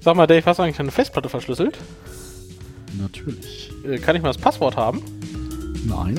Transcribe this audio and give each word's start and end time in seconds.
Sag 0.00 0.16
mal, 0.16 0.26
Dave, 0.26 0.44
hast 0.46 0.58
du 0.58 0.62
eigentlich 0.62 0.78
deine 0.78 0.90
Festplatte 0.90 1.28
verschlüsselt? 1.28 1.76
Natürlich. 2.98 3.70
Äh, 3.84 3.98
kann 3.98 4.16
ich 4.16 4.22
mal 4.22 4.28
das 4.28 4.38
Passwort 4.38 4.76
haben? 4.76 5.02
Nein. 5.86 6.18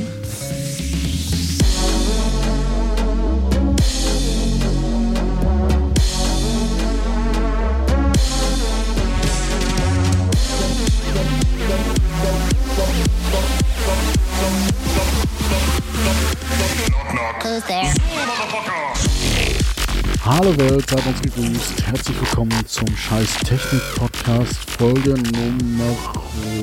Hallo 20.44 20.58
Welt, 20.58 20.90
seid 20.90 21.06
uns 21.06 21.22
gegrüßt. 21.22 21.86
Herzlich 21.86 22.20
willkommen 22.20 22.66
zum 22.66 22.88
Scheiß 22.88 23.38
Technik 23.46 23.84
Podcast, 23.96 24.72
Folge 24.72 25.12
Nummer 25.12 25.96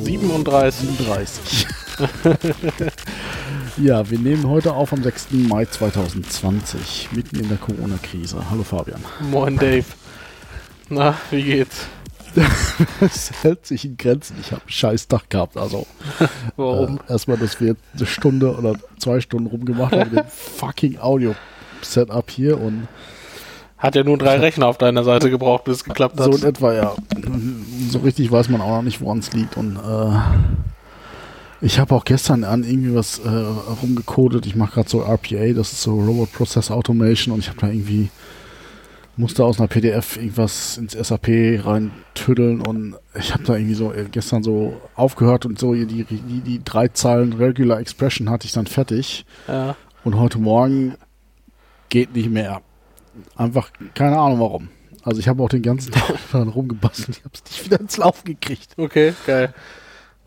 37. 0.03 0.89
37. 0.99 1.67
ja, 3.77 4.11
wir 4.11 4.19
nehmen 4.19 4.49
heute 4.49 4.73
auf 4.73 4.93
am 4.93 5.05
6. 5.05 5.29
Mai 5.31 5.65
2020, 5.65 7.11
mitten 7.13 7.39
in 7.39 7.49
der 7.49 7.59
Corona-Krise. 7.59 8.51
Hallo 8.51 8.65
Fabian. 8.65 9.01
Moin, 9.31 9.57
Dave. 9.57 9.87
Na, 10.89 11.17
wie 11.31 11.45
geht's? 11.45 11.87
Es 13.01 13.31
hält 13.45 13.65
sich 13.65 13.85
in 13.85 13.97
Grenzen. 13.97 14.39
Ich 14.41 14.51
habe 14.51 14.63
einen 14.63 14.71
scheiß 14.71 15.07
Tag 15.07 15.31
gehabt. 15.31 15.57
Also, 15.57 15.87
Warum? 16.57 16.99
Äh, 17.07 17.13
erstmal, 17.13 17.37
dass 17.37 17.61
wir 17.61 17.69
jetzt 17.69 17.83
eine 17.97 18.07
Stunde 18.07 18.57
oder 18.57 18.75
zwei 18.99 19.21
Stunden 19.21 19.47
rumgemacht 19.47 19.93
haben 19.93 20.11
mit 20.13 20.25
dem 20.25 20.27
fucking 20.59 20.99
Audio-Setup 20.99 22.29
hier 22.29 22.61
und 22.61 22.89
Hat 23.79 23.95
ja 23.95 24.03
nur 24.03 24.19
drei 24.19 24.39
Rechner 24.39 24.67
auf 24.67 24.77
deiner 24.77 25.05
Seite 25.05 25.31
gebraucht, 25.31 25.65
bis 25.65 25.79
es 25.79 25.85
geklappt 25.85 26.19
hat. 26.19 26.27
so 26.27 26.37
in 26.37 26.43
etwa, 26.43 26.75
ja. 26.75 26.95
So 27.91 28.01
richtig 28.01 28.31
weiß 28.31 28.49
man 28.49 28.61
auch 28.61 28.77
noch 28.77 28.83
nicht, 28.83 29.01
woran 29.01 29.19
es 29.19 29.33
liegt. 29.33 29.57
Und 29.57 29.77
äh, 29.77 30.19
ich 31.61 31.79
habe 31.79 31.95
auch 31.95 32.05
gestern 32.05 32.43
an 32.43 32.65
irgendwie 32.65 32.95
was 32.95 33.21
äh, 33.21 33.29
rumgecodet. 33.29 34.47
Ich 34.47 34.57
mache 34.57 34.75
gerade 34.75 34.89
so 34.89 35.03
RPA, 35.03 35.53
das 35.55 35.73
ist 35.73 35.83
so 35.83 35.95
Robot 35.99 36.33
Process 36.33 36.71
Automation 36.71 37.33
und 37.35 37.41
ich 37.41 37.49
habe 37.49 37.61
da 37.61 37.69
irgendwie 37.69 38.11
musste 39.19 39.45
aus 39.45 39.59
einer 39.59 39.67
PDF 39.67 40.17
irgendwas 40.17 40.79
ins 40.79 40.93
SAP 40.93 41.29
reintüddeln 41.65 42.61
und 42.61 42.95
ich 43.19 43.35
habe 43.35 43.43
da 43.43 43.57
irgendwie 43.57 43.75
so 43.75 43.93
äh, 43.93 44.05
gestern 44.11 44.45
so 44.45 44.81
aufgehört 44.95 45.45
und 45.45 45.59
so 45.59 45.75
die, 45.75 46.05
die, 46.05 46.05
die 46.05 46.63
drei 46.65 46.87
Zeilen 46.89 47.33
Regular 47.33 47.81
Expression 47.81 48.31
hatte 48.31 48.47
ich 48.47 48.53
dann 48.53 48.67
fertig 48.67 49.27
ja. 49.49 49.75
und 50.05 50.17
heute 50.17 50.39
Morgen 50.39 50.95
geht 51.89 52.15
nicht 52.15 52.31
mehr. 52.31 52.63
Einfach 53.37 53.71
keine 53.95 54.19
Ahnung 54.19 54.41
warum. 54.41 54.69
Also 55.03 55.21
ich 55.21 55.29
habe 55.29 55.43
auch 55.43 55.49
den 55.49 55.63
ganzen 55.63 55.93
Tag 55.93 56.17
daran 56.33 56.49
rumgebastelt. 56.49 57.11
Ich 57.11 57.25
habe 57.25 57.35
es 57.35 57.45
nicht 57.45 57.65
wieder 57.65 57.81
ins 57.81 57.97
Laufen 57.97 58.25
gekriegt. 58.27 58.75
Okay, 58.77 59.15
geil. 59.27 59.55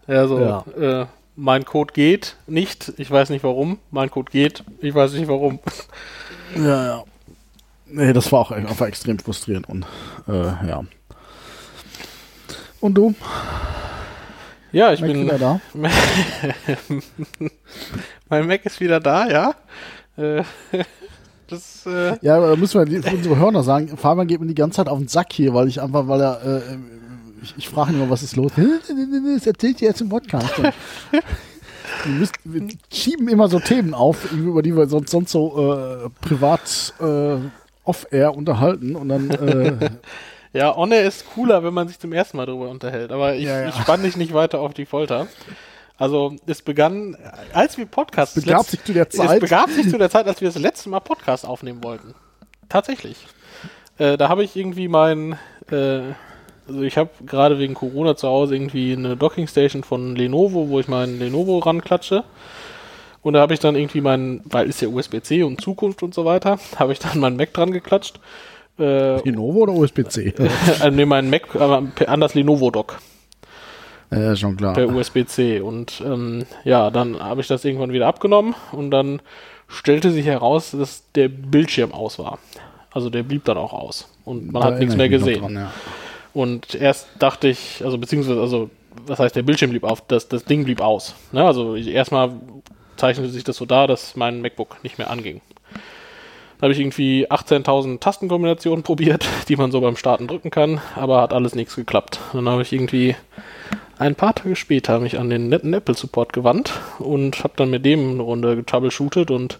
Ja, 0.07 0.27
so, 0.27 0.39
Ja. 0.39 0.65
Äh, 1.01 1.05
mein 1.35 1.65
Code 1.65 1.93
geht 1.93 2.35
nicht, 2.45 2.93
ich 2.97 3.09
weiß 3.09 3.29
nicht 3.29 3.43
warum. 3.43 3.79
Mein 3.89 4.11
Code 4.11 4.31
geht, 4.31 4.63
ich 4.79 4.93
weiß 4.93 5.13
nicht 5.13 5.27
warum. 5.27 5.59
Ja, 6.57 6.85
ja. 6.85 7.03
Nee, 7.85 8.11
das 8.11 8.29
war 8.33 8.39
auch 8.41 8.51
einfach 8.51 8.85
extrem 8.87 9.17
frustrierend 9.19 9.69
und 9.69 9.85
äh, 10.27 10.67
ja. 10.67 10.83
Und 12.81 12.95
du? 12.95 13.15
Ja, 14.73 14.91
ich 14.91 14.99
Mac 14.99 15.11
bin. 15.11 15.21
wieder 15.23 15.39
da? 15.39 15.61
mein 18.29 18.47
Mac 18.47 18.65
ist 18.65 18.81
wieder 18.81 18.99
da, 18.99 19.29
ja. 19.29 19.55
Äh, 20.17 20.43
das, 21.51 21.85
äh, 21.85 22.17
Ja, 22.21 22.39
da 22.39 22.55
müssen 22.55 22.89
wir 22.89 23.03
für 23.03 23.15
unsere 23.15 23.37
Hörer 23.37 23.63
sagen, 23.63 23.95
Fabian 23.97 24.27
geht 24.27 24.39
mir 24.39 24.47
die 24.47 24.55
ganze 24.55 24.77
Zeit 24.77 24.87
auf 24.87 24.97
den 24.97 25.07
Sack 25.07 25.33
hier, 25.33 25.53
weil 25.53 25.67
ich 25.67 25.81
einfach, 25.81 26.07
weil 26.07 26.21
er, 26.21 26.43
äh, 26.43 26.61
ich, 27.43 27.53
ich 27.57 27.69
frage 27.69 27.91
ihn 27.91 27.97
immer, 28.01 28.09
was 28.09 28.23
ist 28.23 28.35
los? 28.35 28.51
Das 28.55 29.47
erzählt 29.47 29.81
ihr 29.81 29.89
jetzt 29.89 30.01
im 30.01 30.09
Podcast. 30.09 30.53
Wir, 32.05 32.13
müssen, 32.13 32.33
wir 32.45 32.67
schieben 32.91 33.27
immer 33.27 33.47
so 33.47 33.59
Themen 33.59 33.93
auf, 33.93 34.31
über 34.31 34.63
die 34.63 34.75
wir 34.75 34.87
sonst, 34.87 35.11
sonst 35.11 35.31
so 35.31 36.05
äh, 36.05 36.09
privat 36.25 36.93
äh, 36.99 37.35
off-air 37.83 38.35
unterhalten 38.35 38.95
und 38.95 39.09
dann 39.09 39.29
äh, 39.29 39.89
ja, 40.53 40.75
On 40.75 40.91
Air 40.91 41.05
ist 41.05 41.25
cooler, 41.35 41.63
wenn 41.63 41.73
man 41.73 41.87
sich 41.87 41.99
zum 41.99 42.13
ersten 42.13 42.37
Mal 42.37 42.45
darüber 42.45 42.69
unterhält. 42.69 43.11
Aber 43.11 43.35
ich, 43.35 43.43
Ja, 43.43 43.61
ja. 43.61 43.69
ich 43.69 43.75
spann 43.75 44.01
dich 44.01 44.17
nicht 44.17 44.33
weiter 44.33 44.61
auf 44.61 44.73
die 44.73 44.85
Folter. 44.85 45.27
Also 45.97 46.35
es 46.47 46.61
begann, 46.61 47.15
als 47.53 47.77
wir 47.77 47.85
Podcast 47.85 48.35
das 48.37 48.43
begab 48.45 48.65
sich 48.65 48.83
zu 48.83 48.93
der 48.93 49.07
Es 49.07 49.15
Zeit. 49.15 49.39
begab 49.39 49.69
sich 49.69 49.89
zu 49.89 49.97
der 49.97 50.09
Zeit, 50.09 50.27
als 50.27 50.41
wir 50.41 50.49
das 50.49 50.57
letzte 50.59 50.89
Mal 50.89 50.99
Podcast 50.99 51.45
aufnehmen 51.45 51.83
wollten. 51.83 52.15
Tatsächlich. 52.69 53.17
Äh, 53.97 54.17
da 54.17 54.29
habe 54.29 54.43
ich 54.43 54.55
irgendwie 54.55 54.87
mein, 54.87 55.37
äh, 55.69 56.01
also 56.67 56.81
ich 56.81 56.97
habe 56.97 57.09
gerade 57.25 57.59
wegen 57.59 57.73
Corona 57.75 58.15
zu 58.15 58.27
Hause 58.27 58.55
irgendwie 58.55 58.93
eine 58.93 59.15
Dockingstation 59.15 59.83
von 59.83 60.15
Lenovo, 60.15 60.69
wo 60.69 60.79
ich 60.79 60.87
meinen 60.87 61.19
Lenovo 61.19 61.59
ranklatsche. 61.59 62.23
Und 63.21 63.33
da 63.33 63.41
habe 63.41 63.53
ich 63.53 63.59
dann 63.59 63.75
irgendwie 63.75 64.01
meinen, 64.01 64.41
weil 64.45 64.67
ist 64.67 64.81
ja 64.81 64.87
USB-C 64.87 65.43
und 65.43 65.61
Zukunft 65.61 66.01
und 66.01 66.15
so 66.15 66.25
weiter, 66.25 66.57
habe 66.79 66.93
ich 66.93 66.99
dann 66.99 67.19
meinen 67.19 67.35
Mac 67.37 67.53
dran 67.53 67.71
geklatscht. 67.71 68.19
Äh, 68.79 69.17
Lenovo 69.21 69.59
oder 69.59 69.73
USB-C? 69.73 70.33
äh, 70.83 70.89
nee, 70.89 71.05
meinen 71.05 71.29
Mac 71.29 71.53
äh, 71.53 71.81
per- 71.93 72.09
an 72.09 72.19
das 72.21 72.33
Lenovo-Dock 72.33 72.97
Ja, 74.11 74.35
schon 74.35 74.57
klar. 74.57 74.73
per 74.73 74.89
USB-C. 74.89 75.61
Und 75.61 76.03
ähm, 76.05 76.45
ja, 76.63 76.89
dann 76.89 77.19
habe 77.19 77.41
ich 77.41 77.47
das 77.47 77.63
irgendwann 77.63 77.93
wieder 77.93 78.07
abgenommen 78.07 78.55
und 78.71 78.91
dann 78.91 79.21
stellte 79.67 80.11
sich 80.11 80.25
heraus, 80.25 80.71
dass 80.71 81.03
der 81.15 81.29
Bildschirm 81.29 81.93
aus 81.93 82.19
war. 82.19 82.39
Also 82.91 83.09
der 83.09 83.23
blieb 83.23 83.45
dann 83.45 83.57
auch 83.57 83.73
aus. 83.73 84.09
Und 84.25 84.51
man 84.51 84.61
Da 84.61 84.67
hat 84.67 84.79
nichts 84.79 84.95
mehr 84.95 85.09
gesehen. 85.09 85.41
dran, 85.41 85.55
ja. 85.55 85.71
Und 86.33 86.75
erst 86.75 87.07
dachte 87.19 87.47
ich, 87.47 87.81
also 87.83 87.97
beziehungsweise, 87.97 88.39
also, 88.39 88.69
was 89.05 89.19
heißt, 89.19 89.35
der 89.35 89.43
Bildschirm 89.43 89.71
blieb 89.71 89.83
auf, 89.83 90.01
das, 90.07 90.27
das 90.27 90.45
Ding 90.45 90.65
blieb 90.65 90.81
aus. 90.81 91.15
Ne? 91.31 91.43
Also 91.43 91.75
erstmal 91.75 92.31
zeichnete 92.97 93.29
sich 93.29 93.43
das 93.43 93.57
so 93.57 93.65
dar, 93.65 93.87
dass 93.87 94.15
mein 94.15 94.41
MacBook 94.41 94.83
nicht 94.83 94.97
mehr 94.97 95.09
anging. 95.09 95.41
Da 96.57 96.65
habe 96.65 96.73
ich 96.73 96.79
irgendwie 96.79 97.29
18.000 97.29 97.99
Tastenkombinationen 97.99 98.83
probiert, 98.83 99.25
die 99.47 99.55
man 99.55 99.71
so 99.71 99.81
beim 99.81 99.95
Starten 99.95 100.27
drücken 100.27 100.51
kann, 100.51 100.81
aber 100.95 101.21
hat 101.21 101.33
alles 101.33 101.55
nichts 101.55 101.75
geklappt. 101.75 102.19
Dann 102.33 102.47
habe 102.47 102.61
ich 102.61 102.71
irgendwie 102.71 103.15
ein 104.01 104.15
paar 104.15 104.33
Tage 104.35 104.55
später 104.55 104.99
mich 104.99 105.19
an 105.19 105.29
den 105.29 105.47
netten 105.47 105.73
Apple 105.73 105.95
Support 105.95 106.33
gewandt 106.33 106.73
und 106.99 107.43
habe 107.43 107.53
dann 107.55 107.69
mit 107.69 107.85
dem 107.85 108.11
eine 108.11 108.21
Runde 108.23 108.55
getroubleshootet 108.55 109.31
und 109.31 109.59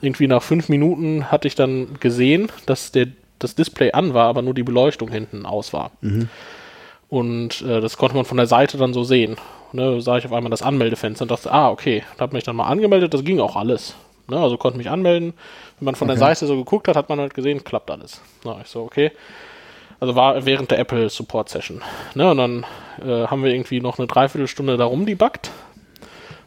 irgendwie 0.00 0.28
nach 0.28 0.42
fünf 0.42 0.68
Minuten 0.68 1.30
hatte 1.30 1.48
ich 1.48 1.56
dann 1.56 1.96
gesehen, 2.00 2.50
dass 2.66 2.92
der, 2.92 3.08
das 3.38 3.54
Display 3.56 3.92
an 3.92 4.14
war, 4.14 4.28
aber 4.28 4.42
nur 4.42 4.54
die 4.54 4.62
Beleuchtung 4.62 5.10
hinten 5.10 5.44
aus 5.44 5.72
war. 5.72 5.90
Und 7.08 7.62
äh, 7.62 7.80
das 7.80 7.96
konnte 7.96 8.14
man 8.14 8.24
von 8.24 8.36
der 8.36 8.46
Seite 8.46 8.78
dann 8.78 8.94
so 8.94 9.02
sehen. 9.02 9.36
Ne, 9.72 10.00
sah 10.00 10.18
ich 10.18 10.24
auf 10.26 10.32
einmal 10.32 10.50
das 10.50 10.62
Anmeldefenster 10.62 11.22
und 11.22 11.30
dachte, 11.30 11.52
ah, 11.52 11.70
okay, 11.70 12.02
da 12.16 12.22
habe 12.22 12.34
mich 12.34 12.44
dann 12.44 12.56
mal 12.56 12.66
angemeldet, 12.66 13.12
das 13.14 13.24
ging 13.24 13.40
auch 13.40 13.56
alles. 13.56 13.94
Ne, 14.28 14.36
also 14.38 14.56
konnte 14.56 14.78
mich 14.78 14.90
anmelden. 14.90 15.32
Wenn 15.78 15.84
man 15.86 15.94
von 15.96 16.08
der 16.08 16.16
Okay. 16.16 16.26
Seite 16.26 16.46
so 16.46 16.56
geguckt 16.56 16.86
hat, 16.88 16.96
hat 16.96 17.08
man 17.08 17.18
halt 17.20 17.34
gesehen, 17.34 17.64
klappt 17.64 17.90
alles. 17.90 18.20
Na, 18.44 18.58
ich 18.62 18.68
so, 18.68 18.82
okay. 18.82 19.10
Also 20.00 20.16
war 20.16 20.46
während 20.46 20.70
der 20.70 20.78
Apple 20.78 21.10
Support 21.10 21.50
Session. 21.50 21.82
Ne, 22.14 22.30
und 22.30 22.38
dann 22.38 22.66
äh, 23.02 23.26
haben 23.26 23.44
wir 23.44 23.52
irgendwie 23.52 23.80
noch 23.80 23.98
eine 23.98 24.08
Dreiviertelstunde 24.08 24.76
da 24.78 24.86
rumdebuggt. 24.86 25.50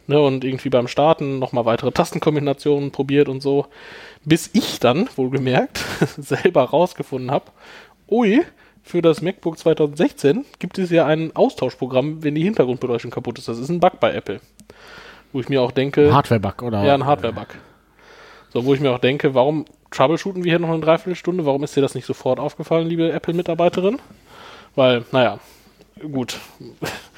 Ne, 0.06 0.20
und 0.20 0.44
irgendwie 0.44 0.68
beim 0.68 0.88
Starten 0.88 1.38
nochmal 1.38 1.64
weitere 1.64 1.92
Tastenkombinationen 1.92 2.90
probiert 2.90 3.28
und 3.28 3.40
so. 3.40 3.66
Bis 4.24 4.50
ich 4.52 4.80
dann, 4.80 5.08
wohlgemerkt, 5.16 5.78
selber 6.18 6.64
rausgefunden 6.64 7.30
habe, 7.30 7.46
ui, 8.10 8.42
für 8.82 9.00
das 9.00 9.22
MacBook 9.22 9.56
2016 9.56 10.44
gibt 10.58 10.78
es 10.78 10.90
ja 10.90 11.06
ein 11.06 11.34
Austauschprogramm, 11.34 12.22
wenn 12.22 12.34
die 12.34 12.42
Hintergrundbeleuchtung 12.42 13.10
kaputt 13.10 13.38
ist. 13.38 13.48
Das 13.48 13.58
ist 13.58 13.70
ein 13.70 13.80
Bug 13.80 13.98
bei 13.98 14.12
Apple. 14.12 14.40
Wo 15.32 15.40
ich 15.40 15.48
mir 15.48 15.62
auch 15.62 15.72
denke, 15.72 16.12
Hardware-Bug, 16.12 16.62
oder? 16.62 16.84
ja, 16.84 16.94
ein 16.94 17.06
Hardware-Bug. 17.06 17.48
So, 18.52 18.64
wo 18.66 18.74
ich 18.74 18.80
mir 18.80 18.90
auch 18.92 18.98
denke, 18.98 19.34
warum 19.34 19.64
troubleshooten 19.94 20.44
wir 20.44 20.52
hier 20.52 20.58
noch 20.58 20.70
eine 20.70 20.80
Dreiviertelstunde? 20.80 21.46
Warum 21.46 21.64
ist 21.64 21.76
dir 21.76 21.80
das 21.80 21.94
nicht 21.94 22.06
sofort 22.06 22.38
aufgefallen, 22.38 22.88
liebe 22.88 23.12
Apple-Mitarbeiterin? 23.12 23.98
Weil, 24.74 25.04
naja, 25.12 25.38
gut. 26.12 26.38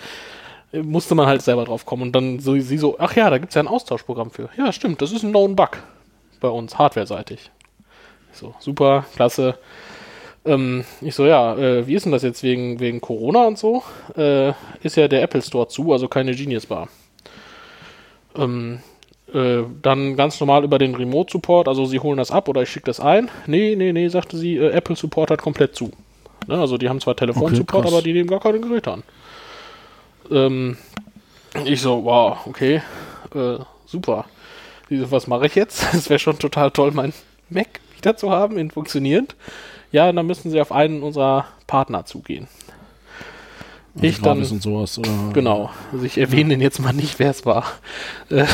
Musste 0.72 1.14
man 1.14 1.26
halt 1.26 1.42
selber 1.42 1.64
drauf 1.64 1.86
kommen. 1.86 2.02
Und 2.02 2.12
dann 2.12 2.38
so, 2.38 2.58
sie 2.58 2.78
so, 2.78 2.96
ach 2.98 3.16
ja, 3.16 3.30
da 3.30 3.38
gibt 3.38 3.50
es 3.50 3.54
ja 3.54 3.62
ein 3.62 3.68
Austauschprogramm 3.68 4.30
für. 4.30 4.50
Ja, 4.58 4.72
stimmt, 4.72 5.00
das 5.00 5.12
ist 5.12 5.22
ein 5.22 5.30
Known 5.30 5.56
Bug 5.56 5.78
bei 6.40 6.48
uns, 6.48 6.78
hardware-seitig. 6.78 7.50
So, 8.32 8.54
super, 8.58 9.06
klasse. 9.14 9.58
Ähm, 10.44 10.84
ich 11.00 11.14
so, 11.14 11.26
ja, 11.26 11.56
äh, 11.56 11.86
wie 11.86 11.94
ist 11.94 12.04
denn 12.04 12.12
das 12.12 12.22
jetzt 12.22 12.42
wegen, 12.42 12.78
wegen 12.78 13.00
Corona 13.00 13.46
und 13.46 13.58
so? 13.58 13.82
Äh, 14.16 14.52
ist 14.82 14.96
ja 14.96 15.08
der 15.08 15.22
Apple 15.22 15.42
Store 15.42 15.68
zu, 15.68 15.92
also 15.92 16.08
keine 16.08 16.34
Genius 16.34 16.66
Bar. 16.66 16.88
Ähm, 18.36 18.80
äh, 19.32 19.62
dann 19.82 20.16
ganz 20.16 20.38
normal 20.40 20.64
über 20.64 20.78
den 20.78 20.94
Remote 20.94 21.32
Support, 21.32 21.68
also 21.68 21.84
sie 21.84 22.00
holen 22.00 22.18
das 22.18 22.30
ab 22.30 22.48
oder 22.48 22.62
ich 22.62 22.70
schicke 22.70 22.86
das 22.86 23.00
ein. 23.00 23.30
Nee, 23.46 23.74
nee, 23.76 23.92
nee, 23.92 24.08
sagte 24.08 24.36
sie, 24.36 24.56
äh, 24.56 24.70
Apple 24.70 24.96
Support 24.96 25.30
hat 25.30 25.42
komplett 25.42 25.74
zu. 25.74 25.90
Ne, 26.46 26.58
also 26.58 26.78
die 26.78 26.88
haben 26.88 27.00
zwar 27.00 27.16
Telefonsupport, 27.16 27.84
krass. 27.84 27.92
aber 27.92 28.02
die 28.02 28.12
nehmen 28.12 28.28
gar 28.28 28.40
keine 28.40 28.60
Geräte 28.60 28.92
an. 28.92 29.02
Ähm, 30.30 30.76
ich 31.64 31.80
so, 31.80 32.04
wow, 32.04 32.38
okay, 32.46 32.82
äh, 33.34 33.58
super. 33.86 34.26
Sie 34.88 34.98
so, 34.98 35.10
was 35.10 35.26
mache 35.26 35.46
ich 35.46 35.54
jetzt? 35.54 35.84
Es 35.92 36.08
wäre 36.08 36.18
schon 36.18 36.38
total 36.38 36.70
toll, 36.70 36.92
mein 36.92 37.12
Mac 37.50 37.80
wieder 37.96 38.16
zu 38.16 38.30
haben, 38.30 38.58
in 38.58 38.70
funktionierend. 38.70 39.34
Ja, 39.90 40.12
dann 40.12 40.26
müssen 40.26 40.50
sie 40.50 40.60
auf 40.60 40.72
einen 40.72 41.02
unserer 41.02 41.46
Partner 41.66 42.04
zugehen. 42.04 42.48
Ich 44.00 44.20
dann- 44.20 44.38
und 44.42 44.62
sowas. 44.62 44.98
Oder, 44.98 45.08
Genau. 45.32 45.70
Also 45.92 46.04
ich 46.04 46.18
erwähne 46.18 46.50
den 46.50 46.60
jetzt 46.60 46.80
mal 46.80 46.92
nicht, 46.92 47.18
wer 47.18 47.30
es 47.30 47.46
war. 47.46 47.64
Äh, 48.30 48.40
Äh, 48.42 48.46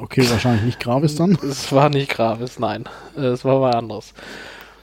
okay, 0.00 0.24
wahrscheinlich 0.30 0.62
nicht 0.64 0.80
Gravis 0.80 1.16
dann. 1.16 1.38
es 1.42 1.72
war 1.72 1.88
nicht 1.90 2.10
Gravis, 2.10 2.58
nein. 2.58 2.84
Äh, 3.16 3.22
Es 3.26 3.44
war 3.44 3.60
was 3.60 3.74
anderes. 3.74 4.14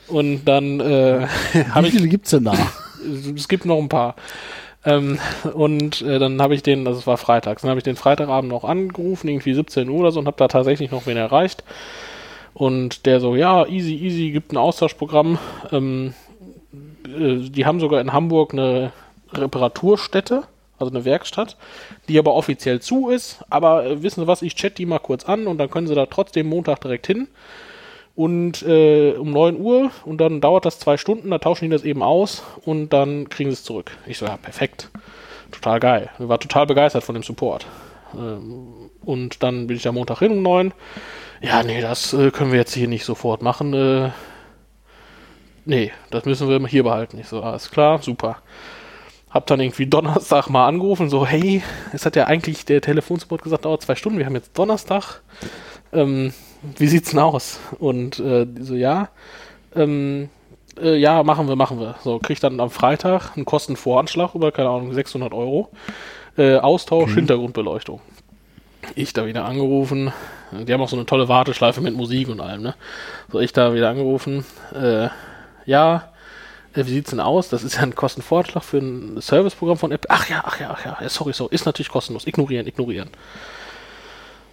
Und 0.08 0.46
dann 0.46 0.80
äh, 0.82 1.28
Wie 1.54 1.88
ich 1.88 1.94
viele 1.94 2.08
gibt's 2.08 2.32
denn 2.32 2.44
da? 2.46 2.54
es 3.36 3.48
gibt 3.48 3.66
noch 3.66 3.78
ein 3.80 3.90
paar. 3.90 4.16
Ähm, 4.84 5.18
und 5.54 6.02
äh, 6.04 6.20
dann 6.20 6.40
habe 6.42 6.54
ich 6.54 6.62
den, 6.62 6.86
also 6.86 7.00
es 7.00 7.08
war 7.08 7.18
freitags, 7.18 7.64
dann 7.64 7.70
habe 7.70 7.80
ich 7.80 7.84
den 7.84 7.96
Freitagabend 7.96 8.52
noch 8.52 8.64
angerufen, 8.64 9.28
irgendwie 9.30 9.54
17 9.56 9.90
Uhr 9.90 10.00
oder 10.02 10.12
so, 10.12 10.20
und 10.20 10.28
habe 10.28 10.38
da 10.38 10.48
tatsächlich 10.48 10.92
noch 10.92 11.08
wen 11.08 11.18
erreicht. 11.18 11.64
Und 12.54 13.06
der 13.08 13.20
so, 13.20 13.36
ja, 13.36 13.66
easy, 13.66 13.96
easy, 13.96 14.30
gibt 14.32 14.52
ein 14.54 14.58
Austauschprogramm. 14.58 15.40
Ähm, 15.72 16.14
äh, 17.08 17.50
die 17.50 17.66
haben 17.66 17.80
sogar 17.80 18.00
in 18.00 18.14
Hamburg 18.14 18.54
eine 18.54 18.92
Reparaturstätte, 19.38 20.44
also 20.78 20.92
eine 20.92 21.06
Werkstatt, 21.06 21.58
die 22.08 22.20
aber 22.20 22.34
offiziell 22.34 22.82
zu 22.82 23.10
ist. 23.10 23.44
Aber 23.50 23.86
äh, 23.86 24.04
wissen 24.04 24.22
Sie 24.22 24.28
was, 24.28 24.42
ich 24.42 24.56
chat 24.56 24.78
die 24.78 24.86
mal 24.86 25.00
kurz 25.00 25.26
an 25.26 25.48
und 25.48 25.58
dann 25.58 25.70
können 25.70 25.88
Sie 25.88 25.96
da 25.96 26.06
trotzdem 26.06 26.48
Montag 26.48 26.82
direkt 26.82 27.08
hin 27.08 27.28
und 28.16 28.64
äh, 28.64 29.14
um 29.14 29.32
9 29.32 29.60
Uhr 29.60 29.92
und 30.06 30.20
dann 30.20 30.42
dauert 30.42 30.66
das 30.66 30.80
zwei 30.80 30.98
Stunden, 30.98 31.30
da 31.32 31.38
tauschen 31.38 31.66
die 31.66 31.72
das 31.72 31.84
eben 31.84 32.02
aus 32.02 32.44
und 32.64 32.90
dann 32.90 33.30
kriegen 33.30 33.50
sie 33.50 33.56
es 33.56 33.64
zurück. 33.64 33.92
Ich 34.08 34.18
so, 34.18 34.26
ja, 34.26 34.38
perfekt. 34.38 34.90
Total 35.52 35.80
geil. 35.80 36.10
Ich 36.18 36.28
war 36.28 36.40
total 36.40 36.66
begeistert 36.66 37.04
von 37.04 37.14
dem 37.14 37.24
Support. 37.24 37.66
Ähm, 38.14 38.90
und 39.04 39.44
dann 39.44 39.68
bin 39.68 39.78
ich 39.78 39.84
da 39.84 39.92
Montag 39.92 40.20
hin 40.20 40.32
um 40.32 40.42
9. 40.42 40.74
Ja, 41.42 41.64
nee, 41.64 41.82
das 41.82 42.14
äh, 42.14 42.32
können 42.32 42.52
wir 42.52 42.60
jetzt 42.60 42.74
hier 42.74 42.88
nicht 42.88 43.04
sofort 43.04 43.42
machen. 43.42 43.74
Äh, 43.74 44.12
nee, 45.66 45.92
das 46.10 46.26
müssen 46.26 46.50
wir 46.50 46.66
hier 46.68 46.84
behalten. 46.84 47.20
Ich 47.20 47.28
so, 47.28 47.42
alles 47.42 47.70
klar, 47.70 48.02
super. 48.02 48.38
Hab 49.36 49.48
dann 49.48 49.60
irgendwie 49.60 49.86
Donnerstag 49.86 50.50
mal 50.50 50.66
angerufen, 50.66 51.10
so, 51.10 51.26
hey, 51.26 51.62
es 51.92 52.06
hat 52.06 52.16
ja 52.16 52.28
eigentlich 52.28 52.64
der 52.64 52.80
Telefonsupport 52.80 53.44
gesagt, 53.44 53.66
dauert 53.66 53.82
zwei 53.82 53.96
Stunden, 53.96 54.18
wir 54.18 54.26
haben 54.26 54.36
jetzt 54.36 54.58
Donnerstag. 54.58 55.22
Ähm, 55.92 56.34
wie 56.78 56.88
sieht's 56.88 57.10
denn 57.10 57.20
aus? 57.20 57.60
Und 57.78 58.18
äh, 58.22 58.48
so, 58.62 58.76
ja, 58.76 59.10
ähm, 59.76 60.30
äh, 60.82 60.96
ja, 60.96 61.22
machen 61.24 61.50
wir, 61.50 61.58
machen 61.58 61.82
wir. 61.82 61.96
So, 62.02 62.18
krieg 62.20 62.40
dann 62.40 62.62
am 62.62 62.70
Freitag 62.70 63.36
einen 63.36 63.44
Kostenvoranschlag 63.44 64.36
über, 64.36 64.54
keine 64.54 64.70
Ahnung, 64.70 64.94
600 64.94 65.34
Euro. 65.34 65.70
Äh, 66.38 66.56
Austausch, 66.56 67.14
Hintergrundbeleuchtung. 67.16 68.00
Ich 68.96 69.12
da 69.12 69.26
wieder 69.26 69.44
angerufen. 69.44 70.14
Die 70.54 70.72
haben 70.72 70.80
auch 70.80 70.88
so 70.88 70.96
eine 70.96 71.06
tolle 71.06 71.28
Warteschleife 71.28 71.82
mit 71.82 71.94
Musik 71.94 72.30
und 72.30 72.40
allem, 72.40 72.62
ne? 72.62 72.76
So, 73.34 73.42
ich 73.42 73.52
da 73.52 73.74
wieder 73.74 73.90
angerufen. 73.90 74.46
Äh, 74.74 75.10
ja, 75.66 76.14
wie 76.76 76.92
sieht's 76.92 77.12
denn 77.12 77.20
aus? 77.20 77.50
Das 77.50 77.64
ist 77.64 77.76
ja 77.76 77.82
ein 77.82 77.96
Kostenvoranschlag 77.96 78.64
für 78.64 78.78
ein 78.78 79.22
Serviceprogramm 79.22 79.78
von 79.78 79.92
Apple. 79.92 80.10
Ach 80.10 80.30
ja, 80.30 80.44
ach 80.46 80.60
ja, 80.60 80.72
ach 80.72 80.86
ja, 80.86 80.98
ja, 81.00 81.10
sorry, 81.10 81.34
sorry, 81.34 81.54
ist 81.54 81.66
natürlich 81.66 81.90
kostenlos. 81.90 82.28
Ignorieren, 82.28 82.68
ignorieren. 82.68 83.10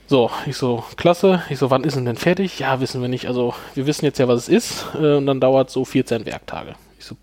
So, 0.07 0.31
ich 0.47 0.57
so, 0.57 0.85
klasse. 0.97 1.43
Ich 1.49 1.59
so, 1.59 1.71
wann 1.71 1.85
ist 1.85 1.97
denn 1.97 2.05
denn 2.05 2.17
fertig? 2.17 2.59
Ja, 2.59 2.81
wissen 2.81 3.01
wir 3.01 3.09
nicht. 3.09 3.27
Also, 3.27 3.55
wir 3.75 3.87
wissen 3.87 4.05
jetzt 4.05 4.19
ja, 4.19 4.29
was 4.29 4.43
es 4.43 4.49
ist. 4.49 4.87
Äh, 4.95 5.15
und 5.15 5.27
dann 5.27 5.41
dauert 5.41 5.71
so 5.71 5.85
14 5.85 6.27
Werktage. 6.27 6.75
Ich 6.99 7.07
so, 7.07 7.17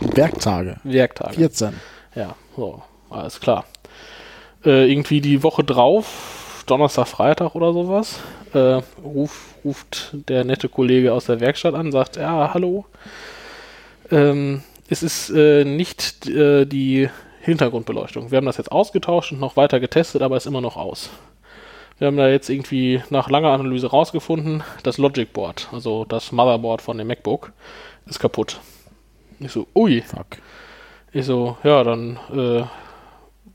Werktage. 0.00 0.76
Werktage. 0.82 1.34
14. 1.34 1.80
Ja, 2.14 2.34
so, 2.56 2.82
alles 3.10 3.40
klar. 3.40 3.64
Äh, 4.64 4.90
irgendwie 4.90 5.20
die 5.20 5.42
Woche 5.42 5.64
drauf, 5.64 6.64
Donnerstag, 6.66 7.08
Freitag 7.08 7.54
oder 7.54 7.72
sowas, 7.72 8.20
äh, 8.54 8.80
ruf, 9.02 9.54
ruft 9.64 10.10
der 10.28 10.44
nette 10.44 10.68
Kollege 10.68 11.12
aus 11.12 11.26
der 11.26 11.40
Werkstatt 11.40 11.74
an, 11.74 11.92
sagt, 11.92 12.16
ja, 12.16 12.52
hallo. 12.52 12.84
Ähm, 14.10 14.62
es 14.88 15.02
ist 15.02 15.30
äh, 15.30 15.64
nicht 15.64 16.28
äh, 16.28 16.66
die 16.66 17.08
Hintergrundbeleuchtung. 17.40 18.30
Wir 18.30 18.36
haben 18.36 18.46
das 18.46 18.56
jetzt 18.56 18.72
ausgetauscht 18.72 19.32
und 19.32 19.40
noch 19.40 19.56
weiter 19.56 19.80
getestet, 19.80 20.22
aber 20.22 20.36
ist 20.36 20.46
immer 20.46 20.60
noch 20.60 20.76
aus. 20.76 21.10
Wir 21.98 22.08
haben 22.08 22.16
da 22.16 22.28
jetzt 22.28 22.48
irgendwie 22.48 23.02
nach 23.10 23.30
langer 23.30 23.50
Analyse 23.50 23.88
rausgefunden, 23.88 24.62
das 24.82 24.98
Logic 24.98 25.32
Board, 25.32 25.68
also 25.72 26.04
das 26.04 26.32
Motherboard 26.32 26.82
von 26.82 26.98
dem 26.98 27.06
MacBook, 27.06 27.52
ist 28.06 28.18
kaputt. 28.18 28.60
Ich 29.38 29.52
so, 29.52 29.66
ui. 29.74 30.02
Fuck. 30.02 30.38
Ich 31.12 31.26
so, 31.26 31.56
ja, 31.62 31.84
dann 31.84 32.18
äh, 32.32 32.64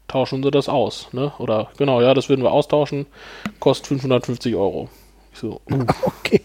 tauschen 0.08 0.44
sie 0.44 0.52
das 0.52 0.70
aus, 0.70 1.10
ne? 1.12 1.32
Oder 1.40 1.70
genau, 1.78 2.02
ja, 2.02 2.14
das 2.14 2.30
würden 2.30 2.44
wir 2.44 2.52
austauschen, 2.52 3.06
kostet 3.60 3.88
550 3.88 4.56
Euro. 4.56 4.90
Ich 5.34 5.40
so, 5.40 5.62
uh. 5.72 5.86
Okay. 6.04 6.42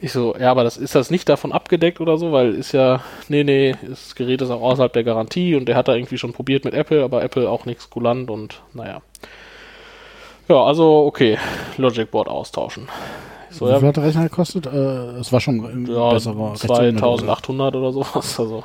Ich 0.00 0.12
so, 0.12 0.34
ja, 0.38 0.50
aber 0.50 0.64
das 0.64 0.76
ist 0.76 0.94
das 0.94 1.10
nicht 1.10 1.28
davon 1.28 1.52
abgedeckt 1.52 2.00
oder 2.00 2.18
so, 2.18 2.30
weil 2.32 2.54
ist 2.54 2.72
ja, 2.72 3.00
nee, 3.28 3.42
nee, 3.44 3.74
das 3.88 4.14
Gerät 4.14 4.40
ist 4.42 4.50
auch 4.50 4.62
außerhalb 4.62 4.92
der 4.92 5.04
Garantie 5.04 5.56
und 5.56 5.66
der 5.66 5.76
hat 5.76 5.88
da 5.88 5.94
irgendwie 5.94 6.18
schon 6.18 6.32
probiert 6.32 6.64
mit 6.64 6.74
Apple, 6.74 7.02
aber 7.02 7.22
Apple 7.22 7.48
auch 7.50 7.64
nichts 7.66 7.90
kulant 7.90 8.30
und 8.30 8.62
naja. 8.74 9.00
Ja, 10.48 10.62
also 10.64 11.04
okay, 11.06 11.36
Logic 11.76 12.10
Board 12.10 12.28
austauschen. 12.28 12.88
So, 13.50 13.66
Wie 13.66 13.70
ja, 13.70 13.78
viel 13.78 13.88
hat 13.88 13.96
der 13.96 14.04
Rechner 14.04 14.22
gekostet? 14.24 14.66
Äh, 14.66 15.18
es 15.18 15.32
war 15.32 15.40
schon 15.40 15.86
ja 15.86 16.10
besserer 16.10 16.52
Rechtsanwender, 16.52 17.10
oder? 17.10 17.18
2800 17.18 17.74
oder 17.76 17.92
sowas, 17.92 18.38
also 18.40 18.64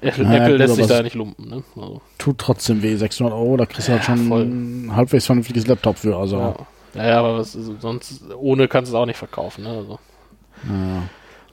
Apple, 0.00 0.24
Naja, 0.24 0.44
Apple 0.44 0.56
lässt 0.58 0.76
sich 0.76 0.86
da 0.86 0.94
ja 0.98 1.02
nicht 1.02 1.16
lumpen, 1.16 1.48
ne? 1.48 1.62
Also. 1.74 2.00
Tut 2.18 2.38
trotzdem 2.38 2.82
weh, 2.82 2.94
600 2.94 3.34
Euro, 3.34 3.56
da 3.56 3.66
kriegst 3.66 3.88
du 3.88 3.92
halt 3.92 4.02
Ja, 4.02 4.06
schon 4.16 4.28
voll. 4.28 4.42
ein 4.42 4.92
halbwegs 4.94 5.26
vernünftiges 5.26 5.66
Laptop 5.66 5.98
für. 5.98 6.16
Also, 6.16 6.36
Ja. 6.38 6.54
Naja, 6.94 7.18
aber 7.18 7.38
was, 7.38 7.54
also 7.56 7.74
sonst 7.80 8.22
ohne 8.38 8.68
kannst 8.68 8.92
du 8.92 8.96
es 8.96 9.00
auch 9.00 9.06
nicht 9.06 9.18
verkaufen. 9.18 9.64
Ne? 9.64 9.70
Also. 9.70 9.98
Ja. 10.66 11.02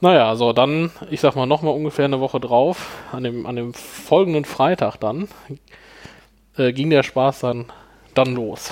Naja, 0.02 0.36
so 0.36 0.54
dann, 0.54 0.92
ich 1.10 1.22
sag 1.22 1.36
mal, 1.36 1.46
nochmal 1.46 1.74
ungefähr 1.74 2.06
eine 2.06 2.20
Woche 2.20 2.40
drauf, 2.40 2.90
an 3.12 3.24
dem, 3.24 3.46
an 3.46 3.56
dem 3.56 3.74
folgenden 3.74 4.46
Freitag 4.46 4.98
dann, 4.98 5.30
äh, 6.58 6.74
ging 6.74 6.90
der 6.90 7.04
Spaß 7.04 7.40
dann, 7.40 7.66
dann 8.14 8.36
los. 8.36 8.72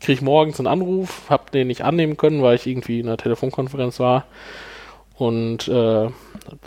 Krieg 0.00 0.20
morgens 0.20 0.60
einen 0.60 0.66
Anruf, 0.66 1.22
hab 1.30 1.50
den 1.50 1.68
nicht 1.68 1.82
annehmen 1.82 2.16
können, 2.16 2.42
weil 2.42 2.56
ich 2.56 2.66
irgendwie 2.66 3.00
in 3.00 3.06
einer 3.06 3.16
Telefonkonferenz 3.16 3.98
war. 3.98 4.26
Und 5.16 5.68
äh, 5.68 6.08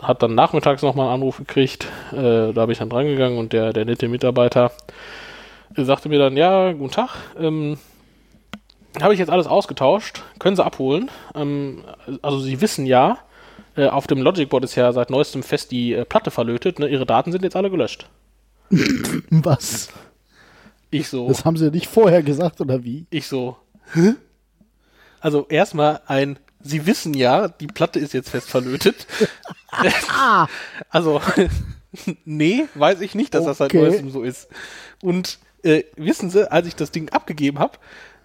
hat 0.02 0.22
dann 0.22 0.34
nachmittags 0.34 0.82
nochmal 0.82 1.06
einen 1.06 1.16
Anruf 1.16 1.38
gekriegt. 1.38 1.86
Äh, 2.12 2.52
da 2.52 2.62
habe 2.62 2.72
ich 2.72 2.78
dann 2.78 2.90
drangegangen 2.90 3.38
und 3.38 3.52
der, 3.52 3.72
der 3.72 3.84
nette 3.84 4.08
Mitarbeiter 4.08 4.72
äh, 5.76 5.84
sagte 5.84 6.08
mir 6.08 6.18
dann, 6.18 6.36
ja, 6.36 6.72
guten 6.72 6.90
Tag, 6.90 7.10
ähm, 7.38 7.78
habe 9.02 9.12
ich 9.14 9.20
jetzt 9.20 9.30
alles 9.30 9.46
ausgetauscht, 9.46 10.22
können 10.38 10.56
Sie 10.56 10.64
abholen. 10.64 11.10
Ähm, 11.34 11.84
also 12.22 12.38
Sie 12.40 12.60
wissen 12.60 12.86
ja, 12.86 13.18
äh, 13.76 13.86
auf 13.86 14.06
dem 14.06 14.20
Logic 14.22 14.48
Board 14.48 14.64
ist 14.64 14.74
ja 14.74 14.92
seit 14.92 15.10
neuestem 15.10 15.42
fest 15.42 15.70
die 15.70 15.92
äh, 15.92 16.04
Platte 16.04 16.30
verlötet, 16.30 16.78
ne? 16.78 16.88
Ihre 16.88 17.06
Daten 17.06 17.32
sind 17.32 17.42
jetzt 17.44 17.56
alle 17.56 17.70
gelöscht. 17.70 18.08
Was? 19.30 19.88
Ich 20.90 21.08
so, 21.08 21.28
Das 21.28 21.44
haben 21.44 21.56
sie 21.56 21.70
nicht 21.70 21.86
vorher 21.86 22.22
gesagt, 22.22 22.60
oder 22.60 22.82
wie? 22.84 23.06
ich 23.10 23.26
so, 23.26 23.56
hä? 23.92 24.14
Also 25.20 25.46
erstmal 25.48 26.00
ein, 26.06 26.38
Sie 26.60 26.86
wissen 26.86 27.14
ja, 27.14 27.48
die 27.48 27.66
Platte 27.66 27.98
ist 27.98 28.14
jetzt 28.14 28.30
fest 28.30 28.48
verlötet. 28.50 29.06
also, 30.90 31.20
nee, 32.24 32.64
weiß 32.74 33.00
ich 33.00 33.14
nicht, 33.14 33.34
dass 33.34 33.44
das 33.44 33.58
seit 33.58 33.70
Okay. 33.70 33.82
neuestem 33.82 34.10
so 34.10 34.22
ist. 34.22 34.48
Und 35.02 35.38
äh, 35.62 35.84
wissen 35.96 36.30
Sie, 36.30 36.50
als 36.50 36.66
ich 36.66 36.74
das 36.76 36.90
Ding 36.90 37.10
abgegeben 37.10 37.58
habe, 37.58 37.78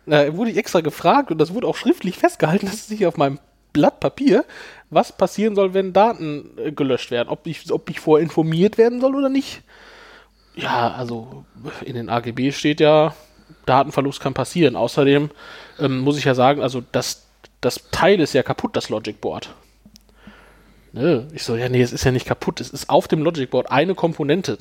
äh, 0.06 0.34
wurde 0.34 0.52
ich 0.52 0.58
extra 0.58 0.82
gefragt 0.82 1.32
und 1.32 1.38
das 1.38 1.54
wurde 1.54 1.68
auch 1.68 1.76
schriftlich 1.76 2.18
festgehalten, 2.18 2.66
dass 2.66 2.76
es 2.76 2.88
sich 2.88 3.06
auf 3.06 3.18
meinem 3.18 3.40
Blatt 3.74 4.00
Papier, 4.00 4.46
was 4.90 5.12
passieren 5.18 5.56
soll, 5.56 5.74
wenn 5.74 5.94
Daten 5.94 6.52
äh, 6.58 6.72
gelöscht 6.72 7.12
werden. 7.12 7.30
Ob 7.30 7.48
ich, 7.48 7.72
ob 7.72 7.90
ich 7.90 8.00
vorher 8.00 8.24
informiert 8.24 8.78
werden 8.78 9.02
soll 9.02 9.16
oder 9.16 9.30
nicht. 9.30 9.64
Ja, 10.56 10.92
also 10.92 11.46
in 11.84 11.96
den 11.96 12.10
AGB 12.10 12.52
steht 12.52 12.80
ja, 12.80 13.16
Datenverlust 13.66 14.20
kann 14.20 14.36
passieren. 14.36 14.76
Außerdem 14.76 15.32
ähm, 15.80 16.00
muss 16.00 16.18
ich 16.18 16.26
ja 16.26 16.36
sagen, 16.36 16.62
also 16.62 16.84
das, 16.92 17.26
das 17.62 17.90
Teil 17.92 18.20
ist 18.20 18.34
ja 18.34 18.44
kaputt, 18.44 18.76
das 18.76 18.90
Logic 18.90 19.20
Board. 19.20 19.54
Ne? 20.92 21.28
Ich 21.34 21.44
so, 21.44 21.56
ja, 21.56 21.70
nee, 21.70 21.82
es 21.82 21.92
ist 21.92 22.04
ja 22.04 22.12
nicht 22.12 22.28
kaputt. 22.28 22.62
Es 22.62 22.70
ist 22.70 22.90
auf 22.90 23.08
dem 23.08 23.24
Logic 23.24 23.50
Board 23.50 23.72
eine 23.72 23.96
Komponente 23.96 24.60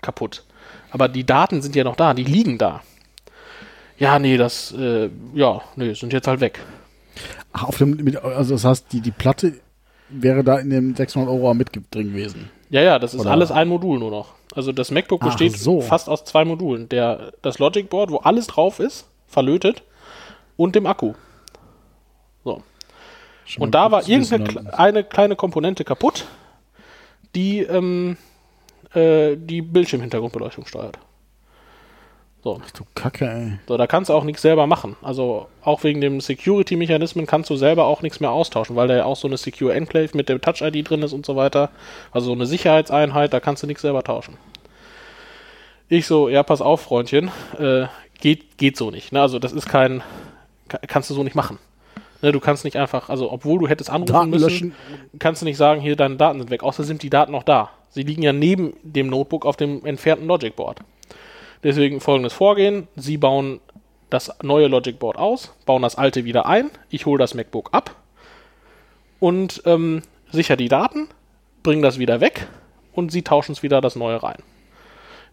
kaputt. 0.00 0.44
Aber 0.90 1.08
die 1.08 1.24
Daten 1.24 1.60
sind 1.60 1.76
ja 1.76 1.84
noch 1.84 1.96
da, 1.96 2.14
die 2.14 2.24
liegen 2.24 2.56
da. 2.56 2.82
Ja, 4.00 4.18
nee, 4.18 4.36
das, 4.36 4.72
äh, 4.72 5.10
ja, 5.34 5.60
nee, 5.76 5.92
sind 5.92 6.12
jetzt 6.12 6.26
halt 6.26 6.40
weg. 6.40 6.58
Ach, 7.52 7.64
auf 7.64 7.78
dem, 7.78 8.16
also 8.22 8.54
das 8.54 8.64
heißt, 8.64 8.92
die, 8.92 9.00
die 9.02 9.10
Platte 9.10 9.52
wäre 10.08 10.42
da 10.42 10.58
in 10.58 10.70
dem 10.70 10.96
600 10.96 11.30
Euro 11.30 11.52
mit 11.54 11.68
drin 11.90 12.08
gewesen. 12.08 12.50
Ja, 12.70 12.80
ja, 12.80 12.98
das 12.98 13.14
ist 13.14 13.20
Oder- 13.20 13.32
alles 13.32 13.50
ein 13.52 13.68
Modul 13.68 13.98
nur 13.98 14.10
noch. 14.10 14.34
Also 14.54 14.72
das 14.72 14.90
MacBook 14.90 15.20
besteht 15.20 15.56
so. 15.56 15.80
fast 15.80 16.08
aus 16.08 16.24
zwei 16.24 16.44
Modulen. 16.44 16.88
Der, 16.88 17.32
das 17.42 17.60
Logic 17.60 17.88
Board, 17.88 18.10
wo 18.10 18.16
alles 18.16 18.48
drauf 18.48 18.80
ist, 18.80 19.06
verlötet, 19.28 19.82
und 20.56 20.74
dem 20.74 20.86
Akku. 20.86 21.12
So. 22.42 22.62
Schon 23.44 23.62
Und 23.62 23.74
da 23.74 23.92
war 23.92 24.08
irgendeine 24.08 24.74
eine 24.76 25.04
kleine 25.04 25.36
Komponente 25.36 25.84
kaputt, 25.84 26.24
die 27.34 27.60
ähm, 27.60 28.16
äh, 28.94 29.36
die 29.36 29.62
Bildschirmhintergrundbeleuchtung 29.62 30.66
steuert. 30.66 30.98
So. 32.42 32.60
Ach 32.64 32.70
du 32.70 32.84
Kacke, 32.94 33.28
ey. 33.30 33.58
so, 33.68 33.76
da 33.76 33.86
kannst 33.86 34.08
du 34.08 34.14
auch 34.14 34.24
nichts 34.24 34.40
selber 34.40 34.66
machen. 34.66 34.96
Also 35.02 35.46
auch 35.62 35.84
wegen 35.84 36.00
dem 36.00 36.20
Security-Mechanismen 36.22 37.26
kannst 37.26 37.50
du 37.50 37.56
selber 37.56 37.84
auch 37.84 38.00
nichts 38.00 38.18
mehr 38.20 38.30
austauschen, 38.30 38.76
weil 38.76 38.88
da 38.88 38.96
ja 38.96 39.04
auch 39.04 39.16
so 39.16 39.28
eine 39.28 39.36
Secure 39.36 39.74
Enclave 39.74 40.10
mit 40.14 40.28
der 40.30 40.40
Touch-ID 40.40 40.88
drin 40.88 41.02
ist 41.02 41.12
und 41.12 41.26
so 41.26 41.36
weiter. 41.36 41.68
Also 42.12 42.28
so 42.28 42.32
eine 42.32 42.46
Sicherheitseinheit, 42.46 43.32
da 43.34 43.40
kannst 43.40 43.62
du 43.62 43.66
nichts 43.66 43.82
selber 43.82 44.02
tauschen. 44.02 44.38
Ich 45.88 46.06
so, 46.06 46.28
ja, 46.28 46.42
pass 46.42 46.60
auf, 46.62 46.80
Freundchen, 46.82 47.30
äh, 47.58 47.86
geht, 48.20 48.56
geht 48.58 48.76
so 48.76 48.90
nicht. 48.90 49.12
Ne? 49.12 49.20
Also 49.20 49.38
das 49.38 49.52
ist 49.52 49.68
kein, 49.68 50.02
ka- 50.68 50.80
kannst 50.86 51.10
du 51.10 51.14
so 51.14 51.24
nicht 51.24 51.34
machen. 51.36 51.58
Ne, 52.22 52.32
du 52.32 52.40
kannst 52.40 52.64
nicht 52.64 52.76
einfach, 52.76 53.08
also 53.08 53.32
obwohl 53.32 53.58
du 53.58 53.66
hättest 53.68 53.88
anrufen 53.90 54.12
Daten 54.12 54.30
müssen, 54.30 54.44
löschen. 54.44 54.74
kannst 55.18 55.40
du 55.40 55.46
nicht 55.46 55.56
sagen, 55.56 55.80
hier 55.80 55.96
deine 55.96 56.16
Daten 56.16 56.38
sind 56.38 56.50
weg. 56.50 56.62
Außer 56.62 56.84
sind 56.84 57.02
die 57.02 57.08
Daten 57.10 57.32
noch 57.32 57.42
da. 57.44 57.70
Sie 57.90 58.02
liegen 58.02 58.22
ja 58.22 58.32
neben 58.34 58.74
dem 58.82 59.08
Notebook 59.08 59.46
auf 59.46 59.56
dem 59.56 59.84
entfernten 59.86 60.26
Logic 60.26 60.54
Board. 60.54 60.80
Deswegen 61.62 62.00
folgendes 62.00 62.32
Vorgehen: 62.32 62.88
Sie 62.96 63.16
bauen 63.16 63.60
das 64.08 64.30
neue 64.42 64.66
Logic 64.66 64.98
Board 64.98 65.16
aus, 65.16 65.54
bauen 65.66 65.82
das 65.82 65.96
alte 65.96 66.24
wieder 66.24 66.46
ein. 66.46 66.70
Ich 66.88 67.06
hole 67.06 67.18
das 67.18 67.34
MacBook 67.34 67.70
ab 67.72 67.94
und 69.20 69.62
ähm, 69.66 70.02
sicher 70.32 70.56
die 70.56 70.68
Daten, 70.68 71.08
bringen 71.62 71.82
das 71.82 71.98
wieder 71.98 72.20
weg 72.20 72.48
und 72.92 73.12
Sie 73.12 73.22
tauschen 73.22 73.52
es 73.52 73.62
wieder 73.62 73.80
das 73.80 73.96
neue 73.96 74.22
rein. 74.22 74.42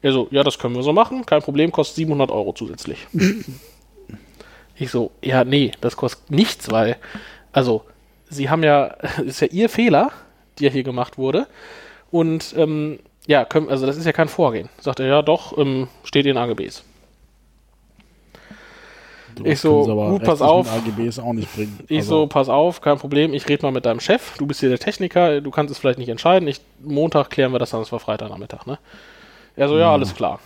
Er 0.01 0.11
so, 0.11 0.27
ja, 0.29 0.43
das 0.43 0.59
können 0.59 0.75
wir 0.75 0.83
so 0.83 0.93
machen, 0.93 1.25
kein 1.25 1.41
Problem, 1.41 1.71
kostet 1.71 1.95
700 1.95 2.29
Euro 2.29 2.53
zusätzlich. 2.53 3.07
ich 4.75 4.91
so, 4.91 5.11
ja, 5.23 5.43
nee, 5.43 5.71
das 5.81 5.97
kostet 5.97 6.29
nichts, 6.29 6.69
weil, 6.71 6.97
also, 7.51 7.83
Sie 8.29 8.49
haben 8.49 8.63
ja, 8.63 8.85
ist 9.25 9.39
ja 9.39 9.47
Ihr 9.47 9.69
Fehler, 9.69 10.11
der 10.59 10.69
hier 10.69 10.83
gemacht 10.83 11.17
wurde. 11.17 11.47
Und 12.11 12.53
ähm, 12.57 12.99
ja, 13.27 13.45
können, 13.45 13.69
also 13.69 13.85
das 13.85 13.97
ist 13.97 14.05
ja 14.05 14.13
kein 14.13 14.29
Vorgehen. 14.29 14.69
Sagt 14.79 14.99
er, 14.99 15.07
ja 15.07 15.21
doch, 15.21 15.57
ähm, 15.57 15.87
steht 16.03 16.25
in 16.25 16.37
AGBs. 16.37 16.83
Ich 19.43 19.59
so, 19.59 19.83
gut, 19.83 20.23
pass 20.23 20.41
auf. 20.41 20.67
AGBs 20.71 21.19
auch 21.19 21.33
nicht 21.33 21.53
bringen. 21.53 21.79
Ich 21.87 21.99
Also, 21.99 22.21
so, 22.21 22.27
pass 22.27 22.49
auf, 22.49 22.81
kein 22.81 22.97
Problem, 22.97 23.33
ich 23.33 23.47
rede 23.47 23.63
mal 23.63 23.71
mit 23.71 23.85
deinem 23.85 23.99
Chef, 23.99 24.35
du 24.37 24.47
bist 24.47 24.61
hier 24.61 24.69
der 24.69 24.79
Techniker, 24.79 25.41
du 25.41 25.51
kannst 25.51 25.71
es 25.71 25.77
vielleicht 25.77 25.99
nicht 25.99 26.09
entscheiden. 26.09 26.47
Ich, 26.47 26.61
Montag 26.81 27.29
klären 27.29 27.51
wir 27.51 27.59
das 27.59 27.69
dann, 27.69 27.81
das 27.81 27.91
war 27.91 27.99
Freitagnachmittag, 27.99 28.65
ne? 28.65 28.79
Er 29.55 29.67
so, 29.67 29.77
ja, 29.77 29.91
alles 29.91 30.15
klar. 30.15 30.39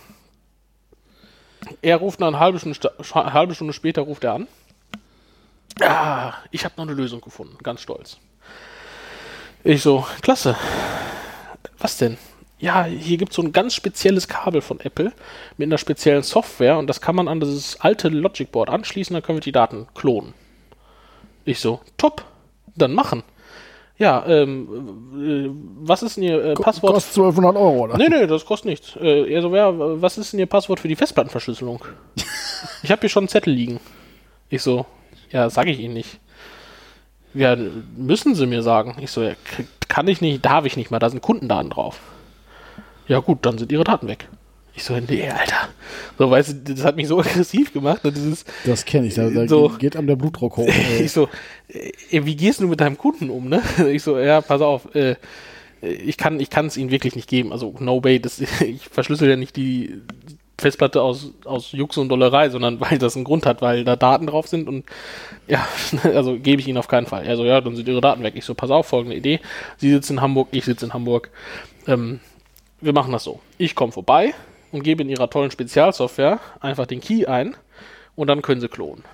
Er 1.80 1.96
ruft 1.96 2.20
dann 2.20 2.34
eine 2.34 2.40
halbe 2.40 2.58
Stunde, 2.58 2.78
halbe 3.14 3.54
Stunde 3.54 3.72
später 3.72 4.02
ruft 4.02 4.24
er 4.24 4.34
an. 4.34 4.48
Ja, 5.80 6.34
ich 6.50 6.64
habe 6.64 6.74
noch 6.76 6.84
eine 6.84 6.94
Lösung 6.94 7.20
gefunden, 7.20 7.56
ganz 7.62 7.80
stolz. 7.80 8.18
Ich 9.64 9.80
so, 9.82 10.04
klasse. 10.20 10.56
Was 11.78 11.96
denn? 11.96 12.18
Ja, 12.62 12.84
hier 12.84 13.16
gibt 13.16 13.32
es 13.32 13.36
so 13.36 13.42
ein 13.42 13.50
ganz 13.50 13.74
spezielles 13.74 14.28
Kabel 14.28 14.60
von 14.60 14.78
Apple 14.78 15.12
mit 15.56 15.66
einer 15.66 15.78
speziellen 15.78 16.22
Software 16.22 16.78
und 16.78 16.86
das 16.86 17.00
kann 17.00 17.16
man 17.16 17.26
an 17.26 17.40
dieses 17.40 17.80
alte 17.80 18.08
Logic 18.08 18.52
Board 18.52 18.70
anschließen, 18.70 19.12
dann 19.12 19.22
können 19.24 19.38
wir 19.38 19.42
die 19.42 19.50
Daten 19.50 19.88
klonen. 19.96 20.32
Ich 21.44 21.58
so, 21.58 21.80
top, 21.98 22.24
dann 22.76 22.94
machen. 22.94 23.24
Ja, 23.98 24.24
ähm, 24.28 24.68
äh, 25.12 25.50
was 25.84 26.04
ist 26.04 26.16
denn 26.16 26.22
Ihr 26.22 26.44
äh, 26.44 26.54
Passwort? 26.54 26.94
Kostet 26.94 27.10
1200 27.16 27.56
Euro, 27.56 27.80
oder? 27.80 27.98
Nee, 27.98 28.08
nee, 28.08 28.28
das 28.28 28.46
kostet 28.46 28.66
nichts. 28.66 28.94
Äh, 28.94 29.32
er 29.32 29.42
so, 29.42 29.54
ja, 29.56 29.72
was 30.00 30.16
ist 30.16 30.32
denn 30.32 30.38
Ihr 30.38 30.46
Passwort 30.46 30.78
für 30.78 30.88
die 30.88 30.94
Festplattenverschlüsselung? 30.94 31.84
ich 32.84 32.92
habe 32.92 33.00
hier 33.00 33.08
schon 33.08 33.22
einen 33.22 33.28
Zettel 33.28 33.52
liegen. 33.52 33.80
Ich 34.50 34.62
so, 34.62 34.86
ja, 35.32 35.50
sage 35.50 35.72
ich 35.72 35.80
Ihnen 35.80 35.94
nicht. 35.94 36.20
Ja, 37.34 37.56
müssen 37.96 38.36
Sie 38.36 38.46
mir 38.46 38.62
sagen. 38.62 38.98
Ich 39.00 39.10
so, 39.10 39.22
ja, 39.22 39.32
kann 39.88 40.06
ich 40.06 40.20
nicht, 40.20 40.44
darf 40.44 40.64
ich 40.64 40.76
nicht 40.76 40.92
mal, 40.92 41.00
da 41.00 41.10
sind 41.10 41.22
Kundendaten 41.22 41.70
drauf. 41.70 41.98
Ja 43.08 43.18
gut, 43.20 43.38
dann 43.42 43.58
sind 43.58 43.72
Ihre 43.72 43.84
Daten 43.84 44.08
weg. 44.08 44.28
Ich 44.74 44.84
so, 44.84 44.94
nee, 44.98 45.28
Alter. 45.28 45.68
So, 46.18 46.30
weißt 46.30 46.66
du, 46.66 46.74
das 46.74 46.84
hat 46.84 46.96
mich 46.96 47.06
so 47.08 47.20
aggressiv 47.20 47.72
gemacht. 47.72 48.04
Ne, 48.04 48.12
dieses, 48.12 48.44
Das 48.64 48.84
kenne 48.84 49.06
ich. 49.06 49.14
Da, 49.14 49.28
da 49.28 49.46
So. 49.46 49.68
geht 49.78 49.96
einem 49.96 50.06
der 50.06 50.16
Blutdruck 50.16 50.56
hoch. 50.56 50.68
ey. 50.98 51.04
ich 51.04 51.12
so, 51.12 51.28
äh, 51.68 51.90
wie 52.24 52.36
gehst 52.36 52.60
du 52.60 52.68
mit 52.68 52.80
deinem 52.80 52.96
Kunden 52.96 53.28
um, 53.30 53.48
ne? 53.48 53.62
Ich 53.90 54.02
so, 54.02 54.18
ja, 54.18 54.40
pass 54.40 54.62
auf, 54.62 54.94
äh, 54.94 55.16
ich 55.82 56.16
kann 56.16 56.38
ich 56.38 56.48
kann 56.48 56.66
es 56.66 56.76
ihnen 56.76 56.90
wirklich 56.90 57.16
nicht 57.16 57.28
geben. 57.28 57.52
Also 57.52 57.74
no 57.80 58.02
way, 58.02 58.20
das, 58.20 58.40
ich 58.40 58.88
verschlüssel 58.88 59.28
ja 59.28 59.36
nicht 59.36 59.56
die 59.56 60.00
Festplatte 60.58 61.02
aus, 61.02 61.32
aus 61.44 61.72
Jux 61.72 61.98
und 61.98 62.08
Dollerei, 62.08 62.48
sondern 62.50 62.80
weil 62.80 62.98
das 62.98 63.16
einen 63.16 63.24
Grund 63.24 63.46
hat, 63.46 63.62
weil 63.62 63.82
da 63.84 63.96
Daten 63.96 64.28
drauf 64.28 64.46
sind 64.46 64.68
und 64.68 64.84
ja, 65.48 65.66
also 66.04 66.38
gebe 66.38 66.60
ich 66.60 66.68
ihnen 66.68 66.78
auf 66.78 66.86
keinen 66.86 67.06
Fall. 67.06 67.26
Also 67.26 67.44
ja, 67.44 67.60
dann 67.60 67.74
sind 67.74 67.88
ihre 67.88 68.00
Daten 68.00 68.22
weg. 68.22 68.34
Ich 68.36 68.44
so, 68.44 68.54
pass 68.54 68.70
auf, 68.70 68.86
folgende 68.86 69.16
Idee. 69.16 69.40
Sie 69.76 69.90
sitzen 69.90 70.14
in 70.14 70.20
Hamburg, 70.20 70.48
ich 70.52 70.64
sitze 70.64 70.86
in 70.86 70.94
Hamburg. 70.94 71.30
Ähm, 71.88 72.20
wir 72.82 72.92
machen 72.92 73.12
das 73.12 73.24
so. 73.24 73.40
Ich 73.58 73.74
komme 73.74 73.92
vorbei 73.92 74.34
und 74.72 74.82
gebe 74.82 75.02
in 75.02 75.08
ihrer 75.08 75.30
tollen 75.30 75.50
Spezialsoftware 75.50 76.40
einfach 76.60 76.86
den 76.86 77.00
Key 77.00 77.26
ein 77.26 77.56
und 78.16 78.26
dann 78.26 78.42
können 78.42 78.60
sie 78.60 78.68
klonen. 78.68 79.04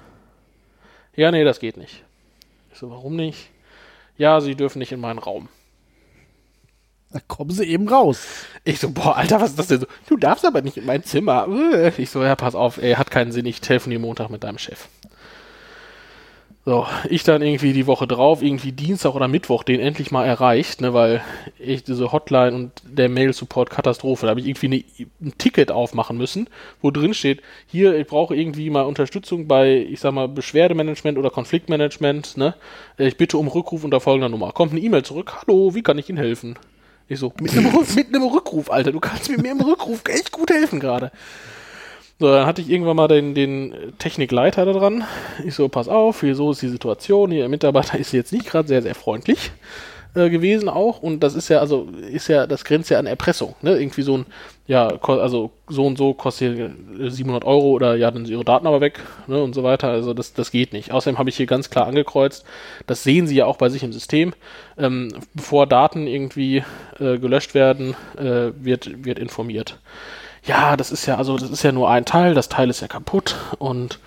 Ja, 1.14 1.30
nee, 1.30 1.44
das 1.44 1.60
geht 1.60 1.76
nicht. 1.76 2.02
Ich 2.72 2.78
so, 2.78 2.90
warum 2.90 3.14
nicht? 3.14 3.50
Ja, 4.16 4.40
sie 4.40 4.54
dürfen 4.54 4.78
nicht 4.78 4.92
in 4.92 5.00
meinen 5.00 5.18
Raum. 5.18 5.48
Da 7.10 7.20
kommen 7.26 7.50
sie 7.50 7.64
eben 7.64 7.88
raus. 7.88 8.26
Ich 8.64 8.80
so, 8.80 8.90
boah, 8.90 9.16
Alter, 9.16 9.40
was 9.40 9.50
ist 9.50 9.58
das 9.58 9.68
denn 9.68 9.80
so? 9.80 9.86
Du 10.08 10.16
darfst 10.16 10.44
aber 10.44 10.60
nicht 10.60 10.76
in 10.76 10.84
mein 10.84 11.04
Zimmer. 11.04 11.46
Äh. 11.48 11.92
Ich 11.96 12.10
so, 12.10 12.22
ja, 12.22 12.36
pass 12.36 12.54
auf, 12.54 12.78
ey, 12.78 12.94
hat 12.94 13.10
keinen 13.10 13.32
Sinn, 13.32 13.46
ich 13.46 13.60
telefoniere 13.60 14.00
Montag 14.00 14.28
mit 14.28 14.44
deinem 14.44 14.58
Chef. 14.58 14.88
So, 16.64 16.86
ich 17.08 17.24
dann 17.24 17.40
irgendwie 17.40 17.72
die 17.72 17.86
Woche 17.86 18.06
drauf, 18.06 18.42
irgendwie 18.42 18.72
Dienstag 18.72 19.14
oder 19.14 19.26
Mittwoch, 19.26 19.62
den 19.62 19.80
endlich 19.80 20.10
mal 20.10 20.26
erreicht, 20.26 20.82
ne, 20.82 20.92
weil 20.92 21.22
ich 21.58 21.82
diese 21.82 22.12
Hotline 22.12 22.54
und 22.54 22.72
der 22.84 23.08
Mail-Support 23.08 23.70
Katastrophe, 23.70 24.26
da 24.26 24.30
habe 24.30 24.40
ich 24.40 24.46
irgendwie 24.46 24.66
eine, 24.66 25.08
ein 25.22 25.38
Ticket 25.38 25.72
aufmachen 25.72 26.18
müssen, 26.18 26.50
wo 26.82 26.90
drin 26.90 27.14
steht, 27.14 27.40
hier, 27.66 27.96
ich 27.96 28.06
brauche 28.06 28.36
irgendwie 28.36 28.68
mal 28.68 28.82
Unterstützung 28.82 29.48
bei, 29.48 29.78
ich 29.78 30.00
sag 30.00 30.12
mal, 30.12 30.28
Beschwerdemanagement 30.28 31.16
oder 31.16 31.30
Konfliktmanagement, 31.30 32.36
ne, 32.36 32.54
ich 32.98 33.16
bitte 33.16 33.38
um 33.38 33.48
Rückruf 33.48 33.82
unter 33.84 34.00
folgender 34.00 34.28
Nummer. 34.28 34.52
Kommt 34.52 34.72
eine 34.72 34.80
E-Mail 34.80 35.04
zurück, 35.04 35.32
hallo, 35.40 35.74
wie 35.74 35.82
kann 35.82 35.96
ich 35.96 36.10
Ihnen 36.10 36.18
helfen? 36.18 36.58
Ich 37.08 37.18
so, 37.18 37.32
mit 37.40 37.52
einem, 37.52 37.72
mit 37.94 38.08
einem 38.08 38.24
Rückruf, 38.24 38.70
Alter, 38.70 38.92
du 38.92 39.00
kannst 39.00 39.30
mir 39.30 39.38
mit 39.38 39.50
einem 39.50 39.62
Rückruf 39.62 40.02
echt 40.06 40.32
gut 40.32 40.50
helfen 40.50 40.80
gerade. 40.80 41.12
So, 42.20 42.32
dann 42.32 42.46
hatte 42.46 42.60
ich 42.60 42.68
irgendwann 42.68 42.96
mal 42.96 43.06
den, 43.06 43.34
den 43.34 43.94
Technikleiter 43.98 44.64
da 44.64 44.72
dran. 44.72 45.04
Ich 45.46 45.54
so, 45.54 45.68
pass 45.68 45.88
auf, 45.88 46.20
hier 46.20 46.34
so 46.34 46.50
ist 46.50 46.62
die 46.62 46.68
Situation. 46.68 47.30
Der 47.30 47.48
Mitarbeiter 47.48 47.96
ist 47.98 48.12
jetzt 48.12 48.32
nicht 48.32 48.46
gerade 48.46 48.66
sehr, 48.66 48.82
sehr 48.82 48.96
freundlich 48.96 49.52
äh, 50.16 50.28
gewesen 50.28 50.68
auch. 50.68 51.00
Und 51.00 51.20
das 51.20 51.36
ist 51.36 51.48
ja, 51.48 51.60
also, 51.60 51.86
ist 52.10 52.26
ja, 52.26 52.48
das 52.48 52.64
grenzt 52.64 52.90
ja 52.90 52.98
an 52.98 53.06
Erpressung. 53.06 53.54
Ne? 53.62 53.78
Irgendwie 53.78 54.02
so 54.02 54.18
ein, 54.18 54.26
ja, 54.66 54.88
also 54.88 55.52
so 55.68 55.86
und 55.86 55.96
so 55.96 56.12
kostet 56.12 56.56
hier 56.56 57.06
äh, 57.06 57.08
700 57.08 57.44
Euro 57.44 57.70
oder 57.70 57.94
ja, 57.94 58.10
dann 58.10 58.26
sind 58.26 58.34
ihre 58.34 58.44
Daten 58.44 58.66
aber 58.66 58.80
weg 58.80 58.98
ne? 59.28 59.40
und 59.40 59.54
so 59.54 59.62
weiter. 59.62 59.88
Also 59.88 60.12
das, 60.12 60.32
das 60.34 60.50
geht 60.50 60.72
nicht. 60.72 60.90
Außerdem 60.90 61.20
habe 61.20 61.30
ich 61.30 61.36
hier 61.36 61.46
ganz 61.46 61.70
klar 61.70 61.86
angekreuzt, 61.86 62.44
das 62.88 63.04
sehen 63.04 63.28
Sie 63.28 63.36
ja 63.36 63.46
auch 63.46 63.58
bei 63.58 63.68
sich 63.68 63.84
im 63.84 63.92
System. 63.92 64.32
Ähm, 64.76 65.12
bevor 65.34 65.68
Daten 65.68 66.08
irgendwie 66.08 66.64
äh, 66.98 67.18
gelöscht 67.18 67.54
werden, 67.54 67.94
äh, 68.16 68.50
wird, 68.60 69.04
wird 69.04 69.20
informiert 69.20 69.78
ja, 70.48 70.76
das 70.76 70.90
ist 70.90 71.06
ja, 71.06 71.16
also 71.16 71.36
das 71.36 71.50
ist 71.50 71.62
ja 71.62 71.72
nur 71.72 71.90
ein 71.90 72.04
Teil, 72.04 72.34
das 72.34 72.48
Teil 72.48 72.70
ist 72.70 72.80
ja 72.80 72.88
kaputt 72.88 73.36
und 73.58 74.00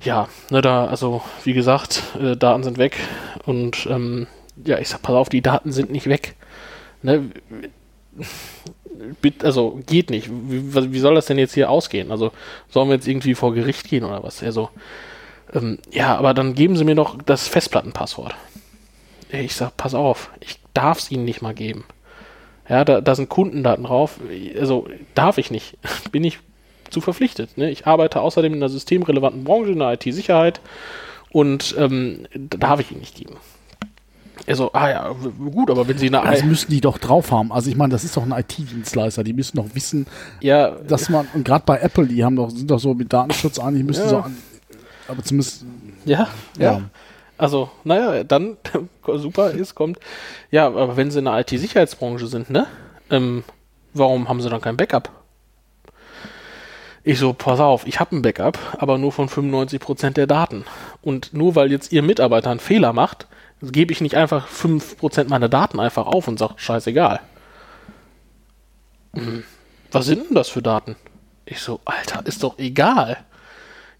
ja, 0.00 0.28
ne, 0.50 0.62
da, 0.62 0.86
also 0.86 1.22
wie 1.42 1.52
gesagt, 1.52 2.02
äh, 2.20 2.36
Daten 2.36 2.62
sind 2.62 2.78
weg 2.78 2.96
und 3.44 3.86
ähm, 3.90 4.28
ja, 4.64 4.78
ich 4.78 4.88
sag, 4.88 5.02
pass 5.02 5.14
auf, 5.14 5.28
die 5.28 5.42
Daten 5.42 5.72
sind 5.72 5.90
nicht 5.90 6.08
weg. 6.08 6.36
Ne? 7.02 7.30
Also 9.42 9.80
geht 9.86 10.10
nicht. 10.10 10.28
Wie, 10.30 10.92
wie 10.92 10.98
soll 10.98 11.14
das 11.14 11.26
denn 11.26 11.38
jetzt 11.38 11.54
hier 11.54 11.70
ausgehen? 11.70 12.10
Also 12.10 12.32
sollen 12.68 12.88
wir 12.88 12.94
jetzt 12.94 13.08
irgendwie 13.08 13.34
vor 13.34 13.54
Gericht 13.54 13.88
gehen 13.88 14.04
oder 14.04 14.22
was? 14.22 14.42
Also, 14.42 14.70
ähm, 15.52 15.78
ja, 15.90 16.16
aber 16.16 16.34
dann 16.34 16.54
geben 16.54 16.76
Sie 16.76 16.84
mir 16.84 16.94
doch 16.94 17.16
das 17.24 17.48
Festplattenpasswort. 17.48 18.34
Ich 19.30 19.54
sag, 19.54 19.76
pass 19.76 19.94
auf, 19.94 20.30
ich 20.40 20.58
darf 20.74 20.98
es 20.98 21.10
Ihnen 21.10 21.24
nicht 21.24 21.42
mal 21.42 21.54
geben. 21.54 21.84
Ja, 22.68 22.84
da, 22.84 23.00
da 23.00 23.14
sind 23.14 23.28
Kundendaten 23.28 23.84
drauf. 23.84 24.20
Also 24.58 24.88
darf 25.14 25.38
ich 25.38 25.50
nicht. 25.50 25.76
Bin 26.12 26.24
ich 26.24 26.38
zu 26.90 27.00
verpflichtet. 27.00 27.56
Ne? 27.56 27.70
Ich 27.70 27.86
arbeite 27.86 28.20
außerdem 28.20 28.52
in 28.52 28.58
einer 28.58 28.68
systemrelevanten 28.68 29.44
Branche, 29.44 29.72
in 29.72 29.78
der 29.78 29.92
IT-Sicherheit 29.92 30.60
und 31.30 31.74
ähm, 31.78 32.26
darf 32.34 32.80
ich 32.80 32.92
ihn 32.92 32.98
nicht 32.98 33.14
geben. 33.14 33.36
Also, 34.46 34.72
ah 34.72 34.88
ja, 34.88 35.14
gut, 35.52 35.70
aber 35.70 35.88
wenn 35.88 35.98
Sie 35.98 36.06
eine 36.06 36.30
Das 36.30 36.42
müssen 36.44 36.70
die 36.70 36.80
doch 36.80 36.96
drauf 36.96 37.32
haben. 37.32 37.52
Also 37.52 37.68
ich 37.68 37.76
meine, 37.76 37.92
das 37.92 38.04
ist 38.04 38.16
doch 38.16 38.24
ein 38.24 38.32
IT-Dienstleister. 38.32 39.22
Die 39.22 39.34
müssen 39.34 39.58
doch 39.58 39.66
wissen, 39.74 40.06
ja, 40.40 40.70
dass 40.70 41.10
man, 41.10 41.28
und 41.34 41.44
gerade 41.44 41.64
bei 41.66 41.78
Apple, 41.78 42.06
die 42.06 42.24
haben 42.24 42.36
doch, 42.36 42.48
sind 42.48 42.70
doch 42.70 42.78
so 42.78 42.94
mit 42.94 43.12
Datenschutz 43.12 43.58
eigentlich, 43.58 43.84
müssen 43.84 44.04
Ja. 44.04 44.08
so 44.08 44.16
an, 44.18 44.36
aber 45.06 45.22
zumindest, 45.22 45.66
ja, 46.06 46.28
ja, 46.56 46.72
ja. 46.72 46.82
Also, 47.38 47.70
naja, 47.84 48.24
dann 48.24 48.56
super 49.06 49.52
ist, 49.52 49.74
kommt. 49.74 49.98
Ja, 50.50 50.66
aber 50.66 50.96
wenn 50.96 51.10
Sie 51.10 51.20
in 51.20 51.26
der 51.26 51.38
IT-Sicherheitsbranche 51.38 52.26
sind, 52.26 52.50
ne? 52.50 52.66
Ähm, 53.10 53.44
warum 53.94 54.28
haben 54.28 54.42
Sie 54.42 54.50
dann 54.50 54.60
kein 54.60 54.76
Backup? 54.76 55.10
Ich 57.04 57.20
so, 57.20 57.32
pass 57.32 57.60
auf, 57.60 57.86
ich 57.86 58.00
habe 58.00 58.16
ein 58.16 58.22
Backup, 58.22 58.58
aber 58.78 58.98
nur 58.98 59.12
von 59.12 59.28
95% 59.28 60.10
der 60.10 60.26
Daten. 60.26 60.64
Und 61.00 61.32
nur 61.32 61.54
weil 61.54 61.70
jetzt 61.70 61.92
Ihr 61.92 62.02
Mitarbeiter 62.02 62.50
einen 62.50 62.60
Fehler 62.60 62.92
macht, 62.92 63.28
gebe 63.62 63.92
ich 63.92 64.00
nicht 64.00 64.16
einfach 64.16 64.48
5% 64.48 65.28
meiner 65.28 65.48
Daten 65.48 65.80
einfach 65.80 66.06
auf 66.06 66.28
und 66.28 66.38
sage, 66.38 66.54
scheißegal. 66.56 67.20
Hm, 69.14 69.44
Was 69.90 70.06
sind 70.06 70.28
denn 70.28 70.34
das 70.34 70.48
für 70.48 70.60
Daten? 70.60 70.96
Ich 71.46 71.60
so, 71.60 71.80
Alter, 71.84 72.26
ist 72.26 72.42
doch 72.42 72.58
egal. 72.58 73.16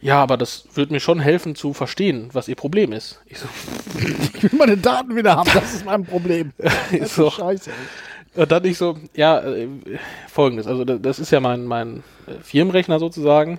Ja, 0.00 0.22
aber 0.22 0.36
das 0.36 0.64
wird 0.74 0.90
mir 0.92 1.00
schon 1.00 1.18
helfen 1.18 1.54
zu 1.56 1.72
verstehen, 1.74 2.28
was 2.32 2.46
Ihr 2.48 2.54
Problem 2.54 2.92
ist. 2.92 3.20
Ich 3.26 3.38
so, 3.38 3.48
Ich 4.34 4.42
will 4.44 4.58
meine 4.58 4.76
Daten 4.76 5.16
wieder 5.16 5.34
haben, 5.36 5.50
das 5.52 5.74
ist 5.74 5.84
mein 5.84 6.04
Problem. 6.04 6.52
Das 6.58 6.92
ist 6.92 7.14
so, 7.16 7.30
scheiße. 7.30 7.70
ey. 7.70 8.42
Und 8.42 8.52
dann 8.52 8.64
ich 8.64 8.78
so, 8.78 8.96
ja, 9.14 9.40
äh, 9.40 9.66
folgendes, 10.28 10.68
also 10.68 10.84
da- 10.84 10.98
das 10.98 11.18
ist 11.18 11.32
ja 11.32 11.40
mein, 11.40 11.64
mein 11.64 12.04
äh, 12.28 12.34
Firmenrechner 12.42 13.00
sozusagen. 13.00 13.58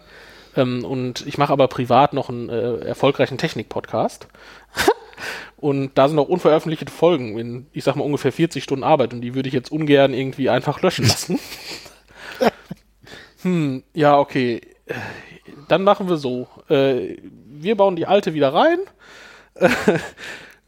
Ähm, 0.55 0.86
und 0.86 1.27
ich 1.27 1.38
mache 1.38 1.51
aber 1.51 1.67
privat 1.67 2.13
noch 2.13 2.29
einen 2.29 2.48
äh, 2.50 2.77
erfolgreichen 2.86 3.38
Technik-Podcast. 3.38 4.27
und 5.58 5.91
da 5.98 6.08
sind 6.08 6.17
auch 6.19 6.29
unveröffentlichte 6.29 6.89
Folgen 6.91 7.38
in, 7.38 7.67
ich 7.74 7.84
sag 7.84 7.98
mal, 7.98 8.03
ungefähr 8.05 8.31
40 8.31 8.63
Stunden 8.63 8.86
Arbeit 8.86 9.13
und 9.13 9.19
die 9.22 9.36
würde 9.36 9.50
ich 9.50 9.53
jetzt 9.53 9.72
ungern 9.74 10.13
irgendwie 10.13 10.50
einfach 10.50 10.81
löschen 10.81 11.05
lassen. 11.08 11.38
hm, 13.41 13.84
ja, 13.93 14.17
okay. 14.17 14.62
Dann 15.68 15.84
machen 15.84 16.10
wir 16.10 16.18
so. 16.18 16.48
Äh, 16.70 17.18
wir 17.46 17.75
bauen 17.75 17.96
die 17.96 18.06
alte 18.06 18.34
wieder 18.34 18.53
rein. 18.53 18.79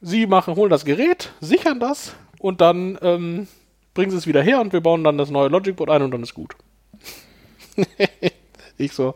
Sie 0.01 0.25
machen, 0.25 0.55
holen 0.55 0.71
das 0.71 0.85
Gerät, 0.85 1.31
sichern 1.39 1.79
das 1.79 2.15
und 2.39 2.59
dann 2.59 2.97
ähm, 3.03 3.47
bringen 3.93 4.09
sie 4.09 4.17
es 4.17 4.25
wieder 4.25 4.41
her 4.41 4.59
und 4.59 4.73
wir 4.73 4.81
bauen 4.81 5.03
dann 5.03 5.19
das 5.19 5.29
neue 5.29 5.49
Logic 5.49 5.75
Board 5.75 5.91
ein 5.91 6.01
und 6.01 6.09
dann 6.09 6.23
ist 6.23 6.33
gut. 6.33 6.55
ich 8.77 8.93
so, 8.93 9.13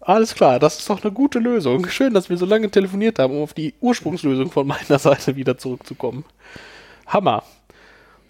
alles 0.00 0.34
klar, 0.34 0.60
das 0.60 0.78
ist 0.78 0.88
doch 0.88 1.02
eine 1.02 1.12
gute 1.12 1.40
Lösung. 1.40 1.88
Schön, 1.88 2.14
dass 2.14 2.30
wir 2.30 2.36
so 2.36 2.46
lange 2.46 2.70
telefoniert 2.70 3.18
haben, 3.18 3.34
um 3.34 3.42
auf 3.42 3.54
die 3.54 3.74
Ursprungslösung 3.80 4.50
von 4.50 4.66
meiner 4.66 4.98
Seite 4.98 5.36
wieder 5.36 5.58
zurückzukommen. 5.58 6.24
Hammer. 7.06 7.42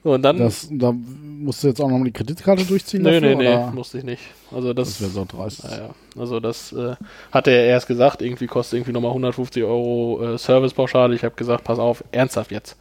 So, 0.04 0.12
und 0.12 0.22
dann. 0.22 0.38
Das, 0.38 0.68
da 0.70 0.92
musst 0.92 1.62
du 1.62 1.68
jetzt 1.68 1.80
auch 1.80 1.88
noch 1.88 1.98
mal 1.98 2.04
die 2.04 2.12
Kreditkarte 2.12 2.64
durchziehen 2.64 3.02
nee, 3.02 3.20
nee, 3.20 3.20
dafür, 3.20 3.36
nee, 3.36 3.48
oder? 3.48 3.70
musste 3.72 3.98
ich 3.98 4.04
nicht. 4.04 4.22
Also 4.50 4.72
das, 4.72 4.88
Das 4.88 5.00
wäre 5.00 5.10
so 5.10 5.24
dreist. 5.24 5.64
naja, 5.64 5.90
also 6.16 6.40
das 6.40 6.72
äh, 6.72 6.94
hatte 7.30 7.50
er 7.50 7.64
erst 7.64 7.86
gesagt, 7.88 8.22
irgendwie 8.22 8.46
kostet 8.46 8.78
irgendwie 8.78 8.92
nochmal 8.92 9.10
150 9.10 9.62
Euro 9.64 10.34
äh, 10.34 10.38
Servicepauschale. 10.38 11.14
Ich 11.14 11.24
habe 11.24 11.34
gesagt, 11.34 11.64
pass 11.64 11.78
auf, 11.78 12.04
ernsthaft 12.12 12.50
jetzt. 12.50 12.76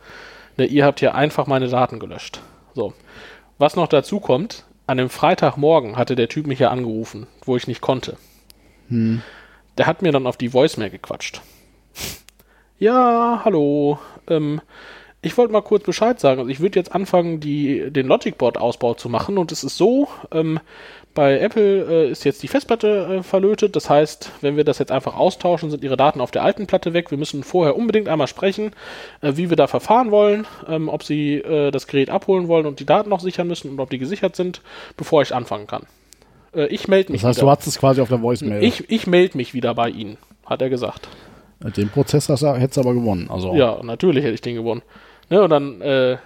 Ne, 0.57 0.65
ihr 0.65 0.85
habt 0.85 0.99
hier 0.99 1.15
einfach 1.15 1.47
meine 1.47 1.67
Daten 1.67 1.99
gelöscht. 1.99 2.41
So. 2.73 2.93
Was 3.57 3.75
noch 3.75 3.87
dazu 3.87 4.19
kommt, 4.19 4.65
an 4.87 4.97
dem 4.97 5.09
Freitagmorgen 5.09 5.97
hatte 5.97 6.15
der 6.15 6.27
Typ 6.29 6.47
mich 6.47 6.59
ja 6.59 6.69
angerufen, 6.69 7.27
wo 7.45 7.55
ich 7.55 7.67
nicht 7.67 7.81
konnte. 7.81 8.17
Der 8.89 9.87
hat 9.87 10.01
mir 10.01 10.11
dann 10.11 10.27
auf 10.27 10.35
die 10.35 10.53
Voicemail 10.53 10.89
gequatscht. 10.89 11.41
Ja, 12.79 13.41
hallo. 13.45 13.99
Ähm, 14.27 14.59
ich 15.21 15.37
wollte 15.37 15.53
mal 15.53 15.61
kurz 15.61 15.83
Bescheid 15.83 16.19
sagen. 16.19 16.39
Also 16.39 16.49
ich 16.49 16.59
würde 16.59 16.79
jetzt 16.79 16.93
anfangen, 16.93 17.39
die, 17.39 17.91
den 17.91 18.07
Logicboard-Ausbau 18.07 18.95
zu 18.95 19.07
machen. 19.07 19.37
Und 19.37 19.51
es 19.51 19.63
ist 19.63 19.77
so, 19.77 20.07
ähm, 20.31 20.59
bei 21.13 21.39
Apple 21.39 22.07
äh, 22.07 22.09
ist 22.09 22.23
jetzt 22.23 22.41
die 22.41 22.47
Festplatte 22.47 23.17
äh, 23.19 23.23
verlötet. 23.23 23.75
Das 23.75 23.89
heißt, 23.89 24.31
wenn 24.41 24.57
wir 24.57 24.63
das 24.63 24.79
jetzt 24.79 24.91
einfach 24.91 25.15
austauschen, 25.15 25.69
sind 25.69 25.83
ihre 25.83 25.97
Daten 25.97 26.21
auf 26.21 26.31
der 26.31 26.43
alten 26.43 26.65
Platte 26.65 26.93
weg. 26.93 27.11
Wir 27.11 27.17
müssen 27.19 27.43
vorher 27.43 27.75
unbedingt 27.75 28.07
einmal 28.07 28.27
sprechen, 28.27 28.71
äh, 29.21 29.33
wie 29.35 29.49
wir 29.49 29.57
da 29.57 29.67
verfahren 29.67 30.09
wollen, 30.09 30.47
ähm, 30.67 30.89
ob 30.89 31.03
sie 31.03 31.35
äh, 31.35 31.69
das 31.69 31.85
Gerät 31.85 32.09
abholen 32.09 32.47
wollen 32.47 32.65
und 32.65 32.79
die 32.79 32.85
Daten 32.85 33.09
noch 33.09 33.19
sichern 33.19 33.47
müssen 33.47 33.69
und 33.69 33.79
ob 33.79 33.89
die 33.89 33.99
gesichert 33.99 34.35
sind, 34.35 34.61
bevor 34.97 35.21
ich 35.21 35.35
anfangen 35.35 35.67
kann. 35.67 35.83
Äh, 36.55 36.65
ich 36.67 36.87
melde 36.87 37.11
mich 37.11 37.21
Das 37.21 37.29
heißt, 37.29 37.37
wieder. 37.39 37.45
du 37.47 37.51
hattest 37.51 37.67
es 37.67 37.77
quasi 37.77 38.01
auf 38.01 38.09
der 38.09 38.21
Voicemail. 38.21 38.63
Ich, 38.63 38.89
ich 38.89 39.05
melde 39.05 39.37
mich 39.37 39.53
wieder 39.53 39.75
bei 39.75 39.89
Ihnen, 39.89 40.17
hat 40.45 40.61
er 40.61 40.69
gesagt. 40.69 41.09
Den 41.77 41.89
Prozess 41.89 42.27
hast 42.27 42.41
hättest 42.43 42.77
du 42.77 42.81
aber 42.81 42.95
gewonnen. 42.95 43.29
Also, 43.29 43.53
Ja, 43.53 43.79
natürlich 43.83 44.23
hätte 44.23 44.33
ich 44.33 44.41
den 44.41 44.55
gewonnen. 44.55 44.81
Ne, 45.31 45.41
und 45.41 45.49
dann, 45.49 45.79
äh, 45.79 46.11
äh, 46.11 46.17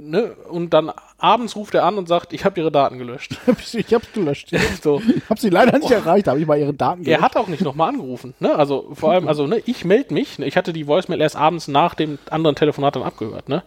ne, 0.00 0.32
und 0.50 0.70
dann 0.70 0.90
abends 1.16 1.54
ruft 1.54 1.76
er 1.76 1.84
an 1.84 1.96
und 1.96 2.08
sagt, 2.08 2.32
ich 2.32 2.44
habe 2.44 2.58
Ihre 2.58 2.72
Daten 2.72 2.98
gelöscht. 2.98 3.36
ich 3.72 3.94
hab's 3.94 4.12
gelöscht. 4.12 4.50
so. 4.82 5.00
Ich 5.00 5.30
hab 5.30 5.38
sie 5.38 5.48
leider 5.48 5.78
nicht 5.78 5.92
erreicht, 5.92 6.26
habe 6.26 6.40
ich 6.40 6.46
mal 6.46 6.58
ihre 6.58 6.74
Daten 6.74 7.02
Er 7.02 7.04
gelöscht. 7.04 7.22
hat 7.22 7.36
auch 7.36 7.46
nicht 7.46 7.62
nochmal 7.62 7.90
angerufen. 7.90 8.34
Ne? 8.40 8.52
Also 8.56 8.90
vor 8.94 9.12
allem, 9.12 9.28
also 9.28 9.46
ne, 9.46 9.62
ich 9.64 9.84
melde 9.84 10.12
mich. 10.12 10.40
Ne? 10.40 10.46
Ich 10.46 10.56
hatte 10.56 10.72
die 10.72 10.88
Voicemail 10.88 11.20
erst 11.20 11.36
abends 11.36 11.68
nach 11.68 11.94
dem 11.94 12.18
anderen 12.30 12.56
Telefonat 12.56 12.96
dann 12.96 13.04
abgehört. 13.04 13.48
Ne? 13.48 13.62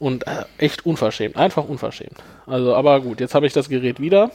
Und 0.00 0.26
äh, 0.26 0.44
echt 0.58 0.84
unverschämt. 0.84 1.36
Einfach 1.36 1.68
unverschämt. 1.68 2.18
Also, 2.44 2.74
aber 2.74 3.00
gut, 3.00 3.20
jetzt 3.20 3.36
habe 3.36 3.46
ich 3.46 3.52
das 3.52 3.68
Gerät 3.68 4.00
wieder. 4.00 4.32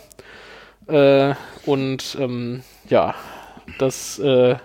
Äh, 0.88 1.34
und 1.66 2.18
ähm, 2.18 2.64
ja, 2.88 3.16
das, 3.80 4.18
äh, 4.20 4.56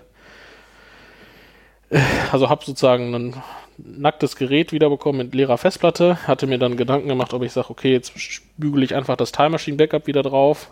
also 2.30 2.48
habe 2.48 2.64
sozusagen 2.64 3.12
ein 3.16 3.34
nacktes 3.78 4.36
Gerät 4.36 4.72
wiederbekommen 4.72 5.18
mit 5.18 5.34
leerer 5.34 5.58
Festplatte. 5.58 6.18
Hatte 6.26 6.46
mir 6.46 6.58
dann 6.58 6.76
Gedanken 6.76 7.08
gemacht, 7.08 7.32
ob 7.32 7.42
ich 7.42 7.52
sage, 7.52 7.70
okay, 7.70 7.92
jetzt 7.92 8.12
bügele 8.56 8.84
ich 8.84 8.94
einfach 8.94 9.16
das 9.16 9.32
Time 9.32 9.50
Machine 9.50 9.76
Backup 9.76 10.06
wieder 10.06 10.22
drauf 10.22 10.70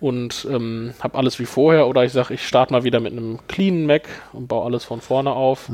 und 0.00 0.46
ähm, 0.50 0.94
habe 1.00 1.18
alles 1.18 1.38
wie 1.38 1.44
vorher 1.44 1.86
oder 1.86 2.04
ich 2.04 2.12
sage, 2.12 2.34
ich 2.34 2.46
starte 2.46 2.72
mal 2.72 2.84
wieder 2.84 3.00
mit 3.00 3.12
einem 3.12 3.38
cleanen 3.48 3.86
Mac 3.86 4.08
und 4.32 4.48
baue 4.48 4.64
alles 4.64 4.84
von 4.84 5.00
vorne 5.00 5.30
auf. 5.32 5.70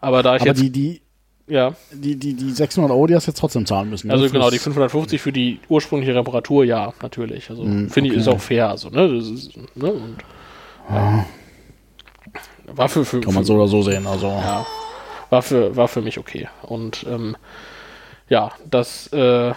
Aber 0.00 0.22
da 0.22 0.36
ich 0.36 0.42
aber 0.42 0.50
jetzt, 0.50 0.62
die, 0.62 0.70
die, 0.70 1.02
ja, 1.46 1.74
die, 1.92 2.16
die, 2.16 2.34
die 2.34 2.50
600 2.52 2.90
Euro, 2.90 3.06
die 3.06 3.14
hast 3.14 3.26
du 3.26 3.32
jetzt 3.32 3.38
trotzdem 3.40 3.66
zahlen 3.66 3.90
müssen. 3.90 4.06
ne? 4.08 4.14
also 4.14 4.30
genau, 4.30 4.50
die 4.50 4.58
550 4.58 5.20
für 5.20 5.32
die 5.32 5.60
ursprüngliche 5.68 6.14
Reparatur, 6.14 6.64
ja, 6.64 6.92
natürlich. 7.02 7.50
Also 7.50 7.64
Mm, 7.64 7.88
finde 7.88 8.10
ich, 8.10 8.16
ist 8.16 8.28
okay. 8.28 8.36
auch 8.36 8.40
fair. 8.40 8.68
Also, 8.70 8.88
ne, 8.88 9.04
ist, 9.18 9.50
ne, 9.74 9.92
und, 9.92 10.16
ja. 10.88 11.26
War 12.72 12.88
für, 12.88 13.04
für, 13.04 13.20
Kann 13.20 13.34
man 13.34 13.44
so 13.44 13.54
oder 13.54 13.66
so 13.66 13.82
sehen. 13.82 14.06
Also, 14.06 14.28
ja, 14.28 14.64
war 15.30 15.42
für, 15.42 15.76
war 15.76 15.88
für 15.88 16.02
mich 16.02 16.18
okay. 16.18 16.48
Und 16.62 17.06
ähm, 17.08 17.36
ja, 18.28 18.52
das, 18.68 19.06
äh, 19.12 19.52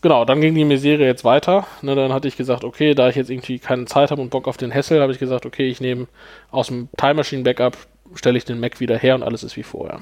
genau, 0.00 0.24
dann 0.24 0.40
ging 0.40 0.54
die 0.54 0.64
Misere 0.64 1.04
jetzt 1.04 1.24
weiter. 1.24 1.66
Ne, 1.82 1.94
dann 1.94 2.12
hatte 2.12 2.28
ich 2.28 2.36
gesagt, 2.36 2.64
okay, 2.64 2.94
da 2.94 3.08
ich 3.08 3.16
jetzt 3.16 3.30
irgendwie 3.30 3.58
keine 3.58 3.86
Zeit 3.86 4.10
habe 4.10 4.22
und 4.22 4.30
Bock 4.30 4.46
auf 4.46 4.56
den 4.56 4.70
Hessel, 4.70 5.00
habe 5.00 5.12
ich 5.12 5.18
gesagt, 5.18 5.46
okay, 5.46 5.68
ich 5.68 5.80
nehme 5.80 6.06
aus 6.50 6.68
dem 6.68 6.88
Time 6.96 7.14
Machine 7.14 7.42
Backup, 7.42 7.76
stelle 8.14 8.38
ich 8.38 8.44
den 8.44 8.60
Mac 8.60 8.80
wieder 8.80 8.96
her 8.96 9.14
und 9.14 9.22
alles 9.22 9.42
ist 9.42 9.56
wie 9.56 9.62
vorher. 9.62 10.00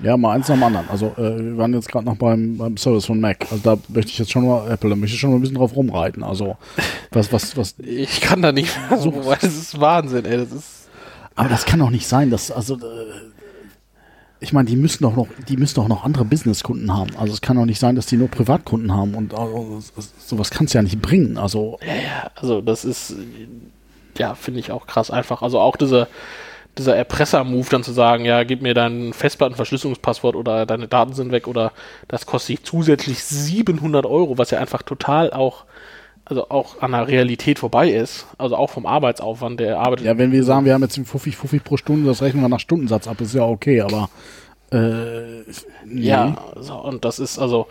ja, 0.00 0.16
mal 0.16 0.34
eins 0.34 0.48
nach 0.48 0.56
dem 0.56 0.62
anderen. 0.62 0.88
Also, 0.90 1.14
äh, 1.16 1.38
wir 1.38 1.56
waren 1.56 1.72
jetzt 1.72 1.88
gerade 1.88 2.04
noch 2.04 2.16
beim, 2.16 2.58
beim 2.58 2.76
Service 2.76 3.06
von 3.06 3.20
Mac. 3.20 3.46
Also, 3.50 3.62
da 3.62 3.78
möchte 3.88 4.10
ich 4.10 4.18
jetzt 4.18 4.30
schon 4.30 4.46
mal, 4.46 4.70
Apple, 4.70 4.90
da 4.90 4.96
möchte 4.96 5.14
ich 5.14 5.20
schon 5.20 5.30
mal 5.30 5.36
ein 5.36 5.40
bisschen 5.40 5.56
drauf 5.56 5.74
rumreiten. 5.74 6.22
Also, 6.22 6.56
was, 7.12 7.32
was, 7.32 7.56
was, 7.56 7.76
Ich 7.78 8.20
kann 8.20 8.42
da 8.42 8.52
nicht 8.52 8.76
mehr 8.88 8.98
so, 8.98 9.24
weil 9.24 9.38
das 9.40 9.56
ist 9.56 9.80
Wahnsinn, 9.80 10.24
ey, 10.26 10.36
das 10.36 10.52
ist. 10.52 10.88
aber 11.34 11.48
das 11.48 11.64
kann 11.64 11.78
doch 11.80 11.90
nicht 11.90 12.06
sein, 12.06 12.30
dass, 12.30 12.50
also, 12.50 12.74
äh, 12.74 12.78
ich 14.40 14.52
meine, 14.52 14.68
die 14.68 14.76
müssen 14.76 15.02
doch 15.02 15.16
noch, 15.16 15.28
die 15.48 15.56
müssen 15.56 15.76
doch 15.76 15.88
noch 15.88 16.04
andere 16.04 16.24
Businesskunden 16.24 16.94
haben. 16.94 17.16
Also, 17.16 17.32
es 17.32 17.40
kann 17.40 17.56
doch 17.56 17.64
nicht 17.64 17.80
sein, 17.80 17.96
dass 17.96 18.06
die 18.06 18.16
nur 18.16 18.28
Privatkunden 18.28 18.92
haben 18.92 19.14
und 19.14 19.34
also, 19.34 19.80
sowas 20.18 20.50
kannst 20.50 20.74
du 20.74 20.78
ja 20.78 20.82
nicht 20.82 21.00
bringen. 21.00 21.38
Also, 21.38 21.78
also 22.34 22.60
das 22.60 22.84
ist, 22.84 23.14
ja, 24.18 24.34
finde 24.34 24.60
ich 24.60 24.70
auch 24.70 24.86
krass 24.86 25.10
einfach. 25.10 25.42
Also 25.42 25.60
auch 25.60 25.76
dieser, 25.76 26.08
dieser 26.78 26.96
Erpresser-Move 26.96 27.68
dann 27.70 27.82
zu 27.82 27.92
sagen, 27.92 28.24
ja, 28.24 28.44
gib 28.44 28.62
mir 28.62 28.74
dein 28.74 29.12
Festplattenverschlüsselungspasswort 29.12 30.36
oder 30.36 30.66
deine 30.66 30.88
Daten 30.88 31.14
sind 31.14 31.32
weg 31.32 31.46
oder 31.46 31.72
das 32.08 32.26
kostet 32.26 32.58
dich 32.58 32.64
zusätzlich 32.64 33.24
700 33.24 34.04
Euro, 34.04 34.38
was 34.38 34.50
ja 34.50 34.58
einfach 34.58 34.82
total 34.82 35.32
auch, 35.32 35.64
also 36.26 36.50
auch 36.50 36.82
an 36.82 36.90
der 36.92 37.08
Realität 37.08 37.58
vorbei 37.58 37.88
ist. 37.90 38.26
Also 38.36 38.56
auch 38.56 38.68
vom 38.68 38.84
Arbeitsaufwand, 38.84 39.60
der 39.60 39.78
arbeitet. 39.78 40.06
ja, 40.06 40.18
wenn 40.18 40.32
wir 40.32 40.44
sagen, 40.44 40.66
wir 40.66 40.74
haben 40.74 40.82
jetzt 40.82 40.96
50, 40.96 41.36
50 41.36 41.64
pro 41.64 41.76
Stunde, 41.76 42.06
das 42.06 42.20
rechnen 42.20 42.42
wir 42.42 42.48
nach 42.48 42.60
Stundensatz 42.60 43.08
ab, 43.08 43.20
ist 43.20 43.34
ja 43.34 43.44
okay, 43.44 43.80
aber, 43.80 44.10
äh, 44.72 45.42
nee. 45.84 46.08
Ja, 46.08 46.36
so, 46.56 46.74
und 46.74 47.04
das 47.04 47.20
ist 47.20 47.38
also 47.38 47.68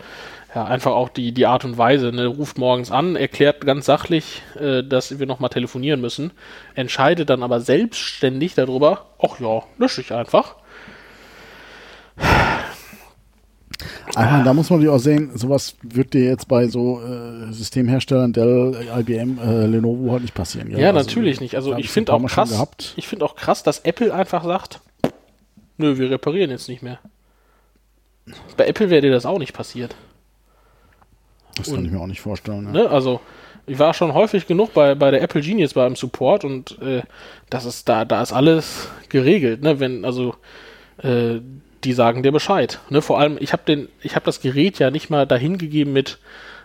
ja 0.54 0.64
einfach 0.64 0.92
auch 0.92 1.10
die, 1.10 1.32
die 1.32 1.44
Art 1.44 1.66
und 1.66 1.76
Weise. 1.76 2.12
Ne? 2.12 2.26
Ruft 2.26 2.56
morgens 2.56 2.90
an, 2.90 3.14
erklärt 3.14 3.66
ganz 3.66 3.84
sachlich, 3.84 4.42
äh, 4.58 4.82
dass 4.82 5.18
wir 5.18 5.26
nochmal 5.26 5.50
telefonieren 5.50 6.00
müssen, 6.00 6.32
entscheidet 6.74 7.28
dann 7.28 7.42
aber 7.42 7.60
selbstständig 7.60 8.54
darüber, 8.54 9.04
ach 9.22 9.38
ja, 9.38 9.62
lösche 9.76 10.00
ich 10.00 10.14
einfach. 10.14 10.56
Einmal, 14.14 14.44
da 14.44 14.54
muss 14.54 14.70
man 14.70 14.78
natürlich 14.80 14.96
auch 14.96 15.02
sehen, 15.02 15.30
sowas 15.34 15.76
wird 15.82 16.14
dir 16.14 16.24
jetzt 16.24 16.48
bei 16.48 16.66
so 16.68 17.00
äh, 17.02 17.52
Systemherstellern 17.52 18.32
Dell, 18.32 18.76
IBM, 18.98 19.38
äh, 19.38 19.66
Lenovo 19.66 20.12
halt 20.12 20.22
nicht 20.22 20.34
passieren. 20.34 20.70
gell? 20.70 20.80
Ja, 20.80 20.88
Also, 20.90 21.00
natürlich 21.06 21.40
nicht. 21.40 21.54
Also 21.56 21.76
ich 21.76 21.90
finde 21.90 22.12
auch 22.12 22.24
krass, 22.26 22.50
Gehabt. 22.50 22.94
ich 22.96 23.06
finde 23.08 23.24
auch 23.24 23.36
krass, 23.36 23.62
dass 23.62 23.80
Apple 23.80 24.14
einfach 24.14 24.44
sagt, 24.44 24.80
nö, 25.76 25.98
wir 25.98 26.10
reparieren 26.10 26.50
jetzt 26.50 26.68
nicht 26.68 26.82
mehr. 26.82 26.98
Bei 28.56 28.66
Apple 28.66 28.90
wäre 28.90 29.02
dir 29.02 29.12
das 29.12 29.26
auch 29.26 29.38
nicht 29.38 29.52
passiert. 29.52 29.94
Das 31.56 31.70
kann 31.72 31.84
ich 31.84 31.90
mir 31.90 32.00
auch 32.00 32.06
nicht 32.06 32.20
vorstellen. 32.20 32.66
Ja. 32.66 32.72
Ne? 32.72 32.90
Also, 32.90 33.20
ich 33.66 33.78
war 33.78 33.94
schon 33.94 34.14
häufig 34.14 34.46
genug 34.46 34.74
bei, 34.74 34.94
bei 34.94 35.10
der 35.10 35.22
Apple 35.22 35.40
Genius 35.40 35.74
beim 35.74 35.96
Support 35.96 36.44
und 36.44 36.80
äh, 36.80 37.02
das 37.50 37.64
ist 37.64 37.88
da, 37.88 38.04
da 38.04 38.22
ist 38.22 38.32
alles 38.32 38.88
geregelt, 39.08 39.62
ne? 39.62 39.80
Wenn, 39.80 40.04
also 40.04 40.34
äh, 41.02 41.40
die 41.84 41.92
sagen 41.92 42.22
dir 42.22 42.32
Bescheid. 42.32 42.80
Ne? 42.90 43.02
Vor 43.02 43.18
allem, 43.18 43.36
ich 43.40 43.52
habe 43.52 43.62
den, 43.66 43.88
ich 44.02 44.14
habe 44.16 44.24
das 44.24 44.40
Gerät 44.40 44.78
ja 44.78 44.90
nicht 44.90 45.10
mal 45.10 45.26
dahin 45.26 45.58
gegeben 45.58 45.92
mit 45.92 46.18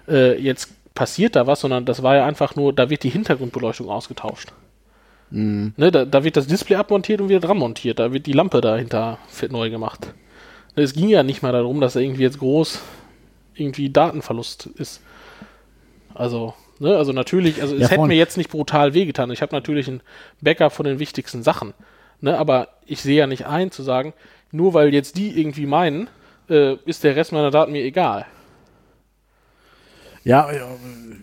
äh, 0.07 0.39
jetzt 0.41 0.69
passiert 0.95 1.35
da 1.35 1.47
was, 1.47 1.61
sondern 1.61 1.85
das 1.85 2.03
war 2.03 2.15
ja 2.15 2.25
einfach 2.25 2.55
nur, 2.55 2.73
da 2.73 2.89
wird 2.89 3.03
die 3.03 3.09
Hintergrundbeleuchtung 3.09 3.89
ausgetauscht. 3.89 4.51
Ne? 5.33 5.71
Da, 5.77 6.03
da 6.03 6.23
wird 6.25 6.35
das 6.35 6.47
Display 6.47 6.75
abmontiert 6.75 7.21
und 7.21 7.29
wieder 7.29 7.39
dran 7.39 7.57
montiert, 7.57 7.99
da 7.99 8.11
wird 8.11 8.25
die 8.25 8.33
Lampe 8.33 8.59
dahinter 8.59 9.17
neu 9.49 9.69
gemacht. 9.69 10.13
Ne, 10.75 10.83
Es 10.83 10.93
ging 10.93 11.07
ja 11.07 11.23
nicht 11.23 11.41
mal 11.41 11.53
darum, 11.53 11.79
dass 11.79 11.93
da 11.93 12.01
irgendwie 12.01 12.23
jetzt 12.23 12.39
groß 12.39 12.81
irgendwie 13.55 13.89
Datenverlust 13.89 14.67
ist. 14.75 15.01
Also, 16.13 16.53
ne, 16.79 16.97
also 16.97 17.13
natürlich, 17.13 17.61
also 17.61 17.75
es 17.75 17.81
Ja, 17.81 17.87
hätte 17.87 17.95
voll. 17.95 18.07
mir 18.09 18.17
jetzt 18.17 18.37
nicht 18.37 18.49
brutal 18.49 18.93
wehgetan. 18.93 19.31
Ich 19.31 19.41
habe 19.41 19.55
natürlich 19.55 19.87
ein 19.87 20.01
Backup 20.41 20.73
von 20.73 20.85
den 20.85 20.99
wichtigsten 20.99 21.43
Sachen. 21.43 21.73
Ne, 22.19 22.37
aber 22.37 22.67
ich 22.85 23.01
sehe 23.01 23.17
ja 23.17 23.25
nicht 23.27 23.45
ein 23.47 23.71
zu 23.71 23.83
sagen, 23.83 24.13
nur 24.51 24.73
weil 24.73 24.93
jetzt 24.93 25.17
die 25.17 25.39
irgendwie 25.39 25.65
meinen, 25.65 26.07
äh, 26.49 26.75
ist 26.85 27.03
der 27.03 27.15
Rest 27.15 27.31
meiner 27.31 27.51
Daten 27.51 27.71
mir 27.71 27.83
egal. 27.83 28.25
Ja, 30.23 30.49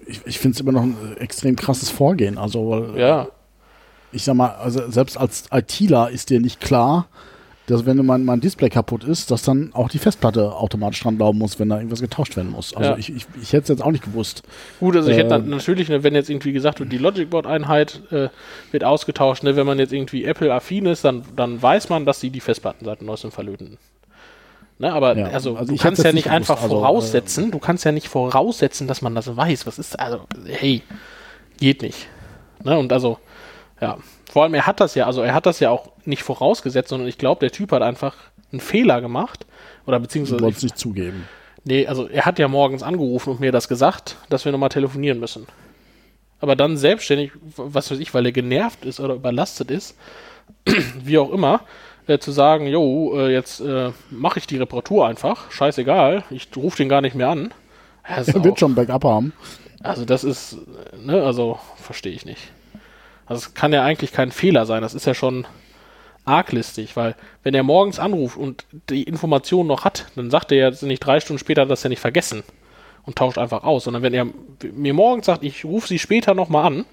ich, 0.06 0.20
ich 0.26 0.38
finde 0.38 0.56
es 0.56 0.60
immer 0.60 0.72
noch 0.72 0.82
ein 0.82 1.16
extrem 1.18 1.54
krasses 1.54 1.90
Vorgehen. 1.90 2.36
Also, 2.38 2.68
weil, 2.70 2.98
Ja. 2.98 3.28
ich 4.10 4.24
sag 4.24 4.34
mal, 4.34 4.48
also 4.56 4.90
selbst 4.90 5.16
als 5.16 5.44
ITler 5.52 6.10
ist 6.10 6.30
dir 6.30 6.40
nicht 6.40 6.60
klar, 6.60 7.06
dass 7.68 7.86
wenn 7.86 8.04
mein, 8.04 8.24
mein 8.24 8.40
Display 8.40 8.68
kaputt 8.70 9.04
ist, 9.04 9.30
dass 9.30 9.42
dann 9.42 9.70
auch 9.74 9.88
die 9.88 9.98
Festplatte 9.98 10.54
automatisch 10.54 11.00
dran 11.02 11.18
laufen 11.18 11.38
muss, 11.38 11.58
wenn 11.60 11.68
da 11.68 11.76
irgendwas 11.76 12.00
getauscht 12.00 12.36
werden 12.36 12.50
muss. 12.50 12.74
Also 12.74 12.90
Ja. 12.90 12.96
ich, 12.96 13.14
ich, 13.14 13.26
ich 13.40 13.52
hätte 13.52 13.62
es 13.64 13.68
jetzt 13.68 13.82
auch 13.82 13.90
nicht 13.90 14.04
gewusst. 14.04 14.42
Gut, 14.80 14.96
also 14.96 15.10
ich 15.10 15.16
hätte 15.16 15.26
Äh, 15.26 15.38
dann 15.38 15.50
natürlich, 15.50 15.88
ne, 15.88 16.02
wenn 16.02 16.14
jetzt 16.14 16.30
irgendwie 16.30 16.52
gesagt 16.52 16.80
wird, 16.80 16.90
die 16.90 16.98
Logicboard-Einheit 16.98 18.02
äh, 18.10 18.28
wird 18.72 18.84
ausgetauscht, 18.84 19.42
ne, 19.42 19.54
wenn 19.56 19.66
man 19.66 19.78
jetzt 19.78 19.92
irgendwie 19.92 20.24
Apple-affin 20.24 20.86
ist, 20.86 21.04
dann, 21.04 21.22
dann 21.36 21.60
weiß 21.62 21.88
man, 21.90 22.06
dass 22.06 22.20
sie 22.20 22.30
die 22.30 22.40
Festplatten 22.40 22.84
seit 22.84 23.02
neuestem 23.02 23.30
verlöten. 23.30 23.76
Ne, 24.78 24.92
aber 24.92 25.16
Ja, 25.16 25.26
also, 25.26 25.56
also 25.56 25.72
du 25.74 25.78
kannst 25.80 26.02
ja 26.04 26.12
nicht 26.12 26.30
einfach 26.30 26.56
gewusst, 26.56 26.70
also, 26.72 26.80
voraussetzen, 26.80 27.50
du 27.50 27.58
kannst 27.58 27.84
ja 27.84 27.92
nicht 27.92 28.08
voraussetzen, 28.08 28.86
dass 28.86 29.02
man 29.02 29.14
das 29.14 29.36
weiß. 29.36 29.66
Was 29.66 29.78
ist, 29.78 29.98
also, 29.98 30.20
hey, 30.46 30.82
geht 31.58 31.82
nicht. 31.82 32.06
Ne, 32.64 32.78
und 32.78 32.92
also, 32.92 33.18
ja, 33.80 33.98
vor 34.30 34.42
allem 34.44 34.54
er 34.54 34.66
hat 34.66 34.80
das 34.80 34.94
ja, 34.94 35.06
also 35.06 35.22
er 35.22 35.34
hat 35.34 35.46
das 35.46 35.58
ja 35.60 35.70
auch 35.70 35.90
nicht 36.08 36.22
vorausgesetzt, 36.22 36.88
sondern 36.88 37.08
ich 37.08 37.18
glaube, 37.18 37.40
der 37.40 37.50
Typ 37.52 37.72
hat 37.72 37.82
einfach 37.82 38.14
einen 38.52 38.60
Fehler 38.60 39.00
gemacht. 39.00 39.46
Oder 39.86 40.00
beziehungsweise, 40.00 40.40
wollte 40.42 40.56
es 40.58 40.62
nicht 40.62 40.78
zugeben. 40.78 41.28
Nee, 41.64 41.86
also 41.86 42.08
er 42.08 42.24
hat 42.26 42.38
ja 42.38 42.48
morgens 42.48 42.82
angerufen 42.82 43.30
und 43.30 43.40
mir 43.40 43.52
das 43.52 43.68
gesagt, 43.68 44.16
dass 44.28 44.44
wir 44.44 44.52
nochmal 44.52 44.68
telefonieren 44.70 45.20
müssen. 45.20 45.46
Aber 46.40 46.54
dann 46.56 46.76
selbstständig, 46.76 47.32
was 47.56 47.90
weiß 47.90 47.98
ich, 47.98 48.14
weil 48.14 48.24
er 48.26 48.32
genervt 48.32 48.84
ist 48.84 49.00
oder 49.00 49.14
überlastet 49.14 49.70
ist, 49.70 49.96
wie 51.04 51.18
auch 51.18 51.30
immer, 51.32 51.60
äh, 52.06 52.18
zu 52.18 52.30
sagen, 52.32 52.66
jo, 52.68 53.18
äh, 53.18 53.32
jetzt 53.32 53.60
äh, 53.60 53.90
mache 54.10 54.38
ich 54.38 54.46
die 54.46 54.56
Reparatur 54.56 55.06
einfach, 55.06 55.50
scheißegal, 55.50 56.24
ich 56.30 56.48
rufe 56.56 56.76
den 56.78 56.88
gar 56.88 57.00
nicht 57.00 57.14
mehr 57.14 57.28
an. 57.28 57.52
Er 58.04 58.26
wird 58.26 58.46
auch- 58.54 58.58
schon 58.58 58.74
Backup 58.74 59.04
haben. 59.04 59.32
also 59.82 60.06
das 60.06 60.24
ist, 60.24 60.56
ne, 61.04 61.22
also 61.22 61.58
verstehe 61.76 62.12
ich 62.12 62.24
nicht. 62.24 62.50
Also 63.26 63.40
es 63.40 63.52
kann 63.54 63.72
ja 63.74 63.84
eigentlich 63.84 64.12
kein 64.12 64.30
Fehler 64.32 64.64
sein, 64.64 64.80
das 64.80 64.94
ist 64.94 65.04
ja 65.04 65.12
schon 65.12 65.46
arglistig, 66.28 66.96
weil 66.96 67.16
wenn 67.42 67.54
er 67.54 67.62
morgens 67.62 67.98
anruft 67.98 68.36
und 68.36 68.64
die 68.90 69.04
Information 69.04 69.66
noch 69.66 69.84
hat, 69.84 70.06
dann 70.14 70.30
sagt 70.30 70.52
er 70.52 70.70
ja 70.70 70.86
nicht 70.86 71.00
drei 71.00 71.20
Stunden 71.20 71.38
später, 71.38 71.66
das 71.66 71.82
ja 71.82 71.88
nicht 71.88 72.00
vergessen 72.00 72.42
und 73.04 73.16
tauscht 73.16 73.38
einfach 73.38 73.64
aus, 73.64 73.84
sondern 73.84 74.02
wenn 74.02 74.14
er 74.14 74.26
mir 74.74 74.94
morgens 74.94 75.26
sagt, 75.26 75.42
ich 75.42 75.64
rufe 75.64 75.88
sie 75.88 75.98
später 75.98 76.34
nochmal 76.34 76.66
an 76.66 76.84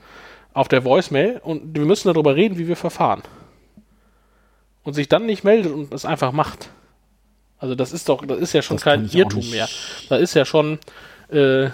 auf 0.54 0.68
der 0.68 0.86
Voicemail 0.86 1.42
und 1.44 1.76
wir 1.76 1.86
müssen 1.86 2.08
darüber 2.08 2.36
reden, 2.36 2.58
wie 2.58 2.68
wir 2.68 2.78
verfahren 2.78 3.22
und 4.84 4.94
sich 4.94 5.10
dann 5.10 5.26
nicht 5.26 5.44
meldet 5.44 5.74
und 5.74 5.94
es 5.94 6.06
einfach 6.06 6.32
macht. 6.32 6.70
Also 7.58 7.76
das 7.76 7.92
ist 7.92 8.10
doch, 8.10 8.26
das 8.26 8.40
ist 8.40 8.54
ja 8.54 8.62
schon 8.62 8.78
Das 8.78 8.84
kein 8.84 9.10
Irrtum 9.10 9.50
mehr. 9.50 9.68
Da 10.10 10.18
ist 10.18 10.34
ja 10.34 10.46
schon, 10.46 10.80
äh, 11.30 11.70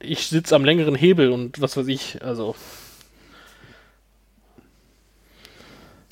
ich 0.00 0.26
sitze 0.26 0.56
am 0.56 0.64
längeren 0.64 0.94
Hebel 0.94 1.30
und 1.30 1.60
was 1.60 1.76
weiß 1.76 1.86
ich, 1.88 2.22
also 2.22 2.54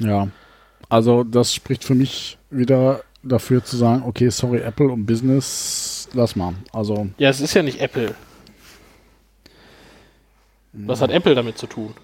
Ja. 0.00 0.28
Also 0.88 1.24
das 1.24 1.54
spricht 1.54 1.84
für 1.84 1.94
mich 1.94 2.38
wieder 2.50 3.02
dafür 3.22 3.62
zu 3.62 3.76
sagen, 3.76 4.02
okay, 4.06 4.30
sorry, 4.30 4.60
Apple 4.60 4.88
und 4.88 5.06
Business, 5.06 6.08
lass 6.14 6.36
mal. 6.36 6.54
Also 6.72 7.08
ja, 7.18 7.28
es 7.28 7.40
ist 7.40 7.54
ja 7.54 7.62
nicht 7.62 7.80
Apple. 7.80 8.14
Was 10.72 11.00
hat 11.00 11.10
Apple 11.10 11.34
damit 11.34 11.58
zu 11.58 11.66
tun? 11.66 11.94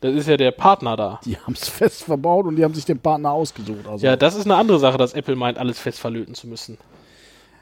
Das 0.00 0.14
ist 0.14 0.28
ja 0.28 0.36
der 0.36 0.50
Partner 0.50 0.96
da. 0.96 1.20
die 1.24 1.38
haben 1.38 1.54
es 1.54 1.68
fest 1.68 2.04
verbaut 2.04 2.46
und 2.46 2.56
die 2.56 2.64
haben 2.64 2.74
sich 2.74 2.84
den 2.84 2.98
Partner 2.98 3.30
ausgesucht. 3.32 3.86
Also, 3.88 4.04
Ja, 4.04 4.16
das 4.16 4.34
ist 4.34 4.44
eine 4.44 4.56
andere 4.56 4.78
Sache, 4.78 4.98
dass 4.98 5.14
Apple 5.14 5.34
meint, 5.34 5.56
alles 5.56 5.78
fest 5.78 5.98
verlöten 5.98 6.34
zu 6.34 6.46
müssen. 6.46 6.76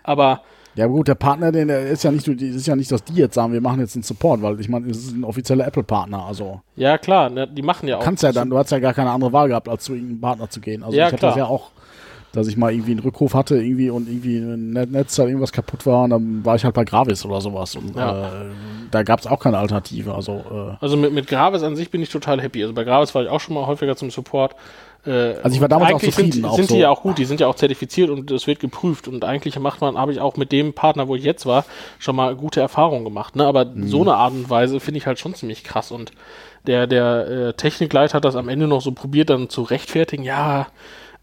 Aber 0.02 0.42
ja 0.74 0.86
gut, 0.86 1.08
der 1.08 1.14
Partner, 1.14 1.52
den, 1.52 1.68
der 1.68 1.86
ist 1.88 2.02
ja 2.04 2.10
nicht, 2.10 2.26
ist 2.26 2.66
ja 2.66 2.76
nicht, 2.76 2.90
dass 2.90 3.04
die 3.04 3.14
jetzt 3.14 3.34
sagen, 3.34 3.52
wir 3.52 3.60
machen 3.60 3.80
jetzt 3.80 3.94
einen 3.96 4.02
Support, 4.02 4.40
weil 4.42 4.58
ich 4.60 4.68
meine, 4.68 4.88
es 4.90 4.98
ist 4.98 5.12
ein 5.14 5.24
offizieller 5.24 5.66
Apple-Partner. 5.66 6.24
Also 6.24 6.60
ja, 6.76 6.96
klar, 6.98 7.28
ne, 7.30 7.46
die 7.46 7.62
machen 7.62 7.88
ja 7.88 7.98
auch. 7.98 8.02
kannst 8.02 8.22
ja 8.22 8.32
dann, 8.32 8.48
du 8.50 8.56
hast 8.58 8.70
ja 8.70 8.78
gar 8.78 8.94
keine 8.94 9.10
andere 9.10 9.32
Wahl 9.32 9.48
gehabt, 9.48 9.68
als 9.68 9.84
zu 9.84 9.92
irgendeinem 9.94 10.20
Partner 10.20 10.48
zu 10.50 10.60
gehen. 10.60 10.82
Also 10.82 10.96
Ja, 10.96 11.06
ich 11.08 11.12
hatte 11.12 11.26
das 11.26 11.36
ja 11.36 11.44
auch, 11.46 11.70
dass 12.32 12.46
ich 12.48 12.56
mal 12.56 12.72
irgendwie 12.72 12.92
einen 12.92 13.00
Rückruf 13.00 13.34
hatte 13.34 13.56
irgendwie 13.62 13.90
und 13.90 14.08
irgendwie 14.08 14.38
ein 14.38 14.70
Net- 14.70 14.90
Netz 14.90 15.16
da 15.16 15.26
irgendwas 15.26 15.52
kaputt 15.52 15.84
war 15.84 16.04
und 16.04 16.10
dann 16.10 16.42
war 16.44 16.56
ich 16.56 16.64
halt 16.64 16.74
bei 16.74 16.84
Gravis 16.84 17.26
oder 17.26 17.42
sowas. 17.42 17.76
Und 17.76 17.94
Ja. 17.94 18.28
äh, 18.28 18.44
da 18.90 19.02
gab 19.02 19.20
es 19.20 19.26
auch 19.26 19.38
keine 19.38 19.58
Alternative. 19.58 20.14
Also 20.14 20.36
äh, 20.50 20.76
Also 20.80 20.96
mit, 20.96 21.12
mit 21.12 21.26
Gravis 21.26 21.62
an 21.62 21.76
sich 21.76 21.90
bin 21.90 22.00
ich 22.00 22.08
total 22.08 22.40
happy. 22.40 22.62
Also 22.62 22.72
bei 22.72 22.84
Gravis 22.84 23.14
war 23.14 23.22
ich 23.22 23.28
auch 23.28 23.40
schon 23.40 23.54
mal 23.54 23.66
häufiger 23.66 23.96
zum 23.96 24.10
Support. 24.10 24.54
Äh, 25.06 25.34
Also 25.42 25.54
ich 25.56 25.60
war 25.60 25.68
damals 25.68 25.94
auch 25.94 26.00
zufrieden, 26.00 26.32
Sind, 26.32 26.44
auch 26.44 26.54
sind 26.56 26.68
so. 26.68 26.74
die 26.74 26.80
ja 26.80 26.90
auch 26.90 27.02
gut, 27.02 27.18
die 27.18 27.24
sind 27.24 27.40
ja 27.40 27.46
auch 27.48 27.54
zertifiziert 27.56 28.10
und 28.10 28.30
es 28.30 28.46
wird 28.46 28.60
geprüft. 28.60 29.08
Und 29.08 29.24
eigentlich 29.24 29.58
macht 29.58 29.80
man, 29.80 29.98
habe 29.98 30.12
ich 30.12 30.20
auch 30.20 30.36
mit 30.36 30.52
dem 30.52 30.72
Partner, 30.74 31.08
wo 31.08 31.16
ich 31.16 31.24
jetzt 31.24 31.44
war, 31.46 31.64
schon 31.98 32.14
mal 32.16 32.34
gute 32.36 32.60
Erfahrungen 32.60 33.04
gemacht. 33.04 33.34
Ne? 33.36 33.44
Aber 33.46 33.64
Mhm. 33.64 33.88
so 33.88 34.02
eine 34.02 34.14
Art 34.14 34.32
und 34.32 34.48
Weise 34.50 34.78
finde 34.80 34.98
ich 34.98 35.06
halt 35.06 35.18
schon 35.18 35.34
ziemlich 35.34 35.64
krass. 35.64 35.90
Und 35.90 36.12
der, 36.66 36.86
der 36.86 37.26
äh, 37.28 37.52
Technikleiter 37.54 38.14
hat 38.14 38.24
das 38.24 38.36
am 38.36 38.48
Ende 38.48 38.68
noch 38.68 38.80
so 38.80 38.92
probiert, 38.92 39.30
dann 39.30 39.48
zu 39.48 39.62
rechtfertigen, 39.62 40.22
ja, 40.22 40.68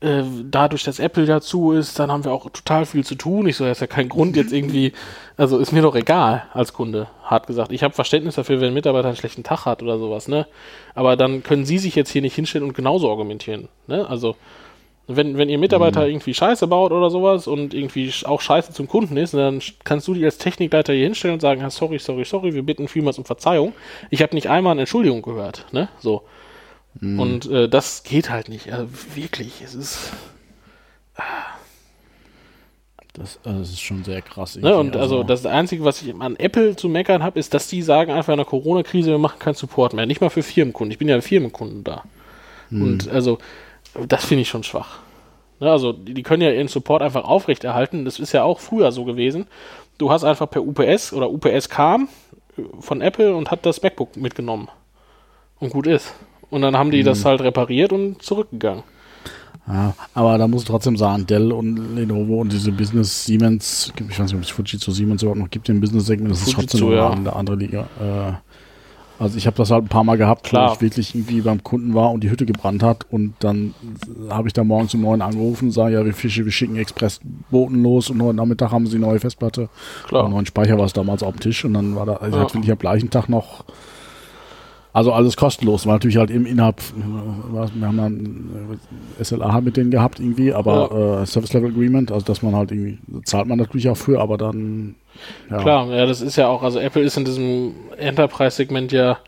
äh, 0.02 0.24
dadurch, 0.50 0.84
dass 0.84 1.00
Apple 1.00 1.26
dazu 1.26 1.74
ist, 1.74 2.00
dann 2.00 2.12
haben 2.12 2.24
wir 2.24 2.32
auch 2.32 2.50
total 2.50 2.86
viel 2.86 3.04
zu 3.04 3.16
tun. 3.16 3.48
Ich 3.48 3.58
so, 3.58 3.66
das 3.66 3.78
ist 3.78 3.82
ja 3.82 3.88
kein 3.88 4.08
Grund 4.08 4.38
jetzt 4.38 4.54
irgendwie, 4.54 4.94
also 5.36 5.58
ist 5.58 5.74
mir 5.74 5.82
doch 5.82 5.96
egal 5.96 6.44
als 6.54 6.72
Kunde, 6.74 7.08
hart 7.24 7.48
gesagt. 7.48 7.74
Ich 7.74 7.84
habe 7.84 7.94
Verständnis 7.94 8.36
dafür, 8.36 8.62
wenn 8.62 8.70
ein 8.70 8.74
Mitarbeiter 8.74 9.10
einen 9.10 9.18
schlechten 9.18 9.44
Tag 9.44 9.66
hat 9.66 9.84
oder 9.84 9.98
sowas, 10.00 10.28
ne? 10.28 10.48
Aber 10.96 11.18
dann 11.18 11.44
können 11.44 11.66
Sie 11.66 11.78
sich 11.78 11.96
jetzt 11.96 12.12
hier 12.12 12.22
nicht 12.22 12.36
hinstellen 12.36 12.66
und 12.66 12.74
genauso 12.74 13.10
argumentieren, 13.10 13.68
ne? 13.88 14.08
Also, 14.10 14.36
wenn, 15.08 15.38
wenn 15.38 15.50
Ihr 15.50 15.58
Mitarbeiter 15.58 16.08
irgendwie 16.08 16.34
Scheiße 16.36 16.68
baut 16.68 16.92
oder 16.92 17.10
sowas 17.10 17.48
und 17.48 17.74
irgendwie 17.74 18.14
auch 18.26 18.42
Scheiße 18.42 18.72
zum 18.74 18.88
Kunden 18.88 19.18
ist, 19.18 19.34
dann 19.34 19.60
kannst 19.84 20.08
du 20.08 20.14
dich 20.14 20.24
als 20.24 20.38
Technikleiter 20.38 20.94
hier 20.94 21.06
hinstellen 21.06 21.34
und 21.34 21.40
sagen, 21.42 21.68
sorry, 21.72 21.98
sorry, 21.98 22.24
sorry, 22.26 22.54
wir 22.54 22.64
bitten 22.64 22.88
vielmals 22.88 23.18
um 23.18 23.26
Verzeihung. 23.26 23.74
Ich 24.12 24.22
habe 24.22 24.36
nicht 24.36 24.50
einmal 24.50 24.72
eine 24.72 24.82
Entschuldigung 24.82 25.24
gehört, 25.24 25.66
ne? 25.72 25.90
So. 26.00 26.22
Und 27.02 27.46
äh, 27.50 27.70
das 27.70 28.04
geht 28.04 28.30
halt 28.30 28.50
nicht. 28.50 28.72
Also 28.74 28.90
wirklich, 29.16 29.62
es 29.64 29.76
ist. 29.76 30.12
das, 33.14 33.40
also 33.44 33.60
das 33.60 33.70
ist 33.70 33.80
schon 33.80 34.04
sehr 34.04 34.22
krass. 34.22 34.58
Ne, 34.58 34.76
und 34.76 34.98
also 34.98 35.24
das 35.24 35.46
Einzige, 35.46 35.86
was 35.86 36.02
ich 36.02 36.14
an 36.20 36.36
Apple 36.36 36.76
zu 36.76 36.90
meckern 36.90 37.24
habe, 37.24 37.40
ist, 37.40 37.54
dass 37.54 37.68
die 37.68 37.82
sagen 37.82 38.12
einfach 38.12 38.34
in 38.34 38.38
der 38.38 38.46
Corona-Krise, 38.46 39.12
wir 39.12 39.18
machen 39.18 39.40
keinen 39.40 39.54
Support 39.54 39.94
mehr. 39.94 40.06
Nicht 40.06 40.20
mal 40.20 40.30
für 40.30 40.44
Firmenkunden. 40.44 40.92
Ich 40.92 40.98
bin 40.98 41.08
ja 41.08 41.16
für 41.22 41.28
Firmenkunden 41.28 41.84
da. 41.84 42.04
Und 42.72 43.10
also, 43.10 43.40
das 44.08 44.26
finde 44.26 44.44
ich 44.44 44.50
schon 44.50 44.64
schwach. 44.64 45.00
Ne, 45.60 45.72
also, 45.72 45.94
die, 45.94 46.14
die 46.14 46.24
können 46.24 46.42
ja 46.42 46.52
ihren 46.52 46.68
Support 46.68 47.02
einfach 47.02 47.24
aufrechterhalten. 47.24 48.06
Das 48.06 48.20
ist 48.20 48.32
ja 48.34 48.44
auch 48.44 48.60
früher 48.60 48.92
so 48.92 49.06
gewesen. 49.06 49.48
Du 49.98 50.12
hast 50.12 50.24
einfach 50.24 50.50
per 50.50 50.66
UPS 50.66 51.14
oder 51.14 51.30
UPS 51.30 51.70
kam 51.70 52.10
von 52.80 53.02
Apple 53.02 53.36
und 53.36 53.52
hat 53.52 53.66
das 53.66 53.82
MacBook 53.82 54.18
mitgenommen. 54.18 54.70
Und 55.60 55.72
gut 55.72 55.88
ist. 55.88 56.14
Und 56.50 56.62
dann 56.62 56.76
haben 56.76 56.92
die 56.92 57.04
das 57.04 57.26
halt 57.26 57.42
repariert 57.42 57.94
und 57.94 58.22
zurückgegangen. 58.22 58.84
Ja, 59.68 59.94
aber 60.16 60.40
da 60.40 60.48
muss 60.48 60.64
ich 60.64 60.68
trotzdem 60.68 60.98
sagen, 60.98 61.28
Dell 61.28 61.52
und 61.52 61.96
Lenovo 61.96 62.42
und 62.42 62.52
diese 62.52 62.72
Business 62.72 63.26
Siemens, 63.26 63.94
ich 64.10 64.20
weiß 64.20 64.26
nicht, 64.26 64.36
ob 64.36 64.42
es 64.42 64.50
Fujitsu 64.50 64.92
Siemens 64.92 65.22
überhaupt 65.22 65.40
noch 65.40 65.50
gibt 65.52 65.70
im 65.70 65.80
Business-Segment, 65.80 66.32
das 66.32 66.48
ist 66.48 66.54
trotzdem 66.54 66.92
ja. 66.92 67.12
eine 67.12 67.34
andere 67.36 67.56
Liga. 67.56 67.88
Äh, 68.02 68.34
also 69.20 69.38
ich 69.38 69.46
habe 69.46 69.58
das 69.58 69.70
halt 69.70 69.84
ein 69.84 69.90
paar 69.90 70.06
Mal 70.06 70.18
gehabt, 70.18 70.46
Klar. 70.46 70.70
wo 70.70 70.74
ich 70.74 70.82
wirklich 70.82 71.14
irgendwie 71.14 71.42
beim 71.42 71.62
Kunden 71.62 71.94
war 71.94 72.12
und 72.12 72.24
die 72.24 72.32
Hütte 72.32 72.46
gebrannt 72.46 72.82
hat 72.82 73.06
und 73.12 73.34
dann 73.42 73.76
habe 74.30 74.48
ich 74.48 74.54
da 74.54 74.64
morgens 74.64 74.94
um 74.96 75.02
neun 75.02 75.22
angerufen 75.22 75.66
und 75.66 75.72
sage, 75.72 75.94
ja, 75.94 76.06
wir, 76.06 76.14
Fische, 76.14 76.46
wir 76.46 76.52
schicken 76.52 76.78
Expressboten 76.78 77.84
los 77.84 78.10
und 78.10 78.24
heute 78.24 78.38
Nachmittag 78.38 78.72
haben 78.72 78.88
sie 78.88 78.96
eine 78.96 79.06
neue 79.06 79.20
Festplatte. 79.20 79.70
Klar. 80.08 80.24
Und 80.24 80.32
neuen 80.32 80.46
Speicher 80.46 80.78
war 80.78 80.86
es 80.86 80.94
damals 80.94 81.22
auf 81.22 81.34
dem 81.34 81.42
Tisch 81.42 81.64
und 81.66 81.74
dann 81.74 81.96
war 81.96 82.06
da, 82.08 82.14
also 82.14 82.38
Ja. 82.38 82.44
wirklich 82.44 82.72
am 82.72 82.80
gleichen 82.80 83.10
Tag 83.12 83.28
noch 83.28 83.66
also 84.92 85.14
alles 85.14 85.38
kostenlos, 85.38 85.86
war 85.86 85.94
natürlich 85.94 86.18
halt 86.18 86.32
eben 86.32 86.46
innerhalb, 86.46 86.80
äh, 86.80 86.84
was- 87.52 87.74
wir 87.76 87.88
haben 87.88 87.98
dann 87.98 88.78
äh, 89.20 89.24
SLA 89.24 89.62
mit 89.62 89.78
denen 89.78 89.92
gehabt 89.92 90.20
irgendwie, 90.20 90.54
aber 90.54 91.22
äh, 91.22 91.26
Service 91.26 91.54
Level 91.54 91.70
Agreement, 91.72 92.12
also 92.12 92.26
dass 92.26 92.42
man 92.42 92.56
halt 92.56 92.72
irgendwie, 92.72 92.98
zahlt 93.24 93.48
man 93.48 93.58
natürlich 93.60 93.90
auch 93.90 93.98
für, 93.98 94.20
aber 94.20 94.38
dann, 94.38 94.96
ja. 95.50 95.58
Klar, 95.58 95.88
ja, 95.94 96.06
das 96.06 96.22
ist 96.22 96.36
ja 96.38 96.48
auch, 96.48 96.64
also 96.64 96.80
Apple 96.80 97.04
ist 97.04 97.18
in 97.18 97.26
diesem 97.26 97.74
Enterprise-Segment 97.98 98.92
ja 98.92 99.20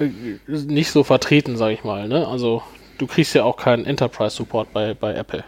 äh, 0.00 0.08
nicht 0.48 0.90
so 0.90 1.04
vertreten, 1.04 1.56
sag 1.56 1.70
ich 1.72 1.84
mal, 1.84 2.08
ne? 2.08 2.26
Also 2.26 2.62
du 2.98 3.06
kriegst 3.06 3.34
ja 3.34 3.44
auch 3.44 3.56
keinen 3.56 3.84
Enterprise-Support 3.86 4.72
bei, 4.72 4.94
bei 4.94 5.14
Apple. 5.14 5.44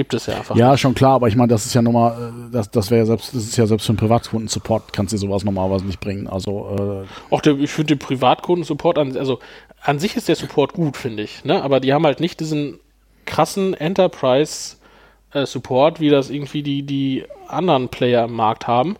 Gibt 0.00 0.14
es 0.14 0.24
ja 0.24 0.36
einfach. 0.36 0.56
Ja, 0.56 0.78
schon 0.78 0.94
klar, 0.94 1.16
aber 1.16 1.28
ich 1.28 1.36
meine, 1.36 1.48
das 1.48 1.66
ist 1.66 1.74
ja 1.74 1.82
nochmal, 1.82 2.12
äh, 2.12 2.30
das, 2.52 2.70
das 2.70 2.90
wäre 2.90 3.00
ja 3.00 3.04
selbst, 3.04 3.34
das 3.34 3.42
ist 3.42 3.58
ja 3.58 3.66
selbst 3.66 3.84
für 3.84 3.90
einen 3.90 3.98
Privatkunden-Support 3.98 4.94
kannst 4.94 5.12
du 5.12 5.18
sowas 5.18 5.44
normalerweise 5.44 5.84
nicht 5.84 6.00
bringen. 6.00 6.26
Also, 6.26 7.04
äh, 7.04 7.34
Auch 7.34 7.42
der, 7.42 7.58
ich 7.58 7.70
finde 7.70 7.96
den 7.96 7.98
Privatkunden-Support 7.98 8.96
an, 8.96 9.14
also 9.18 9.40
an 9.82 9.98
sich 9.98 10.16
ist 10.16 10.28
der 10.28 10.36
Support 10.36 10.72
gut, 10.72 10.96
finde 10.96 11.22
ich, 11.22 11.44
ne? 11.44 11.62
Aber 11.62 11.80
die 11.80 11.92
haben 11.92 12.06
halt 12.06 12.18
nicht 12.18 12.40
diesen 12.40 12.78
krassen 13.26 13.74
Enterprise-Support, 13.74 16.00
wie 16.00 16.08
das 16.08 16.30
irgendwie 16.30 16.62
die, 16.62 16.82
die 16.82 17.24
anderen 17.46 17.90
Player 17.90 18.24
im 18.24 18.32
Markt 18.32 18.66
haben, 18.66 18.96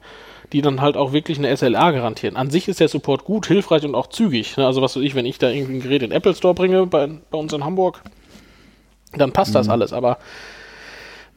die 0.53 0.61
dann 0.61 0.83
halt 0.83 0.99
auch 0.99 1.15
wirklich 1.15 1.39
eine 1.39 1.57
SLA 1.57 1.93
garantieren. 1.93 2.37
An 2.37 2.51
sich 2.51 2.69
ist 2.69 2.81
der 2.81 2.89
Support 2.89 3.25
gut, 3.25 3.47
hilfreich 3.47 3.87
und 3.87 3.95
auch 3.95 4.09
zügig. 4.09 4.59
Ne? 4.59 4.67
Also 4.67 4.83
was 4.83 4.97
weiß 4.97 5.03
ich, 5.03 5.15
wenn 5.15 5.25
ich 5.25 5.39
da 5.39 5.49
irgendwie 5.49 5.77
ein 5.77 5.81
Gerät 5.81 6.03
in 6.03 6.11
den 6.11 6.17
Apple 6.19 6.35
Store 6.35 6.53
bringe, 6.53 6.85
bei, 6.85 7.07
bei 7.07 7.39
uns 7.39 7.55
in 7.55 7.65
Hamburg, 7.65 8.03
dann 9.15 9.33
passt 9.33 9.55
das 9.55 9.71
alles. 9.71 9.95
Aber 9.95 10.19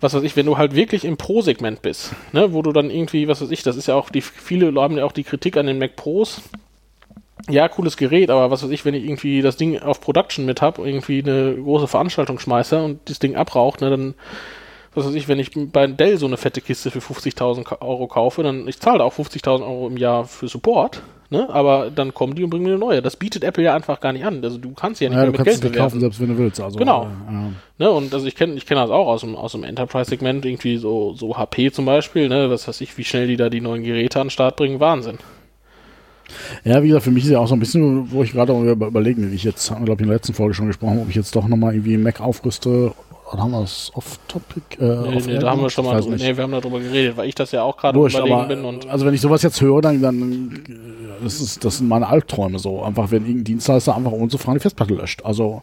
was 0.04 0.14
weiß 0.14 0.24
ich, 0.24 0.36
wenn 0.36 0.46
du 0.46 0.58
halt 0.58 0.76
wirklich 0.76 1.06
im 1.06 1.18
Pro-Segment 1.18 1.82
bist, 1.82 2.12
ne, 2.34 2.54
wo 2.54 2.62
du 2.62 2.74
dann 2.74 2.92
irgendwie, 2.92 3.28
was 3.28 3.42
weiß 3.42 3.50
ich, 3.52 3.64
das 3.64 3.78
ist 3.78 3.88
ja 3.88 3.96
auch 3.96 4.10
die, 4.10 4.22
viele 4.22 4.74
haben 4.80 4.98
ja 4.98 5.06
auch 5.06 5.14
die 5.14 5.24
Kritik 5.24 5.58
an 5.58 5.66
den 5.66 5.80
Mac 5.80 5.96
Pros. 5.96 6.42
Ja, 7.50 7.68
cooles 7.68 7.98
Gerät, 7.98 8.30
aber 8.30 8.52
was 8.52 8.64
weiß 8.64 8.70
ich, 8.70 8.86
wenn 8.86 8.94
ich 8.94 9.04
irgendwie 9.04 9.42
das 9.42 9.58
Ding 9.58 9.80
auf 9.80 10.00
Production 10.00 10.46
mit 10.46 10.62
hab, 10.62 10.78
irgendwie 10.78 11.22
eine 11.22 11.56
große 11.56 11.88
Veranstaltung 11.88 12.40
schmeiße 12.40 12.82
und 12.82 13.10
das 13.10 13.20
Ding 13.20 13.36
abraucht, 13.36 13.82
ne, 13.82 13.90
dann 13.90 14.14
was 14.94 15.08
weiß 15.08 15.16
ich, 15.16 15.28
wenn 15.28 15.40
ich 15.40 15.52
bei 15.56 15.88
Dell 15.88 16.18
so 16.18 16.28
eine 16.28 16.38
fette 16.38 16.62
Kiste 16.62 16.92
für 16.92 17.00
50.000 17.00 17.82
Euro 17.82 18.08
kaufe, 18.08 18.44
dann 18.44 18.68
ich 18.68 18.80
zahle 18.80 19.00
da 19.00 19.04
auch 19.06 19.14
50.000 19.14 19.62
Euro 19.62 19.88
im 19.88 19.98
Jahr 19.98 20.26
für 20.26 20.48
Support, 20.48 21.02
ne? 21.34 21.50
Aber 21.50 21.92
dann 21.94 22.14
kommen 22.14 22.34
die 22.36 22.44
und 22.46 22.50
bringen 22.50 22.64
mir 22.64 22.70
eine 22.70 22.80
neue. 22.80 23.02
Das 23.02 23.18
bietet 23.18 23.44
Apple 23.44 23.64
ja 23.66 23.76
einfach 23.76 24.00
gar 24.00 24.14
nicht 24.14 24.24
an. 24.24 24.42
Also 24.42 24.58
du 24.58 24.72
kannst 24.72 25.02
ja 25.02 25.10
nicht 25.10 25.18
Ja, 25.18 25.24
mehr 25.24 25.32
mit 25.32 25.44
Geld 25.44 25.62
nicht 25.62 25.76
kaufen, 25.76 26.00
selbst 26.00 26.22
wenn 26.22 26.30
du 26.30 26.38
willst. 26.38 26.62
Also, 26.62 26.80
Genau. 26.80 27.04
Äh, 27.30 27.34
ja. 27.34 27.50
Ne? 27.80 27.90
Und 27.92 28.14
also 28.14 28.26
ich 28.26 28.36
kenne 28.36 28.54
ich 28.54 28.66
kenn 28.66 28.78
das 28.78 28.90
auch 28.90 29.08
aus 29.08 29.20
dem, 29.22 29.36
aus 29.36 29.52
dem 29.52 29.66
Enterprise-Segment, 29.66 30.46
irgendwie 30.46 30.78
so, 30.78 31.14
so 31.16 31.36
HP 31.38 31.72
zum 31.72 31.84
Beispiel, 31.86 32.30
ne? 32.30 32.50
Was 32.50 32.68
weiß 32.68 32.80
ich, 32.80 32.98
wie 32.98 33.04
schnell 33.04 33.28
die 33.28 33.36
da 33.36 33.50
die 33.50 33.60
neuen 33.60 33.84
Geräte 33.84 34.22
an 34.22 34.28
den 34.28 34.32
Start 34.32 34.56
bringen, 34.56 34.80
Wahnsinn. 34.80 35.18
Ja, 36.64 36.82
wie 36.82 36.88
gesagt, 36.88 37.04
für 37.04 37.12
mich 37.12 37.26
ist 37.26 37.32
ja 37.32 37.40
auch 37.40 37.48
so 37.48 37.56
ein 37.56 37.60
bisschen, 37.60 38.10
wo 38.12 38.24
ich 38.24 38.32
gerade 38.32 38.54
auch 38.54 38.62
über- 38.64 38.88
überlegen, 38.88 39.30
wie 39.30 39.36
ich 39.36 39.44
jetzt, 39.44 39.70
haben 39.70 39.82
wir 39.82 39.86
glaube 39.88 40.02
ich 40.02 40.06
in 40.06 40.08
der 40.10 40.16
letzten 40.18 40.34
Folge 40.34 40.54
schon 40.54 40.68
gesprochen, 40.68 41.00
ob 41.02 41.10
ich 41.10 41.16
jetzt 41.16 41.36
doch 41.36 41.48
nochmal 41.48 41.74
irgendwie 41.74 41.98
Mac 41.98 42.22
aufrüste. 42.22 42.94
Haben 43.38 43.52
wir 43.52 43.62
das 43.62 43.92
off-topic? 43.96 44.78
Äh, 44.80 44.84
Nee, 45.10 45.16
off 45.18 45.28
nee, 45.28 45.38
da 45.40 45.50
haben 45.52 45.62
wir 45.62 45.70
schon 45.70 45.86
mal, 45.86 46.00
drüber- 46.00 46.16
nee, 46.16 46.36
wir 46.38 46.44
haben 46.44 46.52
darüber 46.52 46.80
geredet, 46.80 47.18
weil 47.18 47.28
ich 47.28 47.36
das 47.36 47.52
ja 47.52 47.64
auch 47.64 47.76
gerade 47.78 47.98
überlegen 47.98 48.34
aber, 48.34 48.46
bin 48.48 48.64
und 48.66 48.88
also 48.90 49.06
wenn 49.06 49.14
ich 49.14 49.22
sowas 49.22 49.42
jetzt 49.44 49.60
höre, 49.62 49.82
dann, 49.82 50.02
dann 50.02 50.64
äh, 50.68 51.24
das, 51.24 51.40
ist, 51.42 51.64
das 51.66 51.78
sind 51.80 51.88
meine 51.88 52.08
Albträume 52.08 52.60
so. 52.60 52.82
Einfach, 52.84 53.12
wenn 53.12 53.24
irgendein 53.24 53.44
Dienstleister 53.46 53.96
einfach 53.96 54.12
ohne 54.12 54.28
zu 54.30 54.38
fragen 54.38 54.58
die 54.58 54.62
Festplatte 54.62 54.94
löscht. 54.94 55.24
Also, 55.26 55.62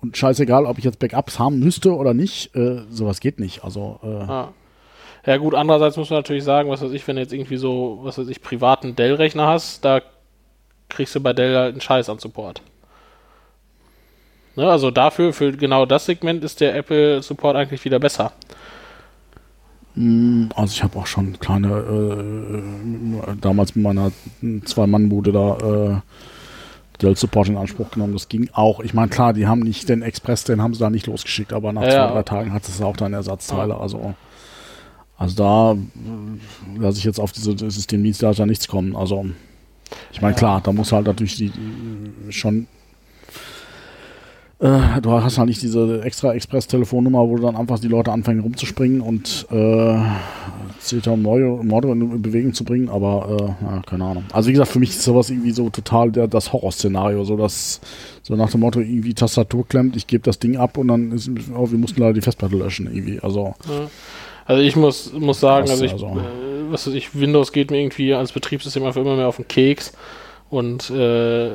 und 0.00 0.16
scheißegal, 0.16 0.66
ob 0.66 0.78
ich 0.78 0.84
jetzt 0.84 0.98
Backups 0.98 1.38
haben 1.38 1.58
müsste 1.60 1.94
oder 1.94 2.14
nicht, 2.14 2.54
äh, 2.54 2.82
sowas 2.90 3.20
geht 3.20 3.38
nicht. 3.40 3.64
Also, 3.64 3.98
äh, 4.02 4.08
Ja. 4.26 4.48
ja 5.26 5.36
gut, 5.38 5.54
andererseits 5.54 5.96
muss 5.96 6.10
man 6.10 6.18
natürlich 6.18 6.44
sagen, 6.44 6.68
was 6.70 6.82
weiß 6.82 6.92
ich, 6.92 7.06
wenn 7.08 7.16
du 7.16 7.22
jetzt 7.22 7.32
irgendwie 7.32 7.56
so, 7.56 8.00
was 8.02 8.18
weiß 8.18 8.28
ich, 8.28 8.40
privaten 8.42 8.94
Dell-Rechner 8.96 9.46
hast, 9.46 9.84
da 9.84 10.00
kriegst 10.90 11.14
du 11.14 11.20
bei 11.20 11.32
Dell 11.32 11.56
halt 11.56 11.72
einen 11.72 11.80
Scheiß 11.80 12.08
an 12.10 12.18
Support. 12.18 12.60
Ne, 14.56 14.70
also 14.70 14.90
dafür, 14.90 15.32
für 15.32 15.52
genau 15.56 15.84
das 15.86 16.06
Segment 16.06 16.44
ist 16.44 16.60
der 16.60 16.74
Apple-Support 16.76 17.56
eigentlich 17.56 17.84
wieder 17.84 17.98
besser. 17.98 18.32
mh, 19.94 20.50
also 20.56 20.72
ich 20.72 20.82
habe 20.82 20.98
auch 20.98 21.06
schon 21.06 21.38
kleine, 21.38 21.68
äh, 21.78 23.36
damals 23.40 23.74
mit 23.74 23.84
meiner 23.84 24.12
Zwei-Mann-Bude 24.64 25.32
da, 25.32 25.56
äh, 25.58 26.00
Dell 27.02 27.16
Support 27.16 27.48
in 27.48 27.56
Anspruch 27.56 27.90
genommen. 27.90 28.12
Das 28.12 28.28
ging 28.28 28.50
auch. 28.52 28.78
Ich 28.80 28.94
meine, 28.94 29.08
klar, 29.08 29.32
die 29.32 29.46
haben 29.48 29.60
nicht 29.60 29.88
den 29.88 30.02
Express, 30.02 30.44
den 30.44 30.62
haben 30.62 30.74
sie 30.74 30.80
da 30.80 30.90
nicht 30.90 31.06
losgeschickt, 31.08 31.52
aber 31.52 31.72
nach 31.72 31.82
Ja, 31.82 31.90
zwei, 31.90 32.06
ja. 32.06 32.12
drei 32.12 32.22
Tagen 32.22 32.52
hat 32.52 32.68
es 32.68 32.80
auch 32.80 32.96
dann 32.96 33.12
Ersatzteile. 33.12 33.76
Also, 33.76 34.14
also 35.16 35.34
da 35.36 35.72
äh, 35.72 36.78
lasse 36.78 36.98
ich 36.98 37.04
jetzt 37.04 37.18
auf 37.20 37.32
diese 37.32 37.56
Systemdienstleister 37.70 38.46
nichts 38.46 38.68
kommen. 38.68 38.94
Also, 38.94 39.26
ich 40.12 40.22
meine, 40.22 40.34
klar, 40.36 40.60
da 40.62 40.72
muss 40.72 40.92
halt 40.92 41.06
natürlich 41.06 41.36
die, 41.36 41.50
die 41.50 42.32
schon. 42.32 42.68
Äh, 44.60 45.00
du 45.02 45.10
hast 45.10 45.38
halt 45.38 45.48
nicht 45.48 45.62
diese 45.62 46.02
extra 46.02 46.32
Express-Telefonnummer, 46.32 47.28
wo 47.28 47.36
du 47.36 47.42
dann 47.42 47.56
einfach 47.56 47.78
die 47.78 47.88
Leute 47.88 48.12
anfangen 48.12 48.40
rumzuspringen 48.40 49.00
und 49.00 49.46
äh, 49.50 49.98
zählt 50.78 51.08
um 51.08 51.22
neue 51.22 51.62
Morde 51.64 51.88
in 51.90 52.22
Bewegung 52.22 52.54
zu 52.54 52.64
bringen, 52.64 52.88
aber 52.88 53.56
äh, 53.60 53.64
ja, 53.64 53.82
keine 53.86 54.04
Ahnung. 54.04 54.24
Also 54.32 54.48
wie 54.48 54.52
gesagt, 54.52 54.70
für 54.70 54.78
mich 54.78 54.90
ist 54.90 55.02
sowas 55.02 55.30
irgendwie 55.30 55.50
so 55.50 55.70
total 55.70 56.12
der, 56.12 56.28
das 56.28 56.52
Horrorszenario, 56.52 57.24
so 57.24 57.36
dass 57.36 57.80
so 58.22 58.36
nach 58.36 58.50
dem 58.50 58.60
Motto 58.60 58.80
irgendwie 58.80 59.14
Tastatur 59.14 59.66
klemmt, 59.66 59.96
ich 59.96 60.06
gebe 60.06 60.22
das 60.22 60.38
Ding 60.38 60.56
ab 60.56 60.78
und 60.78 60.88
dann 60.88 61.12
ist, 61.12 61.28
oh, 61.56 61.70
wir 61.70 61.78
mussten 61.78 62.00
leider 62.00 62.12
die 62.14 62.20
Festplatte 62.22 62.56
löschen 62.56 62.86
irgendwie. 62.94 63.18
Also 63.20 63.54
Also 64.46 64.62
ich 64.62 64.76
muss, 64.76 65.12
muss 65.14 65.40
sagen, 65.40 65.68
also 65.68 65.84
ich, 65.84 65.92
also- 65.92 66.06
äh, 66.06 66.70
was 66.70 66.86
weiß 66.86 66.94
ich, 66.94 67.18
Windows 67.18 67.52
geht 67.52 67.70
mir 67.70 67.78
irgendwie 67.80 68.14
als 68.14 68.32
Betriebssystem 68.32 68.84
einfach 68.84 69.00
immer 69.00 69.16
mehr 69.16 69.28
auf 69.28 69.36
den 69.36 69.48
Keks. 69.48 69.92
Und 70.50 70.90
äh, 70.90 71.50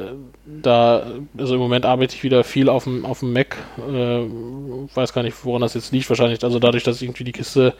da, 0.46 1.04
also 1.38 1.54
im 1.56 1.62
Moment 1.62 1.86
arbeite 1.86 2.16
ich 2.16 2.24
wieder 2.24 2.44
viel 2.44 2.70
auf 2.70 2.84
dem, 2.84 3.06
auf 3.06 3.20
dem 3.20 3.32
Mac. 3.34 3.56
Äh, 3.78 4.26
weiß 4.94 5.14
gar 5.14 5.24
nicht, 5.24 5.38
woran 5.46 5.62
das 5.62 5.74
jetzt 5.74 5.92
liegt. 5.92 6.10
Wahrscheinlich, 6.10 6.44
also 6.44 6.60
dadurch, 6.60 6.84
dass 6.84 6.98
ich 6.98 7.04
irgendwie 7.04 7.24
die 7.24 7.32
Kiste 7.32 7.74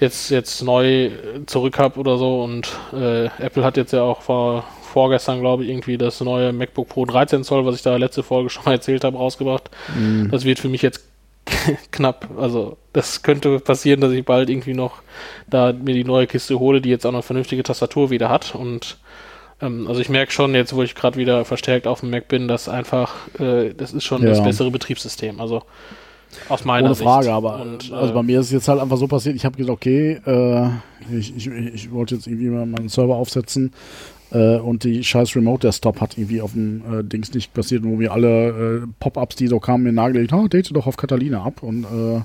jetzt, 0.00 0.30
jetzt 0.30 0.62
neu 0.62 1.10
zurück 1.46 1.78
habe 1.78 2.00
oder 2.00 2.16
so. 2.16 2.42
Und 2.42 2.68
äh, 2.92 3.26
Apple 3.38 3.64
hat 3.64 3.76
jetzt 3.76 3.92
ja 3.92 4.02
auch 4.02 4.22
vor, 4.22 4.64
vorgestern, 4.82 5.40
glaube 5.40 5.64
ich, 5.64 5.70
irgendwie 5.70 5.98
das 5.98 6.20
neue 6.20 6.52
MacBook 6.52 6.88
Pro 6.88 7.04
13 7.04 7.44
Zoll, 7.44 7.66
was 7.66 7.76
ich 7.76 7.82
da 7.82 7.96
letzte 7.96 8.22
Folge 8.22 8.50
schon 8.50 8.64
mal 8.64 8.72
erzählt 8.72 9.04
habe, 9.04 9.18
rausgebracht. 9.18 9.70
Das 10.30 10.44
wird 10.44 10.58
für 10.58 10.68
mich 10.68 10.82
jetzt 10.82 11.04
knapp. 11.90 12.28
Also 12.38 12.76
das 12.92 13.22
könnte 13.22 13.60
passieren, 13.60 14.00
dass 14.00 14.12
ich 14.12 14.24
bald 14.24 14.50
irgendwie 14.50 14.74
noch 14.74 15.02
da 15.48 15.72
mir 15.72 15.94
die 15.94 16.04
neue 16.04 16.26
Kiste 16.26 16.58
hole, 16.58 16.80
die 16.80 16.90
jetzt 16.90 17.06
auch 17.06 17.12
eine 17.12 17.22
vernünftige 17.22 17.62
Tastatur 17.62 18.10
wieder 18.10 18.28
hat. 18.28 18.54
Und 18.54 18.98
ähm, 19.62 19.86
also 19.88 20.00
ich 20.00 20.08
merke 20.08 20.32
schon 20.32 20.54
jetzt, 20.54 20.74
wo 20.74 20.82
ich 20.82 20.94
gerade 20.94 21.16
wieder 21.18 21.44
verstärkt 21.44 21.86
auf 21.86 22.00
dem 22.00 22.10
Mac 22.10 22.28
bin, 22.28 22.48
dass 22.48 22.68
einfach 22.68 23.14
äh, 23.38 23.72
das 23.74 23.92
ist 23.92 24.04
schon 24.04 24.22
das 24.22 24.38
Ja. 24.38 24.44
bessere 24.44 24.70
Betriebssystem. 24.70 25.40
Also 25.40 25.62
aus 26.48 26.64
meiner 26.64 26.86
ohne 26.86 26.94
Sicht. 26.94 27.04
Frage, 27.06 27.32
aber 27.32 27.60
Und, 27.62 27.92
also 27.92 28.12
äh, 28.12 28.14
bei 28.14 28.22
mir 28.22 28.40
ist 28.40 28.46
es 28.46 28.52
jetzt 28.52 28.68
halt 28.68 28.80
einfach 28.80 28.96
so 28.96 29.08
passiert, 29.08 29.34
ich 29.36 29.44
habe 29.44 29.56
gesagt, 29.56 29.76
okay, 29.76 30.20
äh, 30.24 30.68
ich, 31.16 31.36
ich, 31.36 31.48
ich 31.48 31.90
wollte 31.90 32.14
jetzt 32.14 32.26
irgendwie 32.26 32.48
mal 32.48 32.66
meinen 32.66 32.88
Server 32.88 33.16
aufsetzen 33.16 33.72
äh, 34.30 34.58
und 34.58 34.84
die 34.84 35.02
scheiß 35.02 35.34
Remote 35.34 35.66
Desktop 35.66 36.00
hat 36.00 36.16
irgendwie 36.16 36.40
auf 36.40 36.52
dem 36.52 37.00
äh, 37.00 37.02
Dings 37.02 37.34
nicht 37.34 37.52
passiert, 37.52 37.82
wo 37.82 37.96
mir 37.96 38.12
alle 38.12 38.82
äh, 38.84 38.86
Pop-ups, 39.00 39.34
die 39.34 39.48
so 39.48 39.58
kamen, 39.58 39.82
mir 39.82 39.92
nagelegt, 39.92 40.32
oh, 40.32 40.46
date 40.46 40.70
doch 40.74 40.86
auf 40.86 40.96
Catalina 40.96 41.42
ab 41.42 41.64
und 41.64 41.82
äh, 41.84 42.20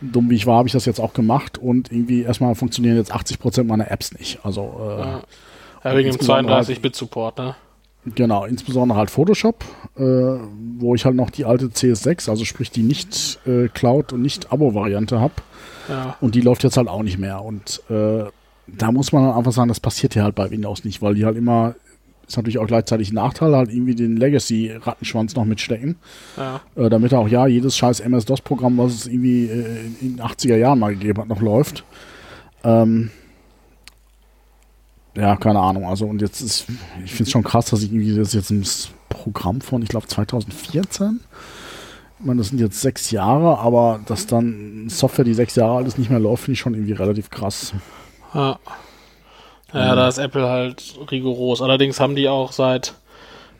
dumm 0.00 0.28
wie 0.28 0.34
ich 0.34 0.46
war, 0.46 0.58
habe 0.58 0.68
ich 0.68 0.72
das 0.72 0.84
jetzt 0.84 0.98
auch 1.00 1.12
gemacht 1.12 1.58
und 1.58 1.92
irgendwie 1.92 2.22
erstmal 2.22 2.56
funktionieren 2.56 2.96
jetzt 2.96 3.14
80% 3.14 3.64
meiner 3.64 3.88
Apps 3.90 4.12
nicht. 4.18 4.40
Also 4.42 4.80
ja. 4.98 5.22
Ja, 5.90 5.96
wegen 5.96 6.08
dem 6.08 6.12
insbesondere 6.12 6.56
halt- 6.56 6.68
32-Bit-Support, 6.68 7.38
ne? 7.38 7.54
Genau, 8.14 8.44
insbesondere 8.44 8.96
halt 8.98 9.10
Photoshop, 9.10 9.64
äh, 9.96 10.00
wo 10.78 10.94
ich 10.94 11.04
halt 11.04 11.16
noch 11.16 11.30
die 11.30 11.44
alte 11.44 11.66
CS6, 11.66 12.30
also 12.30 12.44
sprich 12.44 12.70
die 12.70 12.84
nicht 12.84 13.40
äh, 13.46 13.66
Cloud- 13.68 14.12
und 14.12 14.22
nicht 14.22 14.52
Abo-Variante 14.52 15.18
habe. 15.18 15.34
Ja. 15.88 16.16
Und 16.20 16.36
die 16.36 16.40
läuft 16.40 16.62
jetzt 16.62 16.76
halt 16.76 16.86
auch 16.86 17.02
nicht 17.02 17.18
mehr. 17.18 17.42
Und 17.44 17.82
äh, 17.90 18.24
da 18.68 18.92
muss 18.92 19.10
man 19.12 19.24
dann 19.24 19.36
einfach 19.36 19.50
sagen, 19.50 19.68
das 19.68 19.80
passiert 19.80 20.14
ja 20.14 20.22
halt 20.22 20.36
bei 20.36 20.50
Windows 20.52 20.84
nicht, 20.84 21.02
weil 21.02 21.14
die 21.14 21.24
halt 21.24 21.36
immer, 21.36 21.74
ist 22.28 22.36
natürlich 22.36 22.58
auch 22.58 22.66
gleichzeitig 22.68 23.10
ein 23.10 23.16
Nachteil, 23.16 23.56
halt 23.56 23.72
irgendwie 23.72 23.96
den 23.96 24.16
Legacy-Rattenschwanz 24.16 25.34
noch 25.34 25.44
mitstecken. 25.44 25.96
Ja. 26.36 26.60
Äh, 26.76 26.88
damit 26.88 27.12
auch 27.12 27.26
ja 27.28 27.48
jedes 27.48 27.76
scheiß 27.76 27.98
MS-DOS-Programm, 28.00 28.78
was 28.78 28.94
es 28.94 29.06
irgendwie 29.08 29.46
äh, 29.46 29.86
in 30.00 30.16
den 30.16 30.20
80er 30.20 30.56
Jahren 30.56 30.78
mal 30.78 30.94
gegeben 30.94 31.22
hat, 31.22 31.28
noch 31.28 31.40
läuft. 31.40 31.82
Ähm, 32.62 33.10
ja, 35.16 35.36
keine 35.36 35.60
Ahnung. 35.60 35.86
Also 35.86 36.06
und 36.06 36.20
jetzt 36.20 36.40
ist, 36.40 36.66
ich 37.04 37.10
finde 37.10 37.24
es 37.24 37.30
schon 37.30 37.42
krass, 37.42 37.70
dass 37.70 37.82
ich 37.82 37.92
irgendwie 37.92 38.16
das 38.16 38.34
jetzt 38.34 38.50
ein 38.50 38.64
Programm 39.08 39.60
von, 39.60 39.82
ich 39.82 39.88
glaube 39.88 40.06
2014. 40.06 41.20
Ich 42.18 42.24
meine, 42.24 42.38
das 42.38 42.48
sind 42.48 42.60
jetzt 42.60 42.80
sechs 42.80 43.10
Jahre, 43.10 43.58
aber 43.58 44.00
dass 44.06 44.26
dann 44.26 44.88
Software, 44.88 45.24
die 45.24 45.34
sechs 45.34 45.54
Jahre 45.54 45.76
alt 45.76 45.86
ist, 45.86 45.98
nicht 45.98 46.10
mehr 46.10 46.18
läuft, 46.18 46.44
finde 46.44 46.54
ich 46.54 46.60
schon 46.60 46.74
irgendwie 46.74 46.92
relativ 46.92 47.30
krass. 47.30 47.74
Ja. 48.34 48.58
Ja, 49.72 49.94
da 49.94 50.08
ist 50.08 50.18
Apple 50.18 50.48
halt 50.48 50.94
rigoros. 51.10 51.60
Allerdings 51.60 52.00
haben 52.00 52.14
die 52.14 52.28
auch 52.28 52.52
seit, 52.52 52.94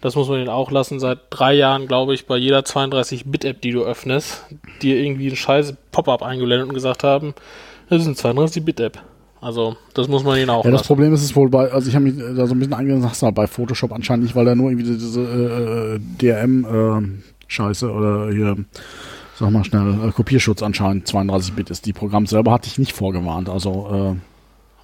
das 0.01 0.15
muss 0.15 0.29
man 0.29 0.39
ihnen 0.39 0.49
auch 0.49 0.71
lassen, 0.71 1.01
seit 1.01 1.19
drei 1.31 1.53
Jahren, 1.53 1.89
glaube 1.89 2.15
ich, 2.15 2.27
bei 2.27 2.37
jeder 2.37 2.61
32-Bit-App, 2.61 3.61
die 3.61 3.73
du 3.73 3.83
öffnest, 3.83 4.45
dir 4.81 4.97
irgendwie 4.97 5.29
ein 5.29 5.37
scheiß 5.37 5.75
Pop-up 5.93 6.23
eingeblendet 6.23 6.69
und 6.69 6.75
gesagt 6.75 7.05
haben, 7.05 7.35
das 7.91 8.07
ist 8.07 8.25
eine 8.25 8.35
32-Bit-App. 8.35 9.03
Also, 9.41 9.77
das 9.95 10.09
muss 10.09 10.25
man 10.25 10.39
ihnen 10.39 10.51
auch 10.51 10.65
Ja, 10.65 10.71
das 10.71 10.81
lassen. 10.81 10.87
Problem 10.89 11.13
ist 11.13 11.23
es 11.23 11.37
wohl 11.37 11.49
bei, 11.51 11.71
also 11.71 11.89
ich 11.89 11.95
habe 11.95 12.07
mich 12.07 12.17
da 12.37 12.47
so 12.47 12.55
ein 12.55 12.59
bisschen 12.59 13.05
halt 13.23 13.35
bei 13.35 13.47
Photoshop 13.47 13.93
anscheinend 13.93 14.25
nicht, 14.25 14.35
weil 14.35 14.45
da 14.45 14.55
nur 14.55 14.71
irgendwie 14.71 14.95
diese 14.97 15.21
äh, 15.21 16.01
DRM-Scheiße 16.19 17.91
oder 17.91 18.31
hier, 18.33 18.57
sag 19.39 19.51
mal 19.51 19.65
schnell, 19.65 20.09
äh, 20.09 20.13
Kopierschutz 20.13 20.63
anscheinend 20.63 21.07
32-Bit 21.07 21.71
ist. 21.71 21.87
Die 21.87 21.93
Programm 21.93 22.27
selber 22.27 22.53
hatte 22.53 22.67
ich 22.69 22.79
nicht 22.79 22.93
vorgewarnt. 22.93 23.49
Also 23.49 24.17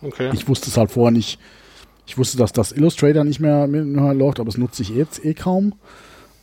Okay. 0.03 0.29
äh, 0.29 0.35
ich 0.35 0.49
wusste 0.49 0.69
es 0.69 0.77
halt 0.77 0.91
vorher 0.91 1.12
nicht. 1.12 1.38
Ich 2.07 2.19
wusste, 2.19 2.37
dass 2.37 2.53
das 2.53 2.73
Illustrator 2.73 3.25
nicht 3.25 3.41
mehr, 3.41 3.67
mehr 3.69 4.12
läuft, 4.15 4.41
aber 4.41 4.49
es 4.49 4.59
nutze 4.59 4.83
ich 4.83 4.91
jetzt 4.91 5.25
eh 5.25 5.35
kaum. 5.35 5.75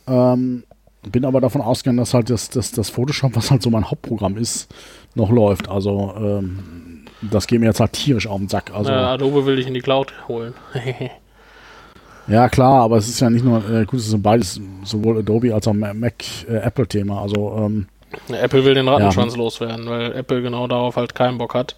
Ähm, 0.06 0.64
bin 1.02 1.24
aber 1.24 1.40
davon 1.40 1.60
ausgegangen, 1.62 1.98
dass 1.98 2.14
halt 2.14 2.30
das, 2.30 2.50
das, 2.50 2.72
das 2.72 2.90
Photoshop, 2.90 3.34
was 3.36 3.50
halt 3.50 3.62
so 3.62 3.70
mein 3.70 3.90
Hauptprogramm 3.90 4.36
ist, 4.36 4.72
noch 5.14 5.30
läuft. 5.30 5.68
Also 5.68 6.14
ähm, 6.16 7.04
das 7.22 7.46
geht 7.46 7.60
mir 7.60 7.66
jetzt 7.66 7.80
halt 7.80 7.92
tierisch 7.92 8.26
auf 8.26 8.38
den 8.38 8.48
Sack. 8.48 8.72
Also, 8.74 8.90
ja, 8.90 9.12
Adobe 9.12 9.44
will 9.46 9.58
ich 9.58 9.66
in 9.66 9.74
die 9.74 9.80
Cloud 9.80 10.12
holen. 10.28 10.54
Ja, 12.28 12.48
klar, 12.48 12.82
aber 12.82 12.96
es 12.98 13.08
ist 13.08 13.18
ja 13.18 13.28
nicht 13.28 13.44
nur, 13.44 13.58
äh, 13.68 13.84
gut, 13.84 13.98
es 13.98 14.06
ist 14.06 14.22
beides, 14.22 14.60
sowohl 14.84 15.18
Adobe 15.18 15.52
als 15.52 15.66
auch 15.66 15.72
Ma- 15.72 15.94
Mac, 15.94 16.14
äh, 16.48 16.58
Apple-Thema. 16.58 17.22
Also, 17.22 17.56
ähm, 17.58 17.88
Apple 18.28 18.64
will 18.64 18.74
den 18.74 18.86
Rattenschwanz 18.86 19.36
loswerden, 19.36 19.88
weil 19.88 20.12
Apple 20.12 20.40
genau 20.42 20.68
darauf 20.68 20.94
halt 20.96 21.14
keinen 21.16 21.38
Bock 21.38 21.54
hat. 21.54 21.74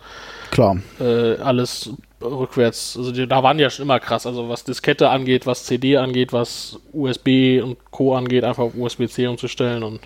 Klar. 0.53 0.77
äh, 1.01 1.37
alles 1.39 1.91
rückwärts, 2.23 2.97
also 2.97 3.11
die, 3.11 3.27
da 3.27 3.43
waren 3.43 3.57
die 3.57 3.63
ja 3.63 3.71
schon 3.71 3.85
immer 3.85 3.99
krass, 3.99 4.27
also 4.27 4.49
was 4.49 4.63
Diskette 4.63 5.09
angeht, 5.09 5.47
was 5.47 5.65
CD 5.65 5.97
angeht, 5.97 6.33
was 6.33 6.79
USB 6.93 7.61
und 7.63 7.77
Co. 7.91 8.15
angeht, 8.15 8.45
einfach 8.45 8.63
auf 8.63 8.77
USB-C 8.77 9.27
umzustellen 9.27 9.83
und 9.83 10.01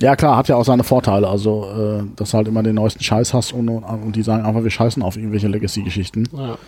Ja, 0.00 0.16
klar, 0.16 0.36
hat 0.36 0.48
ja 0.48 0.56
auch 0.56 0.64
seine 0.64 0.82
Vorteile. 0.82 1.28
Also, 1.28 1.68
äh, 1.70 2.02
dass 2.16 2.32
du 2.32 2.36
halt 2.38 2.48
immer 2.48 2.64
den 2.64 2.74
neuesten 2.74 3.04
Scheiß 3.04 3.32
hast 3.32 3.52
und, 3.52 3.68
und, 3.68 4.16
die 4.16 4.22
sagen 4.22 4.44
einfach, 4.44 4.64
wir 4.64 4.70
scheißen 4.70 5.02
auf 5.04 5.16
irgendwelche 5.16 5.46
Legacy-Geschichten. 5.46 6.28
Ja. 6.32 6.58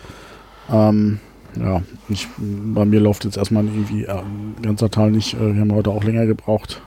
Ähm, 0.89 1.19
ja, 1.59 1.81
ich, 2.09 2.27
bei 2.37 2.85
mir 2.85 2.99
läuft 2.99 3.25
jetzt 3.25 3.37
erstmal 3.37 3.65
irgendwie 3.65 4.03
äh, 4.03 4.11
ein 4.11 4.55
ganzer 4.61 4.89
Teil 4.89 5.11
nicht. 5.11 5.33
Äh, 5.33 5.55
wir 5.55 5.61
haben 5.61 5.73
heute 5.73 5.89
auch 5.89 6.03
länger 6.03 6.25
gebraucht. 6.25 6.81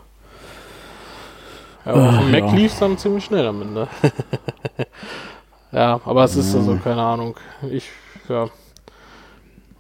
Ja, 1.85 1.93
aber 1.93 2.09
auf 2.09 2.19
dem 2.19 2.35
Äh, 2.35 2.41
Mac 2.41 2.51
ja. 2.51 2.57
lief 2.57 2.79
dann 2.79 2.99
ziemlich 2.99 3.25
schnell 3.25 3.47
am 3.47 3.63
Ende. 3.63 3.89
ja, 5.73 6.01
aber 6.05 6.25
es 6.25 6.37
ist 6.37 6.55
also, 6.55 6.77
keine 6.83 7.03
Ahnung. 7.03 7.37
Ich, 7.71 7.89
ja. 8.29 8.49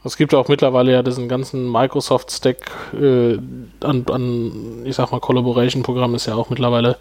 Es 0.02 0.16
gibt 0.16 0.34
auch 0.34 0.48
mittlerweile 0.48 0.92
ja 0.92 1.02
diesen 1.02 1.28
ganzen 1.28 1.70
Microsoft-Stack 1.70 2.70
äh, 2.94 3.38
an, 3.82 4.06
an, 4.10 4.82
ich 4.84 4.96
sag 4.96 5.12
mal, 5.12 5.20
Collaboration-Programm 5.20 6.14
ist 6.14 6.26
ja 6.26 6.36
auch 6.36 6.48
mittlerweile 6.48 6.96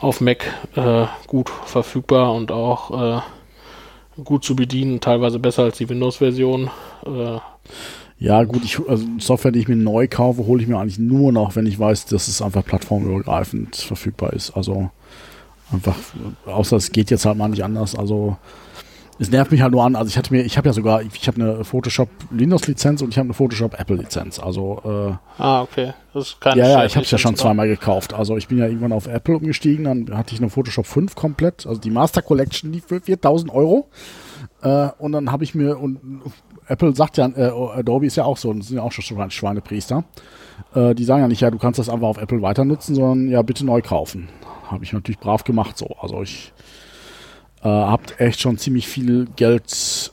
auf 0.00 0.22
Mac 0.22 0.46
äh, 0.74 1.04
gut 1.26 1.50
verfügbar 1.50 2.32
und 2.32 2.50
auch 2.50 3.18
äh, 3.18 3.20
gut 4.24 4.42
zu 4.44 4.56
bedienen, 4.56 5.00
teilweise 5.00 5.38
besser 5.38 5.64
als 5.64 5.76
die 5.76 5.88
Windows-Version. 5.88 6.70
Ja, 8.20 8.44
gut, 8.44 8.62
ich, 8.64 8.78
also 8.86 9.04
Software, 9.18 9.50
die 9.50 9.60
ich 9.60 9.68
mir 9.68 9.76
neu 9.76 10.06
kaufe, 10.06 10.44
hole 10.46 10.62
ich 10.62 10.68
mir 10.68 10.78
eigentlich 10.78 10.98
nur 10.98 11.32
noch, 11.32 11.56
wenn 11.56 11.64
ich 11.64 11.78
weiß, 11.78 12.04
dass 12.04 12.28
es 12.28 12.42
einfach 12.42 12.62
plattformübergreifend 12.62 13.76
verfügbar 13.76 14.34
ist. 14.34 14.50
Also 14.50 14.90
einfach, 15.72 15.96
außer 16.44 16.76
es 16.76 16.92
geht 16.92 17.10
jetzt 17.10 17.24
halt 17.24 17.38
mal 17.38 17.48
nicht 17.48 17.64
anders. 17.64 17.96
Also 17.96 18.36
es 19.18 19.30
nervt 19.30 19.50
mich 19.52 19.62
halt 19.62 19.72
nur 19.72 19.84
an. 19.84 19.96
Also 19.96 20.10
ich 20.10 20.18
hatte 20.18 20.34
mir, 20.34 20.42
ich 20.44 20.58
habe 20.58 20.68
ja 20.68 20.74
sogar, 20.74 21.00
ich 21.00 21.26
habe 21.28 21.40
eine 21.40 21.64
Photoshop 21.64 22.10
Linux 22.30 22.66
Lizenz 22.66 23.00
und 23.00 23.08
ich 23.08 23.16
habe 23.16 23.24
eine 23.24 23.34
Photoshop 23.34 23.80
Apple 23.80 23.96
Lizenz. 23.96 24.38
Also 24.38 24.82
äh, 24.84 25.42
ah, 25.42 25.62
okay. 25.62 25.94
Das 26.12 26.28
ist 26.28 26.40
keine 26.42 26.60
ja, 26.60 26.68
ja, 26.68 26.84
ich 26.84 26.96
habe 26.96 27.04
es 27.04 27.10
ja 27.10 27.16
schon 27.16 27.36
zweimal 27.36 27.68
gekauft. 27.68 28.12
Also 28.12 28.36
ich 28.36 28.48
bin 28.48 28.58
ja 28.58 28.66
irgendwann 28.66 28.92
auf 28.92 29.06
Apple 29.06 29.38
umgestiegen, 29.38 29.84
dann 29.86 30.18
hatte 30.18 30.34
ich 30.34 30.40
eine 30.40 30.50
Photoshop 30.50 30.84
5 30.84 31.14
komplett, 31.14 31.66
also 31.66 31.80
die 31.80 31.90
Master 31.90 32.20
Collection 32.20 32.70
lief 32.70 32.84
für 32.86 33.00
4000 33.00 33.50
Euro. 33.50 33.88
Äh, 34.62 34.88
und 34.98 35.12
dann 35.12 35.32
habe 35.32 35.44
ich 35.44 35.54
mir, 35.54 35.78
und 35.78 36.00
Apple 36.70 36.94
sagt 36.94 37.16
ja, 37.18 37.26
äh, 37.28 37.50
Adobe 37.78 38.06
ist 38.06 38.16
ja 38.16 38.24
auch 38.24 38.36
so, 38.36 38.52
das 38.52 38.68
sind 38.68 38.76
ja 38.76 38.82
auch 38.82 38.92
schon 38.92 39.04
Schweine- 39.04 39.30
Schweinepriester. 39.30 40.04
Äh, 40.74 40.94
die 40.94 41.04
sagen 41.04 41.22
ja 41.22 41.28
nicht, 41.28 41.40
ja, 41.40 41.50
du 41.50 41.58
kannst 41.58 41.78
das 41.78 41.88
einfach 41.88 42.06
auf 42.08 42.18
Apple 42.18 42.42
weiter 42.42 42.64
nutzen, 42.64 42.94
sondern 42.94 43.28
ja, 43.28 43.42
bitte 43.42 43.64
neu 43.66 43.82
kaufen. 43.82 44.28
Habe 44.68 44.84
ich 44.84 44.92
natürlich 44.92 45.18
brav 45.18 45.44
gemacht 45.44 45.76
so. 45.76 45.86
Also 46.00 46.22
ich 46.22 46.52
äh, 47.62 47.68
habt 47.68 48.20
echt 48.20 48.40
schon 48.40 48.56
ziemlich 48.56 48.86
viel 48.88 49.26
Geld 49.36 49.66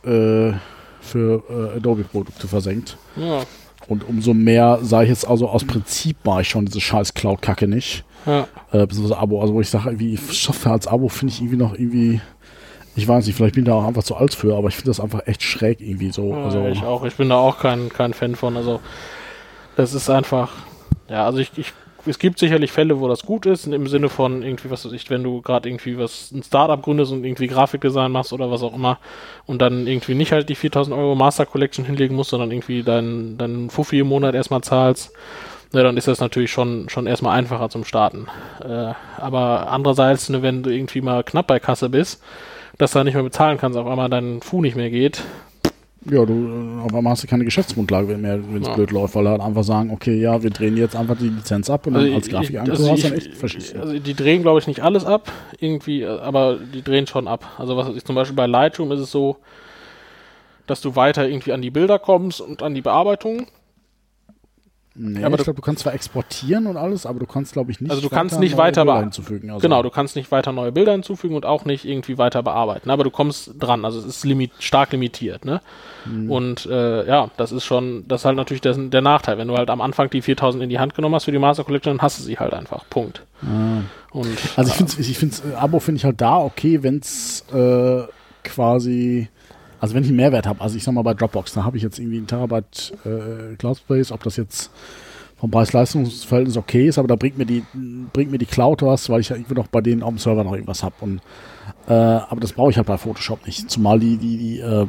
äh, 0.04 0.54
für 1.00 1.44
äh, 1.50 1.78
Adobe-Produkte 1.78 2.48
versenkt. 2.48 2.98
Ja, 3.16 3.44
Und 3.88 4.08
umso 4.10 4.34
mehr 4.34 4.80
sage 4.82 5.04
ich 5.06 5.10
jetzt 5.12 5.28
also 5.28 5.48
aus 5.48 5.64
Prinzip 5.64 6.18
mache 6.26 6.42
ich 6.42 6.50
schon 6.50 6.66
diese 6.66 6.82
scheiß 6.82 7.14
Cloud-Kacke 7.14 7.68
nicht. 7.68 8.04
ja. 8.26 8.48
Äh, 8.72 8.88
Abo, 9.14 9.42
also 9.42 9.54
wo 9.54 9.62
ich 9.62 9.70
sage, 9.70 9.90
irgendwie 9.92 10.18
Software 10.18 10.74
als 10.74 10.88
Abo 10.88 11.08
finde 11.08 11.34
ich 11.34 11.40
irgendwie 11.42 11.58
noch 11.58 11.74
irgendwie, 11.74 12.20
ich 12.98 13.08
weiß 13.08 13.28
nicht, 13.28 13.36
vielleicht 13.36 13.54
bin 13.54 13.64
ich 13.64 13.70
da 13.70 13.76
auch 13.76 13.86
einfach 13.86 14.04
zu 14.04 14.16
alt 14.16 14.34
für, 14.34 14.56
aber 14.56 14.70
ich 14.70 14.76
finde 14.76 14.90
das 14.90 15.00
einfach 15.00 15.22
echt 15.28 15.44
schräg 15.44 15.82
irgendwie 15.82 16.12
so. 16.12 16.32
Ja, 16.32 16.44
also, 16.46 16.66
ich 16.68 16.82
auch. 16.82 17.06
Ich 17.06 17.16
bin 17.16 17.30
da 17.30 17.36
auch 17.36 17.60
kein, 17.60 17.90
kein 17.90 18.14
Fan 18.14 18.36
von. 18.36 18.58
Also, 18.58 18.80
das 19.76 19.94
ist 19.94 20.10
einfach, 20.10 20.52
ja, 21.08 21.24
also 21.24 21.38
ich, 21.38 21.52
ich, 21.58 21.74
es 22.08 22.18
gibt 22.18 22.40
sicherlich 22.40 22.72
Fälle, 22.72 23.00
wo 23.00 23.08
das 23.08 23.22
gut 23.22 23.46
ist, 23.46 23.68
im 23.68 23.86
Sinne 23.86 24.10
von 24.10 24.42
irgendwie, 24.42 24.72
was 24.72 24.84
weiß 24.84 24.94
ich, 24.94 25.12
wenn 25.12 25.24
du 25.24 25.42
gerade 25.44 25.70
irgendwie 25.70 26.00
was, 26.00 26.32
ein 26.32 26.42
Startup 26.42 26.82
gründest 26.82 27.12
und 27.12 27.24
irgendwie 27.24 27.48
Grafikdesign 27.48 28.12
machst 28.12 28.34
oder 28.34 28.50
was 28.50 28.64
auch 28.64 28.74
immer 28.74 28.98
und 29.46 29.62
dann 29.62 29.86
irgendwie 29.86 30.16
nicht 30.16 30.32
halt 30.32 30.50
die 30.50 30.56
4000 30.56 30.98
Euro 30.98 31.14
Master 31.14 31.46
Collection 31.46 31.86
hinlegen 31.86 32.16
musst, 32.16 32.32
sondern 32.32 32.50
irgendwie 32.50 32.82
deinen 32.82 33.38
dein 33.38 33.70
Fuffi 33.70 34.00
im 34.00 34.08
Monat 34.08 34.34
erstmal 34.34 34.62
zahlst, 34.62 35.12
ne, 35.74 35.84
dann 35.84 35.98
ist 35.98 36.08
das 36.08 36.20
natürlich 36.20 36.52
schon, 36.52 36.90
schon 36.90 37.06
erstmal 37.06 37.38
einfacher 37.38 37.70
zum 37.70 37.84
Starten. 37.84 38.28
Äh, 38.64 38.94
aber 39.18 39.72
andererseits, 39.72 40.30
ne, 40.30 40.42
wenn 40.42 40.64
du 40.64 40.72
irgendwie 40.72 41.02
mal 41.02 41.24
knapp 41.24 41.46
bei 41.46 41.60
Kasse 41.60 41.90
bist, 41.90 42.22
dass 42.78 42.92
du 42.92 43.00
da 43.00 43.04
nicht 43.04 43.14
mehr 43.16 43.24
bezahlen 43.24 43.58
kannst, 43.58 43.78
auf 43.78 43.88
einmal 43.88 44.10
dein 44.10 44.42
Fu 44.42 44.62
nicht 44.62 44.76
mehr 44.76 44.90
geht, 44.90 45.22
ja, 46.10 46.24
du, 46.26 46.34
äh, 46.34 46.86
auf 46.86 46.94
einmal 46.96 47.12
hast 47.12 47.24
du 47.24 47.28
keine 47.28 47.44
Geschäftsgrundlage 47.44 48.18
mehr, 48.18 48.40
wenn 48.50 48.62
es 48.62 48.68
Ja. 48.70 48.76
blöd 48.76 48.92
läuft, 48.92 49.16
weil 49.16 49.28
halt 49.28 49.42
einfach 49.42 49.64
sagen, 49.64 49.92
okay, 49.92 50.18
ja, 50.22 50.42
wir 50.42 50.52
drehen 50.52 50.78
jetzt 50.78 50.96
einfach 50.96 51.18
die 51.18 51.28
Lizenz 51.28 51.70
ab 51.70 51.86
und 51.86 51.96
dann 51.96 52.14
als 52.14 52.30
Grafiker 52.30 52.62
also 52.62 52.72
hast 52.72 52.80
du 52.90 52.94
ich- 52.94 53.02
dann 53.04 53.14
echt 53.14 53.34
verschissen. 53.36 53.82
also 53.82 54.00
die 54.00 54.14
drehen, 54.14 54.42
glaube 54.42 54.60
ich, 54.60 54.68
nicht 54.68 54.82
alles 54.82 55.04
ab, 55.04 55.30
irgendwie, 55.60 56.06
aber 56.06 56.60
die 56.74 56.82
drehen 56.82 57.08
schon 57.08 57.28
ab. 57.28 57.46
Also 57.58 57.76
was 57.76 57.90
ich, 57.94 58.06
zum 58.06 58.16
Beispiel 58.16 58.36
bei 58.38 58.46
Lightroom 58.48 58.90
ist 58.94 59.02
es 59.02 59.12
so, 59.12 59.36
dass 60.66 60.80
du 60.80 60.96
weiter 60.96 61.28
irgendwie 61.28 61.52
an 61.52 61.62
die 61.62 61.72
Bilder 61.72 62.00
kommst 62.00 62.40
und 62.40 62.64
an 62.64 62.74
die 62.74 62.82
Bearbeitung. 62.82 63.48
Nee, 65.00 65.24
aber 65.24 65.38
ich 65.38 65.44
glaube, 65.44 65.58
du 65.58 65.62
kannst 65.62 65.84
zwar 65.84 65.94
exportieren 65.94 66.66
und 66.66 66.76
alles, 66.76 67.06
aber 67.06 67.20
du 67.20 67.28
kannst, 67.28 67.54
glaube 67.54 67.72
ich, 67.72 67.80
nicht 67.80 67.92
Also 67.92 68.02
du 68.02 68.10
kannst 68.10 68.40
nicht 68.40 68.58
weiter 68.58 68.84
Bilder 68.84 69.00
hinzufügen. 69.00 69.52
Also, 69.52 69.62
Genau, 69.62 69.84
du 69.84 69.92
kannst 69.92 70.16
nicht 70.16 70.32
weiter 70.32 70.52
neue 70.52 70.72
Bilder 70.72 70.94
hinzufügen 70.94 71.36
und 71.36 71.46
auch 71.46 71.66
nicht 71.66 71.86
irgendwie 71.86 72.18
weiter 72.18 72.42
bearbeiten. 72.42 72.90
Aber 72.90 73.04
du 73.04 73.12
kommst 73.12 73.52
dran, 73.60 73.86
also 73.86 74.00
es 74.00 74.06
ist 74.06 74.26
limit 74.26 74.52
stark 74.60 74.92
limitiert, 74.92 75.46
ne? 75.46 75.62
Mhm. 76.06 76.32
Und 76.32 76.66
äh, 76.66 77.08
ja, 77.08 77.30
das 77.38 77.52
ist 77.52 77.66
schon, 77.66 78.06
das 78.08 78.22
ist 78.22 78.26
halt 78.26 78.38
natürlich 78.38 78.62
der, 78.62 78.74
der 78.74 79.02
Nachteil. 79.02 79.38
Wenn 79.38 79.48
du 79.48 79.56
halt 79.56 79.70
am 79.70 79.82
Anfang 79.82 80.10
die 80.10 80.22
4000 80.22 80.64
in 80.64 80.70
die 80.70 80.80
Hand 80.80 80.96
genommen 80.96 81.14
hast 81.14 81.26
für 81.26 81.32
die 81.32 81.40
Master 81.40 81.64
Collection, 81.64 81.98
dann 81.98 82.02
hast 82.02 82.20
du 82.20 82.24
sie 82.24 82.38
halt 82.38 82.54
einfach. 82.54 82.84
Punkt. 82.90 83.24
Und 84.12 84.28
Also 84.56 84.72
ich 84.72 84.78
finde 84.78 84.94
ich 85.00 85.18
find's, 85.18 85.42
äh, 85.42 85.56
Abo 85.56 85.80
finde 85.80 85.98
ich 85.98 86.06
halt 86.06 86.20
da 86.22 86.38
okay, 86.38 86.82
wenn 86.82 86.98
es 86.98 87.46
äh, 87.54 88.04
quasi, 88.44 89.30
also 89.80 89.96
wenn 89.96 90.04
ich 90.04 90.10
einen 90.10 90.18
Mehrwert 90.18 90.48
habe, 90.48 90.62
also 90.62 90.76
ich 90.76 90.84
sag 90.84 90.94
mal 90.94 91.04
bei 91.04 91.14
Dropbox, 91.14 91.54
da 91.54 91.64
habe 91.64 91.78
ich 91.78 91.84
jetzt 91.84 92.00
irgendwie 92.00 92.18
einen 92.18 92.28
Terabyte 92.28 92.94
äh, 93.06 93.56
Cloud 93.56 93.78
Space, 93.78 94.12
ob 94.12 94.24
das 94.24 94.38
jetzt 94.38 94.72
vom 95.40 95.52
Preis-Leistungs-Verhältnis 95.52 96.58
okay 96.58 96.88
ist, 96.88 96.98
aber 96.98 97.08
da 97.08 97.16
bringt 97.16 97.38
mir 97.38 97.46
die 97.46 97.64
bringt 98.12 98.32
mir 98.32 98.40
die 98.40 98.48
Cloud 98.48 98.82
was, 98.82 99.10
weil 99.10 99.22
ich 99.22 99.30
ja 99.30 99.36
irgendwie 99.36 99.54
noch 99.54 99.68
bei 99.68 99.82
denen 99.82 100.02
auf 100.02 100.10
dem 100.10 100.18
Server 100.18 100.44
noch 100.44 100.54
irgendwas 100.54 100.84
habe 100.84 101.20
äh, 101.88 101.94
aber 101.94 102.42
das 102.42 102.54
brauche 102.54 102.72
ich 102.72 102.78
halt 102.78 102.88
bei 102.88 102.98
Photoshop 102.98 103.46
nicht. 103.46 103.70
Zumal 103.70 104.00
die, 104.00 104.18
die, 104.18 104.38
die 104.38 104.60
äh, 104.60 104.88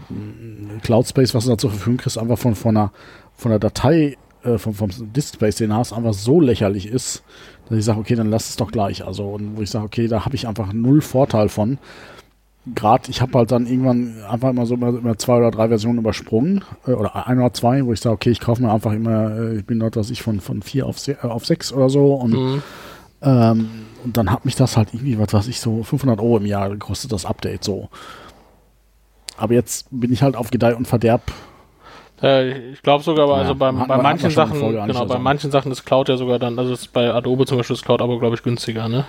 Cloud 0.82 1.06
Space, 1.06 1.34
was 1.34 1.44
du 1.44 1.50
da 1.50 1.58
zur 1.58 1.70
Verfügung 1.70 1.98
kriegst, 1.98 2.18
einfach 2.18 2.38
von, 2.38 2.54
von 2.54 2.76
einer, 2.76 2.92
von 3.36 3.50
der 3.50 3.60
Datei, 3.60 4.16
äh, 4.42 4.58
vom, 4.58 4.74
vom 4.74 4.90
Disk 5.12 5.34
Space, 5.34 5.56
den 5.56 5.70
du 5.70 5.76
hast, 5.76 5.92
einfach 5.92 6.14
so 6.14 6.40
lächerlich 6.40 6.86
ist, 6.86 7.22
dass 7.68 7.78
ich 7.78 7.84
sage, 7.84 8.00
okay, 8.00 8.14
dann 8.14 8.30
lass 8.30 8.48
es 8.48 8.56
doch 8.56 8.72
gleich. 8.72 9.04
Also, 9.04 9.28
und 9.28 9.56
wo 9.56 9.62
ich 9.62 9.70
sage, 9.70 9.84
okay, 9.84 10.08
da 10.08 10.24
habe 10.24 10.34
ich 10.34 10.48
einfach 10.48 10.72
null 10.72 11.00
Vorteil 11.00 11.48
von. 11.48 11.78
Gerade, 12.74 13.10
ich 13.10 13.20
habe 13.20 13.38
halt 13.38 13.50
dann 13.50 13.66
irgendwann 13.66 14.22
einfach 14.28 14.50
immer 14.50 14.66
so 14.66 14.74
immer, 14.74 14.88
immer 14.88 15.16
zwei 15.18 15.38
oder 15.38 15.50
drei 15.50 15.68
Versionen 15.68 15.98
übersprungen, 15.98 16.64
äh, 16.86 16.92
oder 16.92 17.26
ein 17.26 17.38
oder 17.38 17.52
zwei, 17.52 17.84
wo 17.84 17.92
ich 17.92 18.00
sage, 18.00 18.14
okay, 18.14 18.30
ich 18.30 18.40
kaufe 18.40 18.62
mir 18.62 18.72
einfach 18.72 18.92
immer, 18.92 19.30
äh, 19.36 19.56
ich 19.58 19.64
bin 19.66 19.78
dort, 19.80 19.96
was 19.96 20.10
ich, 20.10 20.22
von, 20.22 20.40
von 20.40 20.62
vier 20.62 20.86
auf, 20.86 20.98
se 20.98 21.12
äh, 21.22 21.26
auf 21.26 21.46
sechs 21.46 21.72
oder 21.72 21.88
so 21.90 22.14
und 22.14 22.32
Mhm. 22.32 22.62
ähm, 23.22 23.68
und 24.04 24.16
dann 24.16 24.30
hat 24.30 24.44
mich 24.44 24.54
das 24.54 24.76
halt 24.76 24.94
irgendwie, 24.94 25.18
was 25.18 25.32
weiß 25.32 25.48
ich, 25.48 25.60
so 25.60 25.82
500 25.82 26.20
Euro 26.20 26.36
im 26.36 26.46
Jahr 26.46 26.70
gekostet, 26.70 27.10
das 27.12 27.24
Update 27.26 27.64
so. 27.64 27.88
Aber 29.36 29.54
jetzt 29.54 29.86
bin 29.90 30.12
ich 30.12 30.22
halt 30.22 30.36
auf 30.36 30.50
Gedeih 30.50 30.74
und 30.76 30.86
Verderb. 30.86 31.22
Ich 32.20 32.82
glaube 32.82 33.04
sogar, 33.04 33.24
aber 33.24 33.34
Ja, 33.34 33.40
also 33.42 33.54
beim, 33.54 33.78
hatten 33.78 33.88
bei 33.88 33.96
wir- 33.96 34.02
manchen 34.02 34.30
Sachen, 34.30 34.58
genau, 34.58 34.80
bei 34.82 35.00
also. 35.14 35.18
manchen 35.20 35.50
Sachen 35.52 35.70
ist 35.70 35.84
Cloud 35.86 36.08
ja 36.08 36.16
sogar 36.16 36.40
dann, 36.40 36.58
also 36.58 36.72
ist 36.72 36.92
bei 36.92 37.12
Adobe 37.14 37.46
zum 37.46 37.56
Beispiel 37.58 37.74
ist 37.74 37.84
Cloud 37.84 38.02
aber 38.02 38.18
glaube 38.18 38.34
ich 38.34 38.42
günstiger, 38.42 38.88
ne? 38.88 39.04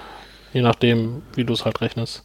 Je 0.54 0.62
nachdem, 0.62 1.24
wie 1.34 1.44
du 1.44 1.54
es 1.54 1.66
halt 1.66 1.82
rechnest. 1.82 2.24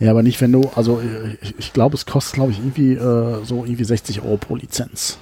Ja, 0.00 0.10
aber 0.12 0.22
nicht, 0.22 0.40
wenn 0.40 0.52
du, 0.52 0.70
also 0.76 1.00
ich, 1.42 1.54
ich 1.58 1.72
glaube, 1.72 1.96
es 1.96 2.06
kostet, 2.06 2.34
glaube 2.34 2.52
ich, 2.52 2.58
irgendwie 2.58 2.92
äh, 2.94 3.44
so 3.44 3.64
irgendwie 3.64 3.84
60 3.84 4.22
Euro 4.22 4.36
pro 4.36 4.54
Lizenz. 4.56 5.18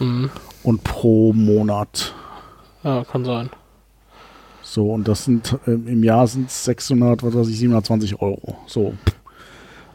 Mhm. 0.00 0.30
Und 0.62 0.82
pro 0.84 1.32
Monat. 1.32 2.12
Ja, 2.82 3.04
kann 3.04 3.24
sein. 3.24 3.50
So, 4.62 4.90
und 4.92 5.06
das 5.06 5.24
sind 5.24 5.56
ähm, 5.68 5.86
im 5.86 6.02
Jahr 6.02 6.26
sind 6.26 6.48
es 6.50 6.64
600, 6.64 7.22
was 7.22 7.34
weiß 7.34 7.48
ich, 7.48 7.58
720 7.58 8.20
Euro. 8.20 8.56
So. 8.66 8.94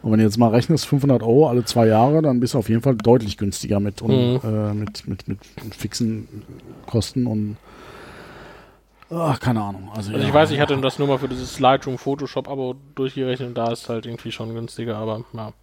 Und 0.01 0.11
wenn 0.11 0.17
du 0.19 0.25
jetzt 0.25 0.37
mal 0.37 0.47
rechnest, 0.49 0.85
500 0.87 1.21
Euro 1.21 1.49
alle 1.49 1.65
zwei 1.65 1.87
Jahre, 1.87 2.21
dann 2.21 2.39
bist 2.39 2.53
du 2.53 2.57
auf 2.57 2.69
jeden 2.69 2.81
Fall 2.81 2.95
deutlich 2.95 3.37
günstiger 3.37 3.79
mit, 3.79 4.01
und, 4.01 4.11
Mhm. 4.11 4.39
äh, 4.43 4.73
mit, 4.73 5.07
mit, 5.07 5.27
mit, 5.27 5.39
mit 5.63 5.75
fixen 5.75 6.27
Kosten 6.87 7.27
und 7.27 7.57
ach, 9.11 9.39
keine 9.39 9.61
Ahnung. 9.61 9.89
Also, 9.95 10.11
Also 10.11 10.21
ja. 10.21 10.27
ich 10.27 10.33
weiß, 10.33 10.51
ich 10.51 10.59
hatte 10.59 10.77
das 10.77 10.99
nur 10.99 11.07
mal 11.07 11.17
für 11.17 11.27
dieses 11.27 11.59
Lightroom 11.59 11.97
Photoshop 11.97 12.49
Abo 12.49 12.75
durchgerechnet 12.95 13.49
und 13.49 13.55
da 13.55 13.71
ist 13.71 13.89
halt 13.89 14.05
irgendwie 14.05 14.31
schon 14.31 14.53
günstiger, 14.53 14.97
aber 14.97 15.23
ja. 15.33 15.53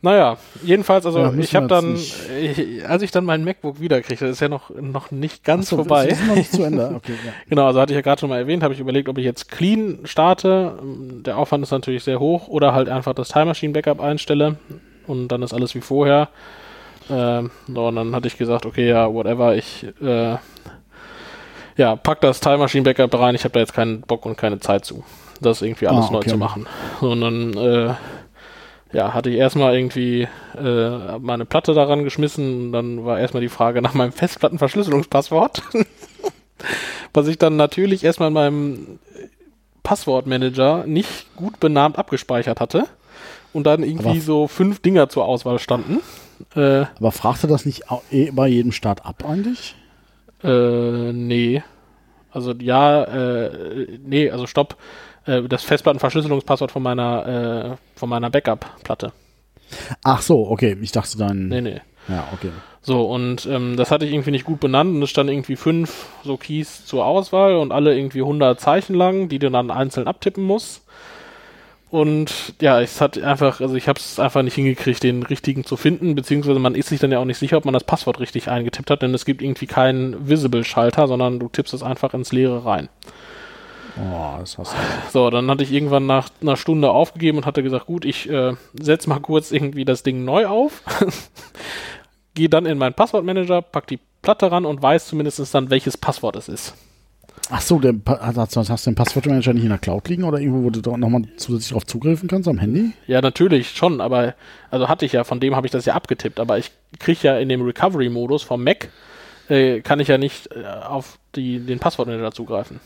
Naja, 0.00 0.36
jedenfalls, 0.62 1.04
also 1.06 1.18
Ja, 1.18 1.34
ich 1.34 1.56
habe 1.56 1.66
dann, 1.66 1.96
ich, 1.96 2.88
als 2.88 3.02
ich 3.02 3.10
dann 3.10 3.24
meinen 3.24 3.42
MacBook 3.44 3.80
wiederkriegte, 3.80 4.26
das 4.26 4.36
ist 4.36 4.40
ja 4.40 4.48
noch, 4.48 4.70
noch 4.70 5.10
nicht 5.10 5.42
ganz 5.42 5.66
Achso, 5.66 5.76
vorbei. 5.76 6.14
Sind 6.14 6.28
noch 6.28 6.36
nicht 6.36 6.52
zu 6.52 6.62
Ende. 6.62 6.92
Okay, 6.94 7.14
ja. 7.26 7.32
Genau, 7.48 7.66
also 7.66 7.80
hatte 7.80 7.92
ich 7.92 7.96
ja 7.96 8.02
gerade 8.02 8.20
schon 8.20 8.28
mal 8.28 8.38
erwähnt, 8.38 8.62
habe 8.62 8.74
ich 8.74 8.80
überlegt, 8.80 9.08
ob 9.08 9.18
ich 9.18 9.24
jetzt 9.24 9.50
clean 9.50 10.00
starte. 10.04 10.78
Der 10.82 11.36
Aufwand 11.36 11.64
ist 11.64 11.72
natürlich 11.72 12.04
sehr 12.04 12.20
hoch 12.20 12.46
oder 12.46 12.74
halt 12.74 12.88
einfach 12.88 13.12
das 13.12 13.28
Time 13.30 13.46
Machine 13.46 13.72
Backup 13.72 14.00
einstelle 14.00 14.56
und 15.08 15.28
dann 15.28 15.42
ist 15.42 15.52
alles 15.52 15.74
wie 15.74 15.80
vorher. 15.80 16.28
Ähm, 17.10 17.50
so, 17.66 17.88
und 17.88 17.96
dann 17.96 18.14
hatte 18.14 18.28
ich 18.28 18.38
gesagt, 18.38 18.66
okay, 18.66 18.88
ja, 18.88 19.12
whatever, 19.12 19.56
ich 19.56 19.84
äh, 20.00 20.36
ja, 21.78 21.96
pack 21.96 22.20
das 22.20 22.40
Time 22.40 22.58
Machine 22.58 22.84
Backup 22.84 23.14
rein, 23.18 23.34
ich 23.34 23.44
habe 23.44 23.52
da 23.54 23.60
jetzt 23.60 23.72
keinen 23.72 24.02
Bock 24.02 24.26
und 24.26 24.36
keine 24.36 24.60
Zeit 24.60 24.84
zu, 24.84 25.02
das 25.40 25.62
irgendwie 25.62 25.86
alles 25.86 26.06
Ah, 26.08 26.12
neu 26.12 26.18
okay. 26.18 26.28
zu 26.30 26.36
machen. 26.36 26.66
So, 27.00 27.10
Und 27.12 27.20
dann 27.22 27.54
äh, 27.56 27.94
ja, 28.92 29.14
hatte 29.14 29.30
ich 29.30 29.36
erstmal 29.36 29.74
irgendwie 29.76 30.26
äh, 30.58 31.18
meine 31.18 31.44
Platte 31.46 31.72
daran 31.74 32.04
geschmissen 32.04 32.66
und 32.66 32.72
dann 32.72 33.04
war 33.04 33.18
erstmal 33.20 33.40
die 33.42 33.48
Frage 33.48 33.80
nach 33.82 33.94
meinem 33.94 34.12
Festplattenverschlüsselungspasswort. 34.12 35.62
was 37.14 37.28
ich 37.28 37.38
dann 37.38 37.56
natürlich 37.56 38.02
erstmal 38.04 38.28
in 38.28 38.34
meinem 38.34 38.98
Passwortmanager 39.82 40.84
nicht 40.86 41.34
gut 41.36 41.60
benannt 41.60 41.98
abgespeichert 41.98 42.60
hatte 42.60 42.84
und 43.52 43.64
dann 43.66 43.82
irgendwie 43.82 44.08
Aber- 44.10 44.20
so 44.20 44.46
fünf 44.48 44.80
Dinger 44.80 45.08
zur 45.08 45.24
Auswahl 45.24 45.58
standen. 45.58 46.00
Äh, 46.54 46.84
Aber 46.98 47.10
fragte 47.12 47.46
das 47.46 47.64
nicht 47.66 47.82
eh 48.12 48.30
bei 48.30 48.46
jedem 48.48 48.72
Start 48.72 49.04
ab 49.04 49.24
eigentlich? 49.26 49.74
Äh, 50.42 51.12
nee. 51.12 51.62
Also 52.30 52.52
ja, 52.52 53.04
äh, 53.04 53.98
nee, 54.04 54.30
also 54.30 54.46
stopp. 54.46 54.76
Äh, 55.24 55.42
das 55.42 55.62
Festplattenverschlüsselungspasswort 55.64 56.70
von 56.70 56.82
meiner, 56.82 57.76
äh, 57.76 57.98
von 57.98 58.08
meiner 58.08 58.30
Backup-Platte. 58.30 59.12
Ach 60.02 60.22
so, 60.22 60.48
okay. 60.48 60.76
Ich 60.80 60.92
dachte 60.92 61.18
dann. 61.18 61.48
Nee, 61.48 61.60
nee. 61.60 61.80
Ja, 62.08 62.26
okay. 62.32 62.50
So, 62.80 63.04
und 63.04 63.44
ähm, 63.46 63.76
das 63.76 63.90
hatte 63.90 64.06
ich 64.06 64.12
irgendwie 64.12 64.30
nicht 64.30 64.46
gut 64.46 64.60
benannt 64.60 64.94
und 64.94 65.02
es 65.02 65.10
standen 65.10 65.32
irgendwie 65.32 65.56
fünf 65.56 66.06
so 66.24 66.38
Keys 66.38 66.86
zur 66.86 67.04
Auswahl 67.04 67.56
und 67.56 67.70
alle 67.70 67.94
irgendwie 67.94 68.22
100 68.22 68.58
Zeichen 68.58 68.94
lang, 68.94 69.28
die 69.28 69.38
du 69.38 69.50
dann 69.50 69.70
einzeln 69.70 70.06
abtippen 70.06 70.42
musst. 70.42 70.86
Und 71.90 72.54
ja, 72.60 72.80
es 72.80 73.00
hat 73.00 73.16
einfach, 73.18 73.60
also 73.60 73.74
ich 73.74 73.88
habe 73.88 73.98
es 73.98 74.20
einfach 74.20 74.42
nicht 74.42 74.54
hingekriegt, 74.54 75.02
den 75.02 75.22
richtigen 75.22 75.64
zu 75.64 75.76
finden, 75.76 76.14
beziehungsweise 76.14 76.58
man 76.58 76.74
ist 76.74 76.88
sich 76.88 77.00
dann 77.00 77.12
ja 77.12 77.18
auch 77.18 77.24
nicht 77.24 77.38
sicher, 77.38 77.56
ob 77.56 77.64
man 77.64 77.72
das 77.72 77.84
Passwort 77.84 78.20
richtig 78.20 78.48
eingetippt 78.48 78.90
hat, 78.90 79.00
denn 79.00 79.14
es 79.14 79.24
gibt 79.24 79.40
irgendwie 79.40 79.66
keinen 79.66 80.28
Visible-Schalter, 80.28 81.08
sondern 81.08 81.38
du 81.38 81.48
tippst 81.48 81.72
es 81.72 81.82
einfach 81.82 82.12
ins 82.12 82.32
Leere 82.32 82.66
rein. 82.66 82.90
Oh, 83.96 84.36
das 84.38 84.58
hast 84.58 84.72
du. 84.74 84.78
So, 85.10 85.30
dann 85.30 85.50
hatte 85.50 85.64
ich 85.64 85.72
irgendwann 85.72 86.06
nach 86.06 86.28
einer 86.42 86.56
Stunde 86.56 86.90
aufgegeben 86.90 87.38
und 87.38 87.46
hatte 87.46 87.62
gesagt, 87.62 87.86
gut, 87.86 88.04
ich 88.04 88.28
äh, 88.28 88.54
setz 88.78 89.06
mal 89.06 89.20
kurz 89.20 89.50
irgendwie 89.50 89.86
das 89.86 90.02
Ding 90.02 90.24
neu 90.24 90.46
auf, 90.46 90.82
gehe 92.34 92.50
dann 92.50 92.66
in 92.66 92.78
meinen 92.78 92.94
Passwortmanager, 92.94 93.62
pack 93.62 93.86
die 93.86 93.98
Platte 94.22 94.52
ran 94.52 94.66
und 94.66 94.82
weiß 94.82 95.08
zumindest 95.08 95.54
dann, 95.54 95.70
welches 95.70 95.96
Passwort 95.96 96.36
es 96.36 96.48
ist. 96.48 96.74
Ach 97.50 97.60
so, 97.60 97.78
der, 97.78 97.92
Pa- 97.92 98.20
hast, 98.36 98.56
du 98.56 98.62
den 98.62 98.94
Passwortmanager 98.94 99.52
nicht 99.52 99.62
in 99.62 99.68
der 99.70 99.78
Cloud 99.78 100.08
liegen 100.08 100.24
oder 100.24 100.38
irgendwo, 100.38 100.64
wo 100.64 100.70
du 100.70 100.96
nochmal 100.96 101.22
zusätzlich 101.36 101.72
drauf 101.72 101.86
zugreifen 101.86 102.28
kannst 102.28 102.48
am 102.48 102.58
Handy? 102.58 102.92
Ja, 103.06 103.20
natürlich 103.20 103.70
schon, 103.70 104.00
aber 104.00 104.34
also 104.70 104.88
hatte 104.88 105.04
ich 105.06 105.12
ja, 105.12 105.24
von 105.24 105.40
dem 105.40 105.56
habe 105.56 105.66
ich 105.66 105.70
das 105.70 105.84
ja 105.84 105.94
abgetippt, 105.94 106.40
aber 106.40 106.58
ich 106.58 106.70
kriege 106.98 107.20
ja 107.22 107.38
in 107.38 107.48
dem 107.48 107.62
Recovery-Modus 107.62 108.42
vom 108.42 108.64
Mac, 108.64 108.88
äh, 109.48 109.80
kann 109.80 110.00
ich 110.00 110.08
ja 110.08 110.18
nicht 110.18 110.50
äh, 110.54 110.64
auf 110.66 111.18
die, 111.34 111.58
den 111.60 111.78
Passwortmanager 111.78 112.32
zugreifen. 112.32 112.80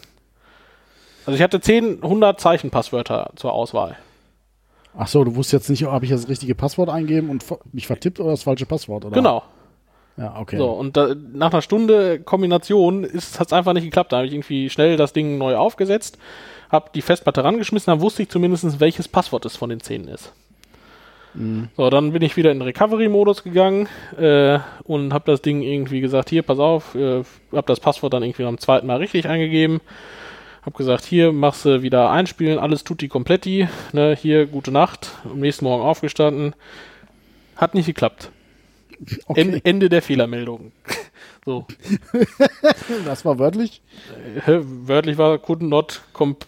Also 1.27 1.37
ich 1.37 1.43
hatte 1.43 1.61
10, 1.61 2.03
100 2.03 2.41
Zeichenpasswörter 2.41 3.31
zur 3.37 3.53
Auswahl. 3.53 3.97
Ach 4.97 5.09
so, 5.09 5.25
du 5.25 5.35
wusstest 5.37 5.69
jetzt 5.69 5.71
nicht, 5.71 5.91
habe 5.91 6.05
ich 6.05 6.11
das 6.11 6.29
richtige 6.29 6.55
Passwort 6.55 6.91
eingeben 6.91 7.31
und 7.31 7.45
mich 7.73 7.87
vertippt 7.87 8.21
oder 8.21 8.31
das 8.33 8.43
falsche 8.43 8.67
Passwort, 8.67 9.05
oder? 9.05 9.15
Genau. 9.15 9.43
Ja, 10.17 10.37
okay. 10.39 10.59
So, 10.59 10.71
und 10.71 10.97
da, 10.97 11.15
nach 11.33 11.53
einer 11.53 11.63
Stunde 11.63 12.21
Kombination 12.21 13.05
hat 13.05 13.47
es 13.47 13.53
einfach 13.53 13.73
nicht 13.73 13.85
geklappt. 13.85 14.13
Da 14.13 14.19
habe 14.19 14.27
ich 14.27 14.33
irgendwie 14.33 14.69
schnell 14.69 14.97
das 14.97 15.13
Ding 15.13 15.39
neu 15.39 15.57
aufgesetzt, 15.57 16.19
habe 16.71 16.91
die 16.95 17.03
Festplatte 17.03 17.45
rangeschmissen, 17.45 17.91
dann 17.91 18.01
wusste 18.01 18.23
ich 18.23 18.29
zumindest, 18.29 18.81
welches 18.81 19.09
Passwort 19.09 19.45
es 19.47 19.57
von 19.57 19.71
den 19.71 19.81
10 19.81 20.09
ist. 20.09 20.33
So, 21.79 21.89
dann 21.89 22.13
bin 22.13 22.21
ich 22.21 22.37
wieder 22.37 22.51
in 22.51 22.61
Recovery-Modus 22.61 23.43
gegangen 23.43 23.89
äh, 24.19 24.59
und 24.85 25.15
habe 25.15 25.31
das 25.31 25.41
Ding 25.41 25.63
irgendwie 25.63 26.03
gesagt, 26.03 26.29
hier, 26.29 26.43
pass 26.43 26.59
auf, 26.59 26.95
äh, 26.95 27.23
habe 27.53 27.67
das 27.67 27.81
Passwort 27.81 28.13
dann 28.13 28.23
irgendwie 28.23 28.45
am 28.45 28.59
zweiten 28.59 28.87
Mal 28.87 28.99
richtig 28.99 29.27
eingegeben. 29.27 29.81
Hab 30.65 30.77
gesagt, 30.77 31.05
hier 31.05 31.33
machst 31.33 31.65
du 31.65 31.83
wieder 31.83 32.11
einspielen, 32.11 32.59
alles 32.59 32.85
tutti 32.85 33.09
kompletti, 33.09 33.67
ne, 33.93 34.15
hier 34.15 34.47
gute 34.47 34.71
Nacht, 34.71 35.11
am 35.25 35.41
nächsten 35.41 35.65
Morgen 35.65 35.83
aufgestanden. 35.83 36.55
Hat 37.57 37.75
nicht 37.75 37.87
geklappt. 37.87 38.31
Okay. 39.27 39.41
En 39.41 39.65
Ende 39.65 39.89
der 39.89 40.03
Fehlermeldung. 40.03 40.73
so. 41.45 41.67
das 43.05 43.25
war 43.25 43.39
wörtlich. 43.39 43.83
Wörtlich 44.47 45.19
war 45.19 45.39
could 45.39 45.63
not 45.63 46.03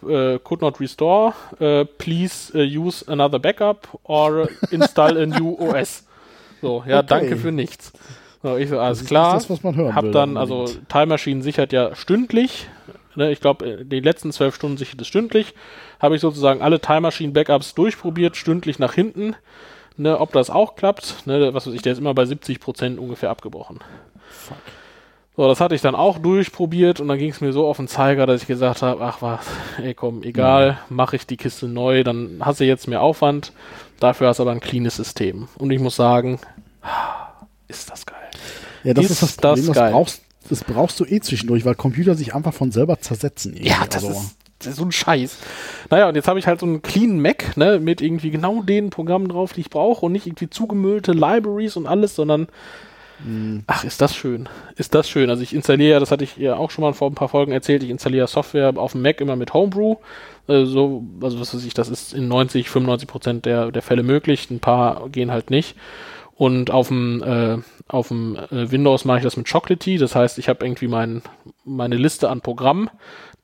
äh, 0.09 0.39
could 0.39 0.61
not 0.61 0.81
restore. 0.81 1.35
Äh, 1.61 1.85
please 1.85 2.57
äh, 2.59 2.65
use 2.79 3.05
another 3.09 3.39
backup 3.39 3.89
or 4.05 4.49
install 4.71 5.17
a 5.19 5.27
new 5.27 5.55
OS. 5.59 6.05
So, 6.63 6.83
ja, 6.87 6.99
Okay. 6.99 7.07
danke 7.09 7.37
für 7.37 7.53
nichts. 7.53 7.93
So, 8.43 8.57
ich 8.57 8.69
so, 8.69 8.79
alles 8.79 9.05
klar. 9.07 9.35
das, 9.35 9.49
was 9.49 9.63
man 9.63 9.75
hören 9.75 9.95
hab 9.95 10.05
will, 10.05 10.13
dann, 10.13 10.37
also 10.37 10.67
Time 10.89 11.07
Machine 11.07 11.43
sichert 11.43 11.73
ja 11.73 11.95
stündlich. 11.95 12.69
Ne, 13.17 13.31
ich 13.31 13.41
glaube, 13.41 13.85
die 13.85 14.01
letzten 14.01 14.33
zwölf 14.33 14.55
Stunden 14.55 14.77
sichert 14.77 15.01
es 15.01 15.07
stündlich. 15.07 15.55
Habe 16.01 16.17
ich 16.17 16.21
sozusagen 16.21 16.61
alle 16.63 16.81
Time 16.81 17.03
Machine 17.03 17.33
Backups 17.33 17.75
durchprobiert, 17.75 18.37
stündlich 18.37 18.79
nach 18.79 18.93
hinten. 18.95 19.37
Ne, 19.97 20.19
ob 20.19 20.33
das 20.33 20.51
auch 20.51 20.75
klappt, 20.75 21.25
ne, 21.27 21.55
was 21.55 21.67
weiß 21.67 21.75
ich, 21.75 21.83
der 21.83 21.93
ist 21.93 21.99
immer 21.99 22.15
bei 22.15 22.25
70% 22.25 22.97
ungefähr 22.99 23.31
abgebrochen. 23.31 23.79
Fuck. 24.29 24.57
So, 25.37 25.49
das 25.49 25.61
hatte 25.61 25.75
ich 25.75 25.81
dann 25.83 25.95
auch 25.97 26.19
durchprobiert 26.19 27.01
und 27.01 27.09
dann 27.09 27.19
ging 27.19 27.31
es 27.31 27.41
mir 27.41 27.53
so 27.53 27.67
auf 27.67 27.77
den 27.77 27.89
Zeiger, 27.89 28.27
dass 28.27 28.43
ich 28.43 28.47
gesagt 28.49 28.83
habe, 28.83 29.05
ach 29.05 29.21
was, 29.23 29.47
ey 29.83 29.95
komm, 29.95 30.23
egal, 30.23 30.79
mache 30.89 31.17
ich 31.17 31.27
die 31.27 31.37
Kiste 31.37 31.67
neu, 31.69 32.05
dann 32.05 32.41
hast 32.41 32.61
du 32.61 32.65
jetzt 32.65 32.87
mehr 32.89 33.03
Aufwand, 33.03 33.53
dafür 34.01 34.29
hast 34.29 34.39
du 34.39 34.43
aber 34.45 34.53
ein 34.53 34.61
cleanes 34.61 34.97
System. 34.97 35.49
Und 35.59 35.71
ich 35.71 35.81
muss 35.81 35.97
sagen, 35.97 36.39
ist 37.69 37.91
das 37.91 38.07
geil. 38.07 38.17
Ja, 38.85 38.95
das 38.95 39.07
Ist 39.07 39.11
ist, 39.13 39.23
das 39.23 39.37
das 39.37 39.51
Problem, 39.61 39.67
das, 39.67 39.77
geil. 39.77 39.93
brauchst, 39.93 40.23
das 40.49 40.65
brauchst 40.65 41.01
du 41.01 41.05
eh 41.05 41.21
zwischendurch, 41.21 41.65
weil 41.65 41.75
Computer 41.75 42.15
sich 42.15 42.35
einfach 42.35 42.55
von 42.55 42.71
selber 42.71 42.99
zersetzen. 43.01 43.53
irgendwie. 43.55 43.71
Ja, 43.71 43.85
das, 43.87 44.05
Also, 44.05 44.09
das 44.09 44.23
ist 44.25 44.37
so 44.61 44.85
ein 44.85 44.93
Scheiß. 44.93 45.39
Naja, 45.91 46.09
und 46.09 46.15
jetzt 46.15 46.29
habe 46.29 46.39
ich 46.39 46.47
halt 46.47 46.61
so 46.61 46.67
einen 46.67 46.83
clean 46.83 47.21
Mac, 47.21 47.57
ne, 47.57 47.79
mit 47.81 48.01
irgendwie 48.01 48.31
genau 48.31 48.63
den 48.63 48.91
Programmen 48.91 49.29
drauf, 49.29 49.53
die 49.53 49.61
ich 49.63 49.71
brauche 49.71 50.07
und 50.07 50.13
nicht 50.13 50.27
irgendwie 50.27 50.51
zugemüllte 50.51 51.13
Libraries 51.13 51.77
und 51.77 51.87
alles, 51.87 52.15
sondern 52.15 52.49
ach, 53.67 53.85
ist 53.85 54.01
das 54.01 54.15
schön. 54.15 54.49
Ist 54.77 54.95
das 54.95 55.09
schön. 55.09 55.31
Also 55.31 55.43
ich 55.43 55.55
installiere 55.55 55.93
ja, 55.93 56.01
das 56.01 56.11
hatte 56.11 56.25
ich 56.25 56.37
ja 56.37 56.57
auch 56.57 56.71
schon 56.71 56.83
mal 56.83 56.93
vor 56.93 57.11
ein 57.11 57.15
paar 57.15 57.29
Folgen 57.29 57.53
erzählt, 57.53 57.83
ich 57.83 57.91
installiere 57.91 58.27
Software 58.27 58.73
auf 58.77 58.93
dem 58.93 59.03
Mac 59.03 59.21
immer 59.21 59.37
mit 59.37 59.55
Homebrew. 59.55 59.97
Äh, 60.49 60.65
so, 60.65 61.05
also 61.23 61.41
was 61.41 61.55
weiß 61.55 61.65
ich, 61.65 61.75
das 61.75 61.89
ist 61.89 62.13
in 62.13 62.29
90, 62.29 62.69
95 62.69 63.09
Prozent 63.09 63.47
der, 63.47 63.71
der 63.71 63.83
Fälle 63.83 64.03
möglich. 64.03 64.51
Ein 64.51 64.61
paar 64.61 65.09
gehen 65.09 65.31
halt 65.31 65.51
nicht. 65.51 65.77
Und 66.35 66.71
auf 66.71 66.89
dem, 66.89 67.23
äh, 67.23 67.59
auf 67.89 68.09
dem 68.09 68.37
äh, 68.37 68.71
Windows 68.71 69.05
mache 69.05 69.19
ich 69.19 69.25
das 69.25 69.37
mit 69.37 69.51
Chocolatey. 69.51 69.99
Das 69.99 70.15
heißt, 70.15 70.39
ich 70.39 70.49
habe 70.49 70.67
irgendwie 70.67 70.89
mein, 70.89 71.23
meine 71.65 71.97
Liste 71.97 72.29
an 72.29 72.41
Programmen, 72.41 72.91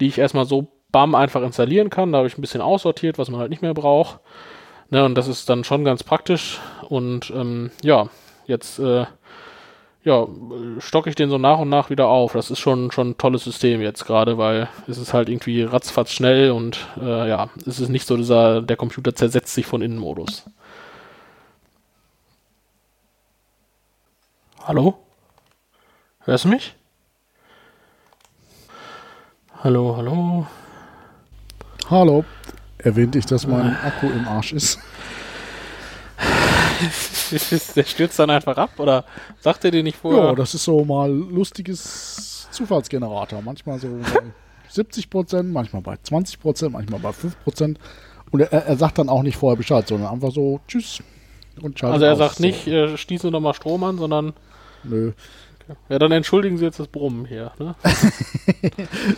die 0.00 0.08
ich 0.08 0.18
erstmal 0.18 0.44
so 0.44 0.68
bam 0.92 1.14
einfach 1.14 1.42
installieren 1.42 1.90
kann. 1.90 2.12
Da 2.12 2.18
habe 2.18 2.28
ich 2.28 2.38
ein 2.38 2.42
bisschen 2.42 2.60
aussortiert, 2.60 3.18
was 3.18 3.30
man 3.30 3.40
halt 3.40 3.50
nicht 3.50 3.62
mehr 3.62 3.74
braucht. 3.74 4.20
Ne, 4.90 5.04
und 5.04 5.14
das 5.14 5.28
ist 5.28 5.48
dann 5.48 5.64
schon 5.64 5.84
ganz 5.84 6.02
praktisch. 6.02 6.60
Und 6.88 7.30
ähm, 7.30 7.70
ja, 7.82 8.08
jetzt 8.46 8.78
äh, 8.80 9.06
ja, 10.02 10.26
stocke 10.78 11.10
ich 11.10 11.16
den 11.16 11.30
so 11.30 11.38
nach 11.38 11.58
und 11.58 11.68
nach 11.68 11.90
wieder 11.90 12.08
auf. 12.08 12.32
Das 12.32 12.50
ist 12.50 12.58
schon, 12.58 12.90
schon 12.90 13.10
ein 13.10 13.18
tolles 13.18 13.44
System 13.44 13.80
jetzt 13.82 14.06
gerade, 14.06 14.38
weil 14.38 14.68
es 14.88 14.98
ist 14.98 15.12
halt 15.12 15.28
irgendwie 15.28 15.62
ratzfatz 15.62 16.12
schnell 16.12 16.50
und 16.50 16.88
äh, 17.00 17.28
ja, 17.28 17.50
es 17.66 17.80
ist 17.80 17.90
nicht 17.90 18.06
so 18.06 18.16
dieser, 18.16 18.62
der 18.62 18.76
Computer 18.76 19.14
zersetzt 19.14 19.54
sich 19.54 19.66
von 19.66 19.82
innen 19.82 19.98
Modus. 19.98 20.44
Hallo? 24.64 24.98
Hörst 26.24 26.44
du 26.44 26.48
mich? 26.48 26.74
Hallo, 29.62 29.96
hallo. 29.96 30.46
Hallo. 31.90 32.24
Erwähnte 32.78 33.18
ich, 33.18 33.26
dass 33.26 33.46
mein 33.46 33.76
Akku 33.76 34.06
im 34.06 34.26
Arsch 34.28 34.52
ist? 34.52 34.78
Der 37.76 37.84
stürzt 37.84 38.18
dann 38.18 38.30
einfach 38.30 38.56
ab 38.56 38.70
oder 38.78 39.04
sagt 39.40 39.64
er 39.64 39.70
dir 39.70 39.82
nicht 39.82 39.96
Ja, 39.96 40.00
vorher? 40.00 40.34
das 40.34 40.54
ist 40.54 40.64
so 40.64 40.84
mal 40.84 41.10
lustiges 41.10 42.48
Zufallsgenerator. 42.52 43.42
Manchmal 43.42 43.78
so 43.80 43.88
bei 43.88 44.22
70 44.68 45.10
Prozent, 45.10 45.52
manchmal 45.52 45.82
bei 45.82 45.96
20 46.00 46.40
Prozent, 46.40 46.72
manchmal 46.72 47.00
bei 47.00 47.12
5 47.12 47.42
Prozent. 47.42 47.78
Und 48.30 48.40
er, 48.40 48.52
er 48.52 48.76
sagt 48.76 48.98
dann 48.98 49.08
auch 49.08 49.22
nicht 49.22 49.36
vorher 49.36 49.56
Bescheid, 49.56 49.86
sondern 49.88 50.12
einfach 50.12 50.30
so 50.30 50.60
Tschüss. 50.68 51.02
Und 51.60 51.82
also 51.82 52.04
er 52.04 52.12
aus. 52.12 52.18
sagt 52.18 52.40
nicht, 52.40 52.66
äh, 52.68 52.96
schließe 52.96 53.30
nochmal 53.30 53.54
Strom 53.54 53.82
an, 53.84 53.98
sondern 53.98 54.32
Nö. 54.84 55.12
Ja, 55.88 55.98
dann 55.98 56.12
entschuldigen 56.12 56.56
Sie 56.58 56.64
jetzt 56.64 56.78
das 56.80 56.88
Brummen 56.88 57.26
hier. 57.26 57.52
Ne? 57.58 57.74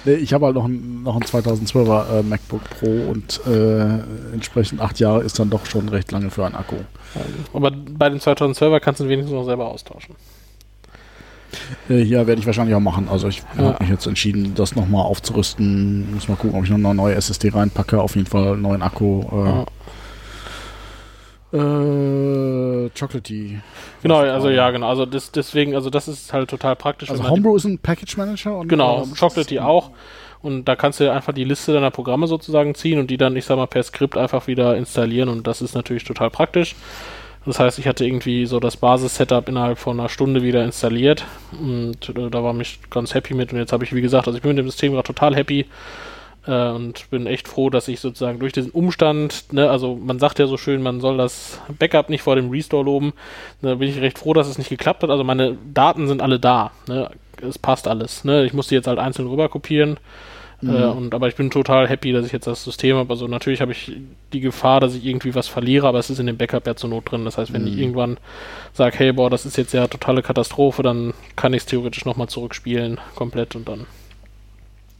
Nee, 0.04 0.14
ich 0.14 0.32
habe 0.32 0.46
halt 0.46 0.54
noch 0.54 0.64
ein, 0.66 1.02
noch 1.02 1.16
ein 1.16 1.22
2012er 1.22 2.20
äh, 2.20 2.22
MacBook 2.22 2.62
Pro 2.78 2.86
und 3.10 3.40
äh, 3.46 3.98
entsprechend 4.32 4.80
acht 4.80 4.98
Jahre 5.00 5.22
ist 5.22 5.38
dann 5.38 5.50
doch 5.50 5.66
schon 5.66 5.88
recht 5.88 6.12
lange 6.12 6.30
für 6.30 6.44
einen 6.46 6.54
Akku. 6.54 6.76
Aber 7.52 7.70
bei 7.70 8.08
dem 8.08 8.18
2012er 8.18 8.80
kannst 8.80 9.00
du 9.00 9.04
ihn 9.04 9.10
wenigstens 9.10 9.34
noch 9.34 9.44
selber 9.44 9.66
austauschen. 9.68 10.14
Äh, 11.88 11.98
hier 12.04 12.26
werde 12.26 12.40
ich 12.40 12.46
wahrscheinlich 12.46 12.74
auch 12.74 12.80
machen. 12.80 13.08
Also 13.08 13.28
ich 13.28 13.42
Ja. 13.58 13.64
habe 13.64 13.76
mich 13.80 13.90
jetzt 13.90 14.06
entschieden, 14.06 14.54
das 14.54 14.74
nochmal 14.76 15.04
aufzurüsten. 15.04 16.12
Muss 16.14 16.28
mal 16.28 16.36
gucken, 16.36 16.56
ob 16.58 16.64
ich 16.64 16.70
noch 16.70 16.76
eine 16.78 16.94
neue 16.94 17.14
SSD 17.14 17.50
reinpacke. 17.50 18.00
Auf 18.00 18.14
jeden 18.16 18.26
Fall 18.28 18.52
einen 18.54 18.62
neuen 18.62 18.82
Akku. 18.82 19.22
Ja. 19.44 19.64
Äh, 21.52 22.90
Chocolatey. 22.98 23.60
Genau, 24.02 24.20
Was- 24.22 24.30
also 24.30 24.48
ja, 24.50 24.70
genau. 24.70 24.88
Also 24.88 25.06
das, 25.06 25.32
deswegen, 25.32 25.74
also 25.74 25.90
das 25.90 26.08
ist 26.08 26.32
halt 26.32 26.50
total 26.50 26.76
praktisch. 26.76 27.10
Also 27.10 27.28
Homebrew 27.28 27.56
ist 27.56 27.64
ein 27.64 27.78
Package 27.78 28.16
Manager 28.16 28.58
und 28.58 28.68
Genau, 28.68 29.06
Chocolatey 29.18 29.58
auch. 29.60 29.90
Und 30.40 30.64
da 30.64 30.74
kannst 30.74 30.98
du 30.98 31.10
einfach 31.12 31.32
die 31.32 31.44
Liste 31.44 31.72
deiner 31.72 31.92
Programme 31.92 32.26
sozusagen 32.26 32.74
ziehen 32.74 32.98
und 32.98 33.08
die 33.10 33.16
dann, 33.16 33.36
ich 33.36 33.44
sag 33.44 33.56
mal, 33.56 33.66
per 33.66 33.82
Skript 33.82 34.16
einfach 34.16 34.48
wieder 34.48 34.76
installieren 34.76 35.28
und 35.28 35.46
das 35.46 35.62
ist 35.62 35.74
natürlich 35.74 36.04
total 36.04 36.30
praktisch. 36.30 36.74
Das 37.44 37.58
heißt, 37.58 37.78
ich 37.78 37.86
hatte 37.88 38.04
irgendwie 38.04 38.46
so 38.46 38.58
das 38.60 38.76
Basis-Setup 38.76 39.48
innerhalb 39.48 39.78
von 39.78 39.98
einer 39.98 40.08
Stunde 40.08 40.42
wieder 40.42 40.64
installiert 40.64 41.24
und 41.52 42.08
äh, 42.08 42.30
da 42.30 42.42
war 42.42 42.52
mich 42.52 42.78
ganz 42.90 43.14
happy 43.14 43.34
mit 43.34 43.52
und 43.52 43.58
jetzt 43.58 43.72
habe 43.72 43.84
ich, 43.84 43.94
wie 43.94 44.00
gesagt, 44.00 44.26
also 44.26 44.36
ich 44.36 44.42
bin 44.42 44.50
mit 44.50 44.58
dem 44.58 44.68
System 44.68 44.92
gerade 44.92 45.06
total 45.06 45.34
happy 45.36 45.66
äh, 46.46 46.68
und 46.70 47.10
bin 47.10 47.26
echt 47.26 47.48
froh, 47.48 47.70
dass 47.70 47.88
ich 47.88 48.00
sozusagen 48.00 48.38
durch 48.38 48.52
diesen 48.52 48.70
Umstand, 48.70 49.52
ne, 49.52 49.70
also 49.70 49.94
man 49.96 50.18
sagt 50.18 50.38
ja 50.38 50.46
so 50.46 50.56
schön, 50.56 50.82
man 50.82 51.00
soll 51.00 51.16
das 51.16 51.60
Backup 51.78 52.10
nicht 52.10 52.22
vor 52.22 52.36
dem 52.36 52.50
Restore 52.50 52.84
loben, 52.84 53.12
da 53.60 53.74
bin 53.76 53.88
ich 53.88 54.00
recht 54.00 54.18
froh, 54.18 54.34
dass 54.34 54.48
es 54.48 54.58
nicht 54.58 54.70
geklappt 54.70 55.02
hat. 55.02 55.10
Also 55.10 55.24
meine 55.24 55.56
Daten 55.72 56.06
sind 56.08 56.22
alle 56.22 56.38
da, 56.38 56.72
ne, 56.88 57.10
es 57.40 57.58
passt 57.58 57.88
alles, 57.88 58.24
ne, 58.24 58.44
ich 58.44 58.52
muss 58.52 58.68
die 58.68 58.74
jetzt 58.74 58.86
halt 58.86 58.98
einzeln 58.98 59.28
rüber 59.28 59.48
kopieren. 59.48 59.98
Äh, 60.62 60.84
und, 60.84 61.12
aber 61.14 61.26
ich 61.26 61.34
bin 61.34 61.50
total 61.50 61.88
happy, 61.88 62.12
dass 62.12 62.24
ich 62.24 62.32
jetzt 62.32 62.46
das 62.46 62.62
System 62.62 62.96
habe. 62.96 63.10
Also 63.10 63.26
natürlich 63.26 63.60
habe 63.60 63.72
ich 63.72 63.92
die 64.32 64.40
Gefahr, 64.40 64.80
dass 64.80 64.94
ich 64.94 65.04
irgendwie 65.04 65.34
was 65.34 65.48
verliere, 65.48 65.88
aber 65.88 65.98
es 65.98 66.08
ist 66.08 66.20
in 66.20 66.26
dem 66.26 66.36
Backup 66.36 66.66
ja 66.66 66.76
zur 66.76 66.90
Not 66.90 67.10
drin. 67.10 67.24
Das 67.24 67.36
heißt, 67.36 67.52
wenn 67.52 67.66
ich 67.66 67.76
irgendwann 67.76 68.18
sage, 68.72 68.96
hey, 68.98 69.12
boah, 69.12 69.28
das 69.28 69.44
ist 69.44 69.56
jetzt 69.56 69.72
ja 69.74 69.88
totale 69.88 70.22
Katastrophe, 70.22 70.82
dann 70.82 71.14
kann 71.34 71.52
ich 71.52 71.62
es 71.62 71.66
theoretisch 71.66 72.04
nochmal 72.04 72.28
zurückspielen, 72.28 73.00
komplett 73.16 73.56
und 73.56 73.68
dann. 73.68 73.86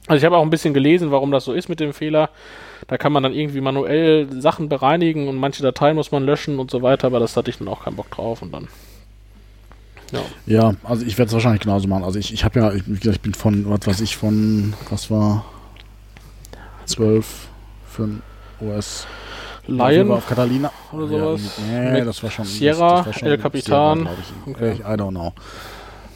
Also 0.06 0.18
ich 0.18 0.24
habe 0.24 0.36
auch 0.36 0.42
ein 0.42 0.50
bisschen 0.50 0.74
gelesen, 0.74 1.10
warum 1.10 1.30
das 1.30 1.44
so 1.44 1.52
ist 1.52 1.68
mit 1.68 1.80
dem 1.80 1.92
Fehler. 1.92 2.30
Da 2.88 2.98
kann 2.98 3.12
man 3.12 3.22
dann 3.22 3.32
irgendwie 3.32 3.60
manuell 3.60 4.28
Sachen 4.40 4.68
bereinigen 4.68 5.28
und 5.28 5.36
manche 5.36 5.62
Dateien 5.62 5.94
muss 5.94 6.10
man 6.10 6.24
löschen 6.24 6.58
und 6.58 6.70
so 6.70 6.82
weiter, 6.82 7.06
aber 7.06 7.20
das 7.20 7.36
hatte 7.36 7.50
ich 7.50 7.58
dann 7.58 7.68
auch 7.68 7.84
keinen 7.84 7.96
Bock 7.96 8.10
drauf 8.10 8.42
und 8.42 8.52
dann. 8.52 8.68
Ja. 10.10 10.20
Ja, 10.46 10.74
also 10.84 11.06
ich 11.06 11.16
werde 11.16 11.28
es 11.28 11.32
wahrscheinlich 11.32 11.62
genauso 11.62 11.88
machen. 11.88 12.04
Also 12.04 12.18
ich, 12.18 12.32
ich 12.32 12.44
habe 12.44 12.58
ja, 12.58 12.72
ich, 12.72 12.82
wie 12.86 12.98
gesagt, 12.98 13.16
ich 13.16 13.22
bin 13.22 13.34
von, 13.34 13.68
was 13.70 13.86
weiß 13.86 14.00
ich, 14.00 14.16
von, 14.16 14.74
was 14.90 15.10
war 15.10 15.44
12 16.86 17.48
für 17.86 18.02
ein 18.02 18.22
OS. 18.60 19.06
Lion 19.66 20.10
auf 20.10 20.26
Catalina 20.26 20.72
oder 20.92 21.06
sowas? 21.06 21.60
nee, 21.70 21.92
Mac 21.92 22.04
das 22.04 22.22
war 22.22 22.30
schon. 22.30 22.44
Sierra, 22.44 22.96
das, 22.96 23.06
war 23.06 23.12
schon 23.12 23.28
El 23.28 23.38
Capitan. 23.38 23.98
Sierra, 24.00 24.16
ich. 24.20 24.54
Okay. 24.54 24.72
I 24.80 24.96
don't 24.96 25.10
know. 25.10 25.32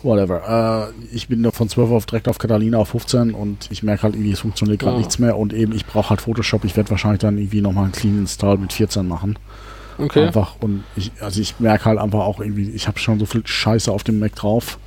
Whatever. 0.06 0.92
Äh, 0.92 1.14
ich 1.14 1.28
bin 1.28 1.50
von 1.52 1.68
12 1.68 1.90
auf 1.90 2.06
direkt 2.06 2.28
auf 2.28 2.38
Catalina 2.38 2.78
auf 2.78 2.88
15 2.90 3.34
und 3.34 3.68
ich 3.70 3.82
merke 3.82 4.04
halt 4.04 4.14
irgendwie, 4.14 4.32
es 4.32 4.40
funktioniert 4.40 4.78
gerade 4.78 4.92
Ja. 4.92 4.98
nichts 4.98 5.18
mehr 5.18 5.36
und 5.36 5.52
eben, 5.52 5.72
ich 5.72 5.84
brauche 5.84 6.10
halt 6.10 6.20
Photoshop. 6.20 6.64
Ich 6.64 6.76
werde 6.76 6.90
wahrscheinlich 6.90 7.20
dann 7.20 7.36
irgendwie 7.38 7.60
nochmal 7.60 7.84
einen 7.84 7.92
Clean 7.92 8.16
Install 8.18 8.58
mit 8.58 8.72
14 8.72 9.06
machen. 9.06 9.38
Okay. 9.98 10.26
Einfach 10.26 10.56
und 10.60 10.84
ich, 10.94 11.10
also 11.20 11.40
ich 11.40 11.58
merke 11.58 11.86
halt 11.86 11.98
einfach 11.98 12.20
auch 12.20 12.40
irgendwie, 12.40 12.70
ich 12.70 12.86
habe 12.86 12.98
schon 12.98 13.18
so 13.18 13.26
viel 13.26 13.46
Scheiße 13.46 13.90
auf 13.90 14.04
dem 14.04 14.18
Mac 14.18 14.34
drauf 14.34 14.78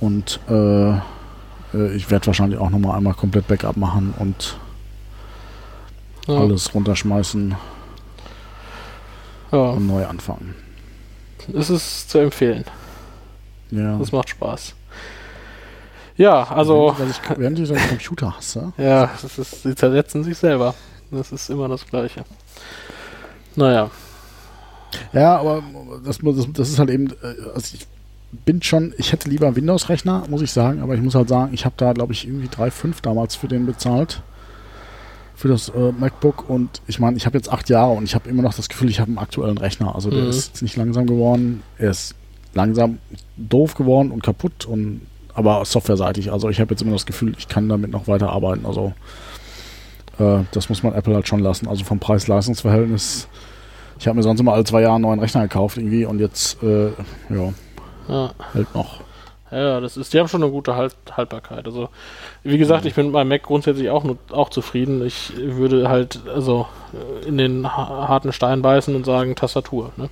und 0.00 0.40
äh, 0.48 0.90
äh, 0.92 1.94
ich 1.94 2.10
werde 2.10 2.28
wahrscheinlich 2.28 2.58
auch 2.58 2.70
nochmal 2.70 2.96
einmal 2.96 3.14
komplett 3.14 3.48
Backup 3.48 3.76
machen 3.76 4.14
und 4.18 4.56
Ja. 6.26 6.38
alles 6.38 6.72
runterschmeißen 6.74 7.54
Ja. 9.52 9.58
und 9.58 9.86
neu 9.86 10.06
anfangen. 10.06 10.54
Es 11.52 11.68
ist 11.70 12.10
zu 12.10 12.18
empfehlen. 12.18 12.64
Ja. 13.70 13.98
Das 13.98 14.12
macht 14.12 14.28
Spaß. 14.30 14.74
Ja, 16.16 16.44
also, 16.50 16.94
Während 16.98 16.98
du 16.98 17.04
das- 17.28 17.38
während 17.38 17.58
du 17.58 17.66
deinen 17.66 17.88
Computer 17.88 18.36
hast, 18.36 18.56
ja? 18.56 18.72
ja, 18.76 19.10
das 19.22 19.38
ist, 19.38 19.62
sie 19.62 19.74
zersetzen 19.74 20.24
sich 20.24 20.36
selber. 20.36 20.74
Das 21.10 21.30
ist 21.32 21.48
immer 21.48 21.68
das 21.68 21.86
Gleiche. 21.86 22.24
Naja, 23.56 23.90
Ja, 25.12 25.38
aber 25.38 25.62
das, 26.04 26.18
das, 26.18 26.46
das 26.52 26.68
ist 26.70 26.78
halt 26.78 26.90
eben, 26.90 27.08
äh, 27.22 27.50
also 27.54 27.74
ich 27.74 27.86
bin 28.44 28.62
schon, 28.62 28.94
ich 28.98 29.12
hätte 29.12 29.28
lieber 29.30 29.46
einen 29.46 29.56
Windows-Rechner, 29.56 30.24
muss 30.28 30.42
ich 30.42 30.50
sagen, 30.50 30.82
aber 30.82 30.94
ich 30.94 31.00
muss 31.00 31.14
halt 31.14 31.28
sagen, 31.28 31.52
ich 31.54 31.64
habe 31.64 31.74
da, 31.76 31.92
glaube 31.92 32.12
ich, 32.12 32.26
irgendwie 32.26 32.48
3,5 32.48 33.00
damals 33.02 33.34
für 33.36 33.48
den 33.48 33.66
bezahlt. 33.66 34.22
Für 35.36 35.48
das 35.48 35.68
äh, 35.68 35.92
MacBook 35.92 36.50
und 36.50 36.82
ich 36.88 36.98
meine, 36.98 37.16
ich 37.16 37.24
habe 37.26 37.38
jetzt 37.38 37.48
acht 37.52 37.68
Jahre 37.68 37.92
und 37.92 38.02
ich 38.04 38.14
habe 38.16 38.28
immer 38.28 38.42
noch 38.42 38.54
das 38.54 38.68
Gefühl, 38.68 38.90
ich 38.90 38.98
habe 38.98 39.08
einen 39.08 39.18
aktuellen 39.18 39.56
Rechner. 39.56 39.94
Also 39.94 40.10
der 40.10 40.24
Mhm. 40.24 40.30
ist 40.30 40.62
nicht 40.62 40.76
langsam 40.76 41.06
geworden, 41.06 41.62
er 41.78 41.90
ist 41.90 42.14
langsam 42.54 42.98
doof 43.36 43.74
geworden 43.74 44.10
und 44.10 44.22
kaputt 44.22 44.66
und 44.66 45.02
aber 45.34 45.64
softwareseitig. 45.64 46.32
Also 46.32 46.48
ich 46.48 46.60
habe 46.60 46.70
jetzt 46.72 46.82
immer 46.82 46.92
das 46.92 47.06
Gefühl, 47.06 47.34
ich 47.38 47.48
kann 47.48 47.68
damit 47.68 47.90
noch 47.90 48.08
weiter 48.08 48.30
arbeiten. 48.30 48.66
Also 48.66 48.92
äh, 50.18 50.40
das 50.52 50.68
muss 50.68 50.82
man 50.82 50.94
Apple 50.94 51.14
halt 51.14 51.28
schon 51.28 51.40
lassen. 51.40 51.68
Also 51.68 51.84
vom 51.84 52.00
Preis-Leistungs-Verhältnis. 52.00 53.28
Ich 54.00 54.06
habe 54.06 54.16
mir 54.16 54.22
sonst 54.22 54.40
immer 54.40 54.54
alle 54.54 54.64
zwei 54.64 54.82
Jahre 54.82 54.94
einen 54.96 55.02
neuen 55.02 55.20
Rechner 55.20 55.42
gekauft 55.42 55.76
irgendwie 55.76 56.04
und 56.04 56.18
jetzt 56.18 56.62
äh, 56.62 56.88
ja, 57.30 57.52
ja. 58.08 58.30
hält 58.52 58.74
noch. 58.74 59.00
Ja, 59.50 59.80
das 59.80 59.96
ist, 59.96 60.12
die 60.12 60.18
haben 60.18 60.28
schon 60.28 60.42
eine 60.42 60.52
gute 60.52 60.76
halt 60.76 60.94
Haltbarkeit. 61.10 61.64
Also, 61.64 61.88
wie 62.42 62.58
gesagt, 62.58 62.84
ich 62.84 62.94
bin 62.94 63.06
mit 63.06 63.14
meinem 63.14 63.28
Mac 63.28 63.44
grundsätzlich 63.44 63.88
auch, 63.88 64.04
nur, 64.04 64.18
auch 64.30 64.50
zufrieden. 64.50 65.04
Ich 65.06 65.32
würde 65.36 65.88
halt, 65.88 66.20
also, 66.28 66.66
in 67.26 67.38
den 67.38 67.66
ha- 67.66 68.08
harten 68.08 68.32
Stein 68.32 68.60
beißen 68.60 68.94
und 68.94 69.06
sagen 69.06 69.36
Tastatur, 69.36 69.92
ne? 69.96 70.10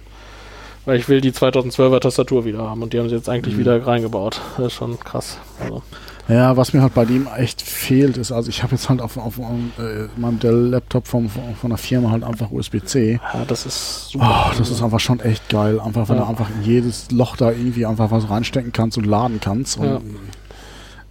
Weil 0.87 0.99
ich 0.99 1.09
will 1.09 1.21
die 1.21 1.33
2012er 1.33 2.01
Tastatur 2.01 2.45
wieder 2.47 2.61
haben 2.71 2.83
und 2.83 2.93
die 2.93 2.99
haben 2.99 3.09
sie 3.09 3.17
jetzt 3.17 3.29
eigentlich 3.29 3.59
wieder 3.59 3.87
reingebaut. 3.87 4.41
Das 4.57 4.69
ist 4.69 4.73
schon 4.75 4.99
krass. 5.01 5.37
Also, 5.61 5.83
Ja, 6.29 6.57
was 6.57 6.73
mir 6.73 6.81
halt 6.83 6.95
bei 6.95 7.05
dem 7.05 7.27
echt 7.37 7.61
fehlt, 7.61 8.17
ist, 8.17 8.33
also 8.33 8.49
ich 8.49 8.63
habe 8.63 8.73
jetzt 8.77 8.89
halt 8.89 9.01
auf, 9.03 9.17
auf, 9.17 9.39
äh, 9.39 10.07
meinem 10.17 10.39
Dell-Laptop 10.39 11.07
von, 11.07 11.29
von 11.29 11.71
der 11.71 11.77
Firma 11.79 12.11
halt 12.11 12.25
einfach 12.25 12.51
USB-C. 12.51 13.21
ja, 13.35 13.45
das 13.47 13.67
ist 13.67 14.09
super. 14.11 14.47
Oh, 14.51 14.55
das 14.59 14.71
ist 14.71 14.83
einfach 14.83 15.01
schon 15.01 15.21
echt 15.21 15.49
geil. 15.49 15.79
Einfach, 15.81 16.09
weil 16.09 16.17
Ja. 16.17 16.23
du 16.23 16.29
einfach 16.31 16.49
in 16.51 16.63
jedes 16.65 17.11
Loch 17.11 17.37
da 17.37 17.51
irgendwie 17.51 17.85
einfach 17.87 18.11
was 18.11 18.31
reinstecken 18.31 18.73
kannst 18.73 18.97
und 18.97 19.07
laden 19.07 19.41
kannst. 19.41 19.79
Und 19.79 19.87
Ja. 19.87 20.01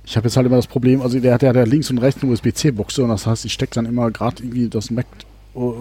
Ich 0.08 0.16
habe 0.16 0.28
jetzt 0.28 0.38
halt 0.38 0.46
immer 0.46 0.58
das 0.58 0.68
Problem, 0.68 1.02
also 1.02 1.20
der, 1.20 1.34
hat 1.34 1.42
ja 1.42 1.52
links 1.64 1.90
und 1.90 1.98
rechts 1.98 2.22
eine 2.22 2.32
USB-C-Buchse 2.32 3.02
und 3.04 3.10
das 3.10 3.26
heißt, 3.26 3.44
ich 3.44 3.54
stecke 3.54 3.74
dann 3.74 3.86
immer 3.88 4.12
gerade 4.12 4.44
irgendwie 4.44 4.70
das 4.70 4.92
Mac, 4.92 5.08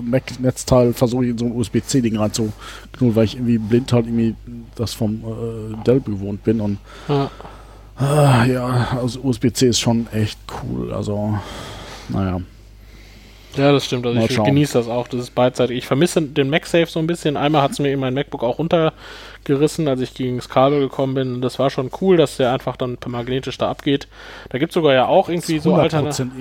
Mac-Netzteil, 0.02 0.92
versuche 0.92 1.24
ich 1.24 1.30
in 1.30 1.38
so 1.38 1.46
ein 1.46 1.52
USB-C-Ding 1.52 2.16
reinzuknullen, 2.16 3.14
weil 3.16 3.24
ich 3.24 3.34
irgendwie 3.34 3.58
blind 3.58 3.92
halt 3.92 4.06
irgendwie 4.06 4.34
das 4.76 4.94
vom 4.94 5.14
äh, 5.24 5.84
Dell 5.84 6.00
gewohnt 6.00 6.44
bin 6.44 6.60
und 6.60 6.78
Ja. 7.08 7.30
Ah, 7.96 8.44
ja, 8.44 8.98
also 9.00 9.20
USB-C 9.20 9.68
ist 9.68 9.78
schon 9.80 10.08
echt 10.12 10.38
cool. 10.64 10.92
Also, 10.92 11.38
naja. 12.08 12.40
Ja, 13.56 13.70
das 13.70 13.84
stimmt. 13.84 14.04
Also 14.04 14.18
Mal 14.18 14.26
ich 14.26 14.34
schauen. 14.34 14.46
genieße 14.46 14.78
das 14.78 14.88
auch. 14.88 15.06
Das 15.06 15.20
ist 15.20 15.34
beidseitig. 15.34 15.78
Ich 15.78 15.86
vermisse 15.86 16.20
den 16.20 16.50
MagSafe 16.50 16.86
so 16.86 16.98
ein 16.98 17.06
bisschen. 17.06 17.36
Einmal 17.36 17.62
hat 17.62 17.70
es 17.70 17.78
mir 17.78 17.92
in 17.92 18.00
mein 18.00 18.12
MacBook 18.14 18.42
auch 18.42 18.58
runtergerissen, 19.44 19.88
als 19.88 20.00
ich 20.00 20.14
gegen 20.14 20.36
das 20.36 20.48
Kabel 20.48 20.80
gekommen 20.80 21.14
bin. 21.14 21.40
Das 21.40 21.58
war 21.58 21.70
schon 21.70 21.90
cool, 22.00 22.16
dass 22.16 22.36
der 22.36 22.52
einfach 22.52 22.76
dann 22.76 22.96
per 22.96 23.10
magnetisch 23.10 23.58
da 23.58 23.70
abgeht. 23.70 24.08
Da 24.48 24.58
gibt 24.58 24.70
es 24.70 24.74
sogar 24.74 24.94
ja 24.94 25.06
auch 25.06 25.28
irgendwie 25.28 25.58
so 25.58 25.74
Alternativen. 25.74 26.32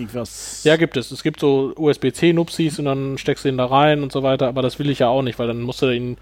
Ja, 0.63 0.77
gibt 0.77 0.97
es. 0.97 1.11
Es 1.11 1.23
gibt 1.23 1.39
so 1.39 1.73
USB-C-Nupsis 1.75 2.79
und 2.79 2.85
dann 2.85 3.17
steckst 3.17 3.45
du 3.45 3.49
ihn 3.49 3.57
da 3.57 3.65
rein 3.65 4.03
und 4.03 4.11
so 4.11 4.23
weiter, 4.23 4.47
aber 4.47 4.61
das 4.61 4.79
will 4.79 4.89
ich 4.89 4.99
ja 4.99 5.09
auch 5.09 5.21
nicht, 5.21 5.39
weil 5.39 5.47
dann 5.47 5.61
musst 5.61 5.81
du 5.81 5.89
ihn. 5.89 6.17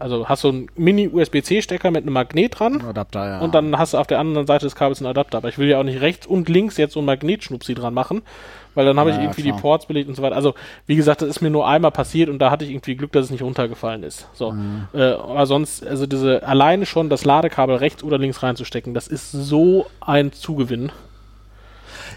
Also 0.00 0.28
hast 0.28 0.44
du 0.44 0.48
einen 0.48 0.66
Mini-USB-C-Stecker 0.76 1.90
mit 1.90 2.02
einem 2.04 2.14
Magnet 2.14 2.58
dran 2.58 2.80
Adapter, 2.80 3.26
ja. 3.26 3.40
und 3.40 3.54
dann 3.54 3.76
hast 3.78 3.94
du 3.94 3.98
auf 3.98 4.06
der 4.06 4.18
anderen 4.18 4.46
Seite 4.46 4.66
des 4.66 4.74
Kabels 4.74 5.00
einen 5.00 5.06
Adapter. 5.08 5.38
Aber 5.38 5.48
ich 5.48 5.58
will 5.58 5.68
ja 5.68 5.78
auch 5.78 5.84
nicht 5.84 6.00
rechts 6.00 6.26
und 6.26 6.48
links 6.48 6.76
jetzt 6.76 6.94
so 6.94 7.00
einen 7.00 7.06
Magnetschnupsi 7.06 7.74
dran 7.74 7.94
machen, 7.94 8.22
weil 8.74 8.86
dann 8.86 8.98
habe 8.98 9.10
Ja, 9.10 9.16
ich 9.16 9.22
irgendwie 9.22 9.42
klar. 9.42 9.56
die 9.56 9.60
Ports 9.60 9.86
belegt 9.86 10.08
und 10.08 10.14
so 10.14 10.22
weiter. 10.22 10.36
Also, 10.36 10.54
wie 10.86 10.96
gesagt, 10.96 11.22
das 11.22 11.28
ist 11.28 11.40
mir 11.42 11.50
nur 11.50 11.68
einmal 11.68 11.90
passiert 11.90 12.28
und 12.28 12.38
da 12.38 12.50
hatte 12.50 12.64
ich 12.64 12.70
irgendwie 12.70 12.96
Glück, 12.96 13.12
dass 13.12 13.26
es 13.26 13.30
nicht 13.30 13.42
runtergefallen 13.42 14.02
ist. 14.02 14.28
So. 14.32 14.52
Mhm. 14.52 14.88
Äh, 14.94 15.12
aber 15.12 15.46
sonst, 15.46 15.86
also 15.86 16.06
diese 16.06 16.46
alleine 16.46 16.86
schon 16.86 17.08
das 17.10 17.24
Ladekabel 17.24 17.76
rechts 17.76 18.02
oder 18.02 18.18
links 18.18 18.42
reinzustecken, 18.42 18.94
das 18.94 19.06
ist 19.06 19.30
so 19.32 19.86
ein 20.00 20.32
Zugewinn. 20.32 20.90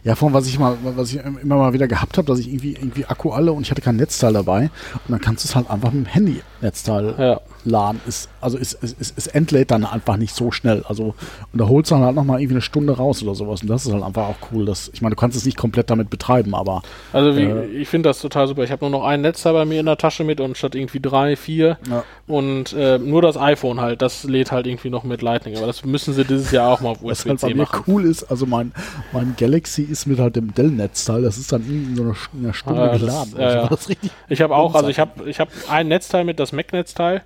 Ja, 0.04 0.16
von 0.16 0.34
was 0.34 0.47
ich 0.47 0.60
mal, 0.60 0.76
was 0.84 1.14
ich 1.14 1.20
immer 1.24 1.56
mal 1.56 1.72
wieder 1.74 1.88
gehabt 1.88 2.18
habe, 2.18 2.28
dass 2.28 2.38
ich 2.39 2.49
irgendwie, 2.49 2.74
irgendwie 2.74 3.06
Akku 3.06 3.30
alle 3.32 3.54
und 3.54 3.62
ich 3.62 3.72
hatte 3.72 3.82
kein 3.82 3.95
Netzteil 3.95 4.34
dabei. 4.34 4.64
Und 4.95 5.10
dann 5.12 5.22
kannst 5.22 5.45
du 5.45 5.47
es 5.47 5.56
halt 5.56 5.70
einfach 5.70 5.91
mit 5.93 6.06
dem 6.06 6.10
Handy-Netzteil 6.10 7.16
Ja. 7.18 7.41
laden. 7.64 8.01
Ist, 8.06 8.28
also 8.41 8.58
es, 8.58 8.78
es, 8.82 8.93
es, 8.99 9.14
es 9.16 9.28
entlädt 9.28 9.72
dann 9.72 9.86
einfach 9.86 10.18
nicht 10.18 10.36
so 10.36 10.51
schnell. 10.51 10.84
Also, 10.89 11.16
und 11.54 11.60
da 11.62 11.68
holst 11.70 11.91
du 11.91 11.95
dann 11.95 12.04
halt 12.04 12.16
nochmal 12.16 12.39
irgendwie 12.41 12.56
eine 12.56 12.62
Stunde 12.62 12.97
raus 12.97 13.24
oder 13.24 13.34
sowas. 13.34 13.62
Und 13.62 13.70
das 13.70 13.86
ist 13.86 13.93
halt 13.93 14.04
einfach 14.04 14.24
auch 14.28 14.36
cool. 14.51 14.66
Dass, 14.66 14.89
ich 14.93 15.01
meine, 15.01 15.16
du 15.16 15.20
kannst 15.20 15.38
es 15.38 15.45
nicht 15.45 15.58
komplett 15.58 15.89
damit 15.89 16.10
betreiben, 16.10 16.54
aber 16.54 16.82
Also 17.14 17.38
wie, 17.38 17.43
Äh. 17.43 17.66
ich 17.68 17.88
finde 17.88 18.10
das 18.10 18.20
total 18.20 18.47
super. 18.49 18.64
Ich 18.66 18.72
habe 18.72 18.84
nur 18.84 18.91
noch 18.99 19.06
ein 19.06 19.22
Netzteil 19.22 19.54
bei 19.54 19.64
mir 19.64 19.80
in 19.80 19.86
der 19.86 19.97
Tasche 19.97 20.26
mit 20.26 20.41
und 20.41 20.58
statt 20.58 20.76
irgendwie 20.76 20.99
drei, 20.99 21.38
vier 21.38 21.78
Ja. 21.89 22.04
und 22.28 22.74
äh, 22.74 22.97
nur 22.99 23.22
das 23.22 23.38
iPhone 23.38 23.80
halt, 23.80 24.01
das 24.01 24.26
lädt 24.26 24.51
halt 24.51 24.68
irgendwie 24.68 24.89
noch 24.89 25.06
mit 25.06 25.22
Lightning. 25.22 25.56
Aber 25.56 25.68
das 25.68 25.86
müssen 25.86 26.14
sie 26.14 26.26
dieses 26.26 26.51
Jahr 26.51 26.70
auch 26.74 26.82
mal 26.82 26.89
auf 26.89 26.97
halt 27.01 27.12
USB-C 27.26 27.47
mir 27.54 27.64
machen. 27.64 27.84
cool 27.88 28.04
ist, 28.04 28.24
also 28.26 28.45
mein, 28.45 28.74
mein 29.14 29.36
Galaxy 29.38 29.84
ist 29.94 30.06
mit 30.08 30.20
halt 30.20 30.36
dem 30.36 30.54
Dell-Netzteil, 30.54 31.22
das 31.22 31.38
ist 31.38 31.52
dann 31.54 31.62
irgendwie 31.62 31.91
in 31.91 31.96
so 31.96 32.04
in 32.34 32.44
einer 32.44 32.54
Stunde 32.54 32.82
Ah, 32.91 32.98
geladen. 32.98 33.34
ja, 33.38 33.46
Also 33.70 33.91
ja. 33.91 33.96
Ich 34.30 34.41
habe 34.41 34.56
auch, 34.56 34.76
also 34.76 34.89
ich 34.89 35.00
habe 35.00 35.30
ich 35.30 35.39
hab 35.39 35.48
ein 35.70 35.88
Netzteil 35.88 36.24
mit, 36.26 36.39
das 36.39 36.52
Mac-Netzteil 36.52 37.22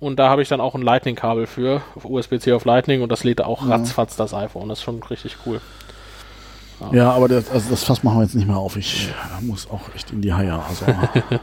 und 0.00 0.18
da 0.18 0.28
habe 0.30 0.42
ich 0.42 0.48
dann 0.48 0.60
auch 0.60 0.74
ein 0.74 0.82
Lightning-Kabel 0.82 1.46
für, 1.46 1.82
USB-C 2.02 2.52
auf 2.52 2.64
Lightning 2.64 3.02
und 3.02 3.10
das 3.12 3.22
lädt 3.24 3.40
auch 3.42 3.62
Ja. 3.62 3.76
ratzfatz 3.76 4.16
das 4.16 4.32
iPhone. 4.34 4.68
Das 4.68 4.78
ist 4.78 4.84
schon 4.84 5.02
richtig 5.02 5.36
cool. 5.46 5.60
ja, 6.92 7.12
aber 7.12 7.28
das, 7.28 7.50
also 7.50 7.70
das 7.70 7.84
Fass 7.84 8.02
machen 8.02 8.18
wir 8.18 8.22
jetzt 8.24 8.34
nicht 8.34 8.48
mehr 8.48 8.56
auf. 8.56 8.76
Ich 8.76 9.08
äh, 9.08 9.44
muss 9.44 9.68
auch 9.70 9.82
echt 9.94 10.10
in 10.10 10.20
die 10.22 10.32
Haie. 10.32 10.52
Also, 10.52 10.84
äh, 11.30 11.38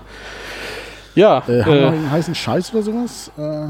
Ja, 1.16 1.42
haben 1.46 1.48
wir 1.48 1.64
noch 1.66 1.74
äh, 1.94 1.96
einen 1.96 2.12
heißen 2.12 2.36
Scheiß 2.36 2.74
oder 2.74 2.84
sowas? 2.84 3.32
Äh, 3.38 3.68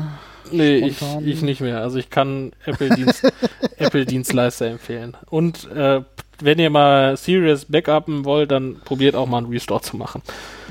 nee, 0.51 0.78
ich, 0.78 0.97
ich 1.24 1.41
nicht 1.41 1.62
mehr. 1.62 1.80
Also 1.82 1.97
ich 1.97 2.10
kann 2.10 2.51
Apple-Dienst, 2.66 3.32
Apple-Dienstleister 3.78 4.66
empfehlen. 4.68 5.16
Und 5.30 5.70
äh, 5.72 6.01
wenn 6.41 6.59
ihr 6.59 6.69
mal 6.69 7.17
Serious 7.17 7.65
Backuppen 7.65 8.25
wollt, 8.25 8.51
dann 8.51 8.77
probiert 8.83 9.15
auch 9.15 9.27
mal 9.27 9.39
einen 9.39 9.47
Restore 9.47 9.81
zu 9.81 9.97
machen. 9.97 10.21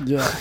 ja. 0.05 0.21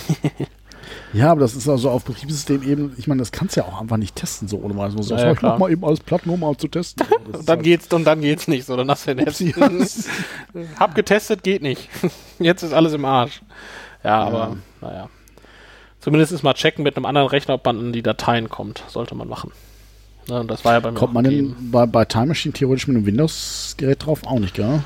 Ja, 1.13 1.33
aber 1.33 1.41
das 1.41 1.55
ist 1.55 1.69
also 1.69 1.91
auf 1.91 2.05
Betriebssystemebene, 2.05 2.91
ich 2.99 3.07
meine, 3.07 3.21
das 3.21 3.33
kannst 3.33 3.57
du 3.57 3.61
ja 3.61 3.67
auch 3.67 3.81
einfach 3.81 3.97
nicht 3.97 4.15
testen, 4.15 4.47
so 4.47 4.59
ohne 4.59 4.75
mal 4.75 4.91
so. 4.91 5.15
Ja, 5.15 5.25
ja, 5.25 5.33
ich 5.33 5.41
mach 5.41 5.59
mal 5.59 5.71
eben 5.71 5.85
alles 5.85 6.01
platt, 6.01 6.27
nur 6.27 6.37
mal 6.37 6.57
zu 6.57 6.69
testen. 6.69 7.07
Und 7.27 7.49
dann 7.49 7.57
halt- 7.57 7.63
geht's 7.63 7.93
und 7.93 8.05
dann 8.05 8.21
geht's 8.21 8.49
nicht. 8.49 8.67
So, 8.67 8.77
dann 8.77 8.91
hast 8.91 9.07
du 9.07 9.15
den 9.15 9.27
Upsi. 9.27 9.55
Hab 10.79 10.95
getestet, 10.95 11.43
geht 11.43 11.63
nicht. 11.63 11.89
Jetzt 12.39 12.63
ist 12.63 12.73
alles 12.73 12.93
im 12.93 13.05
Arsch. 13.05 13.41
Ja, 14.05 14.23
aber 14.23 14.57
naja. 14.81 15.09
Zumindest 16.01 16.33
ist 16.33 16.43
mal 16.43 16.55
checken 16.55 16.85
mit 16.85 16.97
einem 16.97 17.07
anderen 17.07 17.29
Rechner, 17.29 17.55
ob 17.55 17.65
man 17.65 17.79
an 17.79 17.93
die 17.93 18.03
Dateien 18.03 18.49
kommt. 18.49 18.83
Sollte 18.89 19.15
man 19.15 19.29
machen. 19.29 19.53
Ne, 20.29 20.41
und 20.41 20.51
das 20.51 20.65
war 20.65 20.75
ja 20.75 20.81
bei 20.81 20.91
mir 20.91 20.99
Kommt 20.99 21.15
man 21.15 21.25
denn 21.25 21.57
bei, 21.71 21.87
bei 21.87 22.05
Time 22.05 22.27
Machine 22.27 22.53
theoretisch 22.53 22.87
mit 22.87 22.97
einem 22.97 23.07
Windows-Gerät 23.07 24.05
drauf? 24.07 24.21
Auch 24.27 24.39
nicht, 24.39 24.55
gell? 24.55 24.83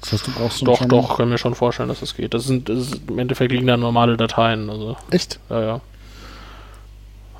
Das 0.00 0.12
heißt, 0.12 0.26
du 0.26 0.30
brauchst 0.32 0.58
so 0.58 0.66
Doch, 0.66 0.78
schon- 0.78 0.88
doch, 0.88 1.16
können 1.16 1.30
wir 1.30 1.38
schon 1.38 1.54
vorstellen, 1.54 1.88
dass 1.88 2.00
das 2.00 2.14
geht. 2.14 2.34
Das 2.34 2.44
sind, 2.44 2.68
das 2.68 2.78
ist, 2.78 3.00
im 3.08 3.18
Endeffekt 3.18 3.52
liegen 3.52 3.66
da 3.66 3.76
normale 3.76 4.16
Dateien. 4.16 4.70
Also, 4.70 4.96
Echt? 5.10 5.38
ja, 5.50 5.60
ja. 5.62 5.80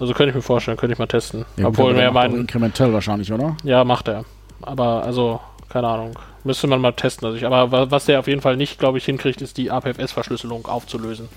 Also 0.01 0.13
könnte 0.13 0.31
ich 0.31 0.35
mir 0.35 0.43
vorstellen, 0.43 0.77
könnte 0.77 0.93
ich 0.95 0.99
mal 0.99 1.07
testen. 1.07 1.45
Ja, 1.57 1.67
Obwohl 1.69 1.99
auch 2.05 2.13
meinen, 2.13 2.41
inkrementell 2.41 2.93
wahrscheinlich, 2.93 3.33
oder? 3.33 3.57
Ja, 3.63 3.85
macht 3.85 4.09
er. 4.09 4.25
Aber 4.63 5.05
also, 5.05 5.41
keine 5.69 5.87
Ahnung. 5.89 6.19
Müsste 6.43 6.67
man 6.67 6.81
mal 6.81 6.93
testen. 6.93 7.27
Also 7.27 7.39
ich, 7.39 7.47
aber 7.47 7.71
wa- 7.71 7.87
was 7.91 8.07
der 8.07 8.19
auf 8.19 8.27
jeden 8.27 8.41
Fall 8.41 8.57
nicht, 8.57 8.79
glaube 8.79 8.99
ich, 8.99 9.05
hinkriegt, 9.05 9.41
ist 9.41 9.57
die 9.57 9.71
APFS-Verschlüsselung 9.71 10.67
aufzulösen. 10.67 11.29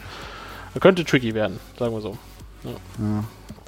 Das 0.73 0.81
könnte 0.81 1.05
tricky 1.05 1.33
werden, 1.33 1.59
sagen 1.77 1.93
wir 1.93 2.01
so. 2.01 2.17
Ja, 2.63 2.71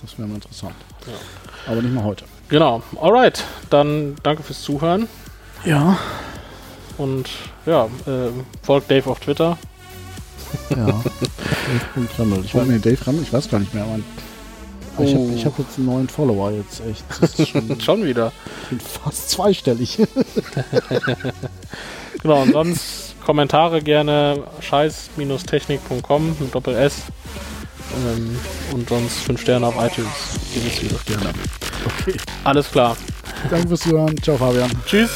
das 0.01 0.17
wäre 0.17 0.27
mal 0.27 0.36
interessant. 0.36 0.75
Ja. 1.05 1.71
Aber 1.71 1.82
nicht 1.82 1.93
mal 1.93 2.03
heute. 2.03 2.25
Genau. 2.49 2.82
Alright. 2.99 3.43
Dann 3.69 4.15
danke 4.23 4.41
fürs 4.43 4.61
Zuhören. 4.63 5.07
Ja, 5.65 5.97
Und 6.99 7.27
ja, 7.65 7.85
äh, 8.05 8.29
folgt 8.61 8.91
Dave 8.91 9.09
auf 9.09 9.19
Twitter. 9.19 9.57
ja. 10.69 10.85
Dave.Remmel. 11.95 12.43
Ich 12.45 12.53
mir 12.53 12.79
Dave 12.79 13.07
Remmel, 13.07 13.23
ich 13.23 13.33
weiß 13.33 13.49
gar 13.49 13.59
nicht 13.59 13.73
mehr. 13.73 13.85
Mein, 13.85 14.03
Aber 14.97 15.05
Ich 15.07 15.15
Oh. 15.15 15.29
habe 15.29 15.45
hab 15.45 15.59
jetzt 15.59 15.77
einen 15.77 15.85
neuen 15.87 16.09
Follower 16.09 16.51
jetzt, 16.51 16.81
echt. 16.85 17.03
Das 17.21 17.39
ist 17.39 17.49
schon, 17.49 17.81
Schon 17.81 18.03
wieder. 18.05 18.31
ich 18.63 18.69
bin 18.69 18.79
fast 18.79 19.29
zweistellig. 19.31 19.97
Genau, 22.21 22.41
und 22.41 22.51
sonst 22.51 23.15
Kommentare 23.25 23.81
gerne 23.81 24.43
scheiß-technik.com 24.59 26.35
mit 26.37 26.53
Doppel 26.53 26.75
S. 26.75 26.95
Ähm, 27.95 28.37
und 28.73 28.89
sonst 28.89 29.19
5 29.19 29.39
Sterne 29.41 29.67
auf 29.67 29.75
iTunes. 29.75 30.09
Gewiss 30.53 30.81
wieder. 30.83 30.97
Gerne. 31.05 31.33
Okay. 32.01 32.17
Alles 32.43 32.69
klar. 32.69 32.97
Danke 33.49 33.69
fürs 33.69 33.79
Zuhören. 33.81 34.21
Ciao, 34.21 34.35
Fabian. 34.37 34.69
Tschüss. 34.85 35.09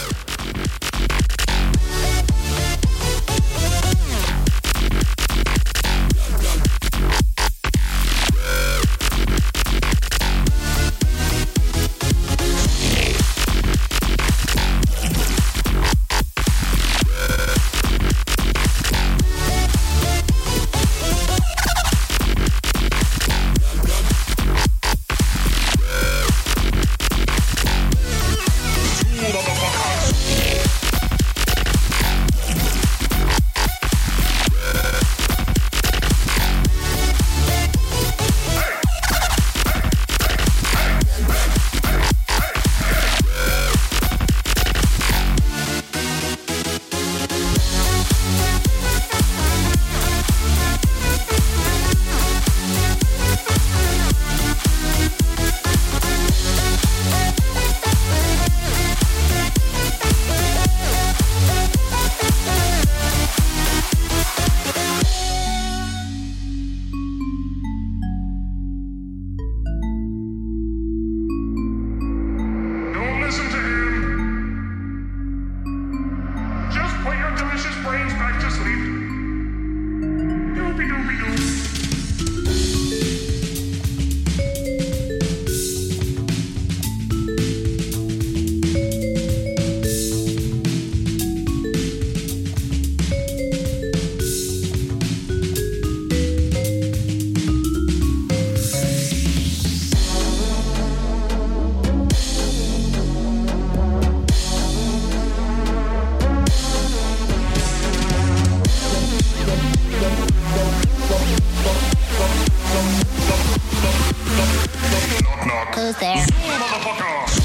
Motherfucker. 116.84 117.43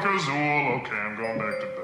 Motherfucker. 0.00 0.80
Okay, 0.80 0.96
I'm 0.96 1.16
going 1.16 1.38
back 1.38 1.60
to 1.60 1.66
bed. 1.66 1.79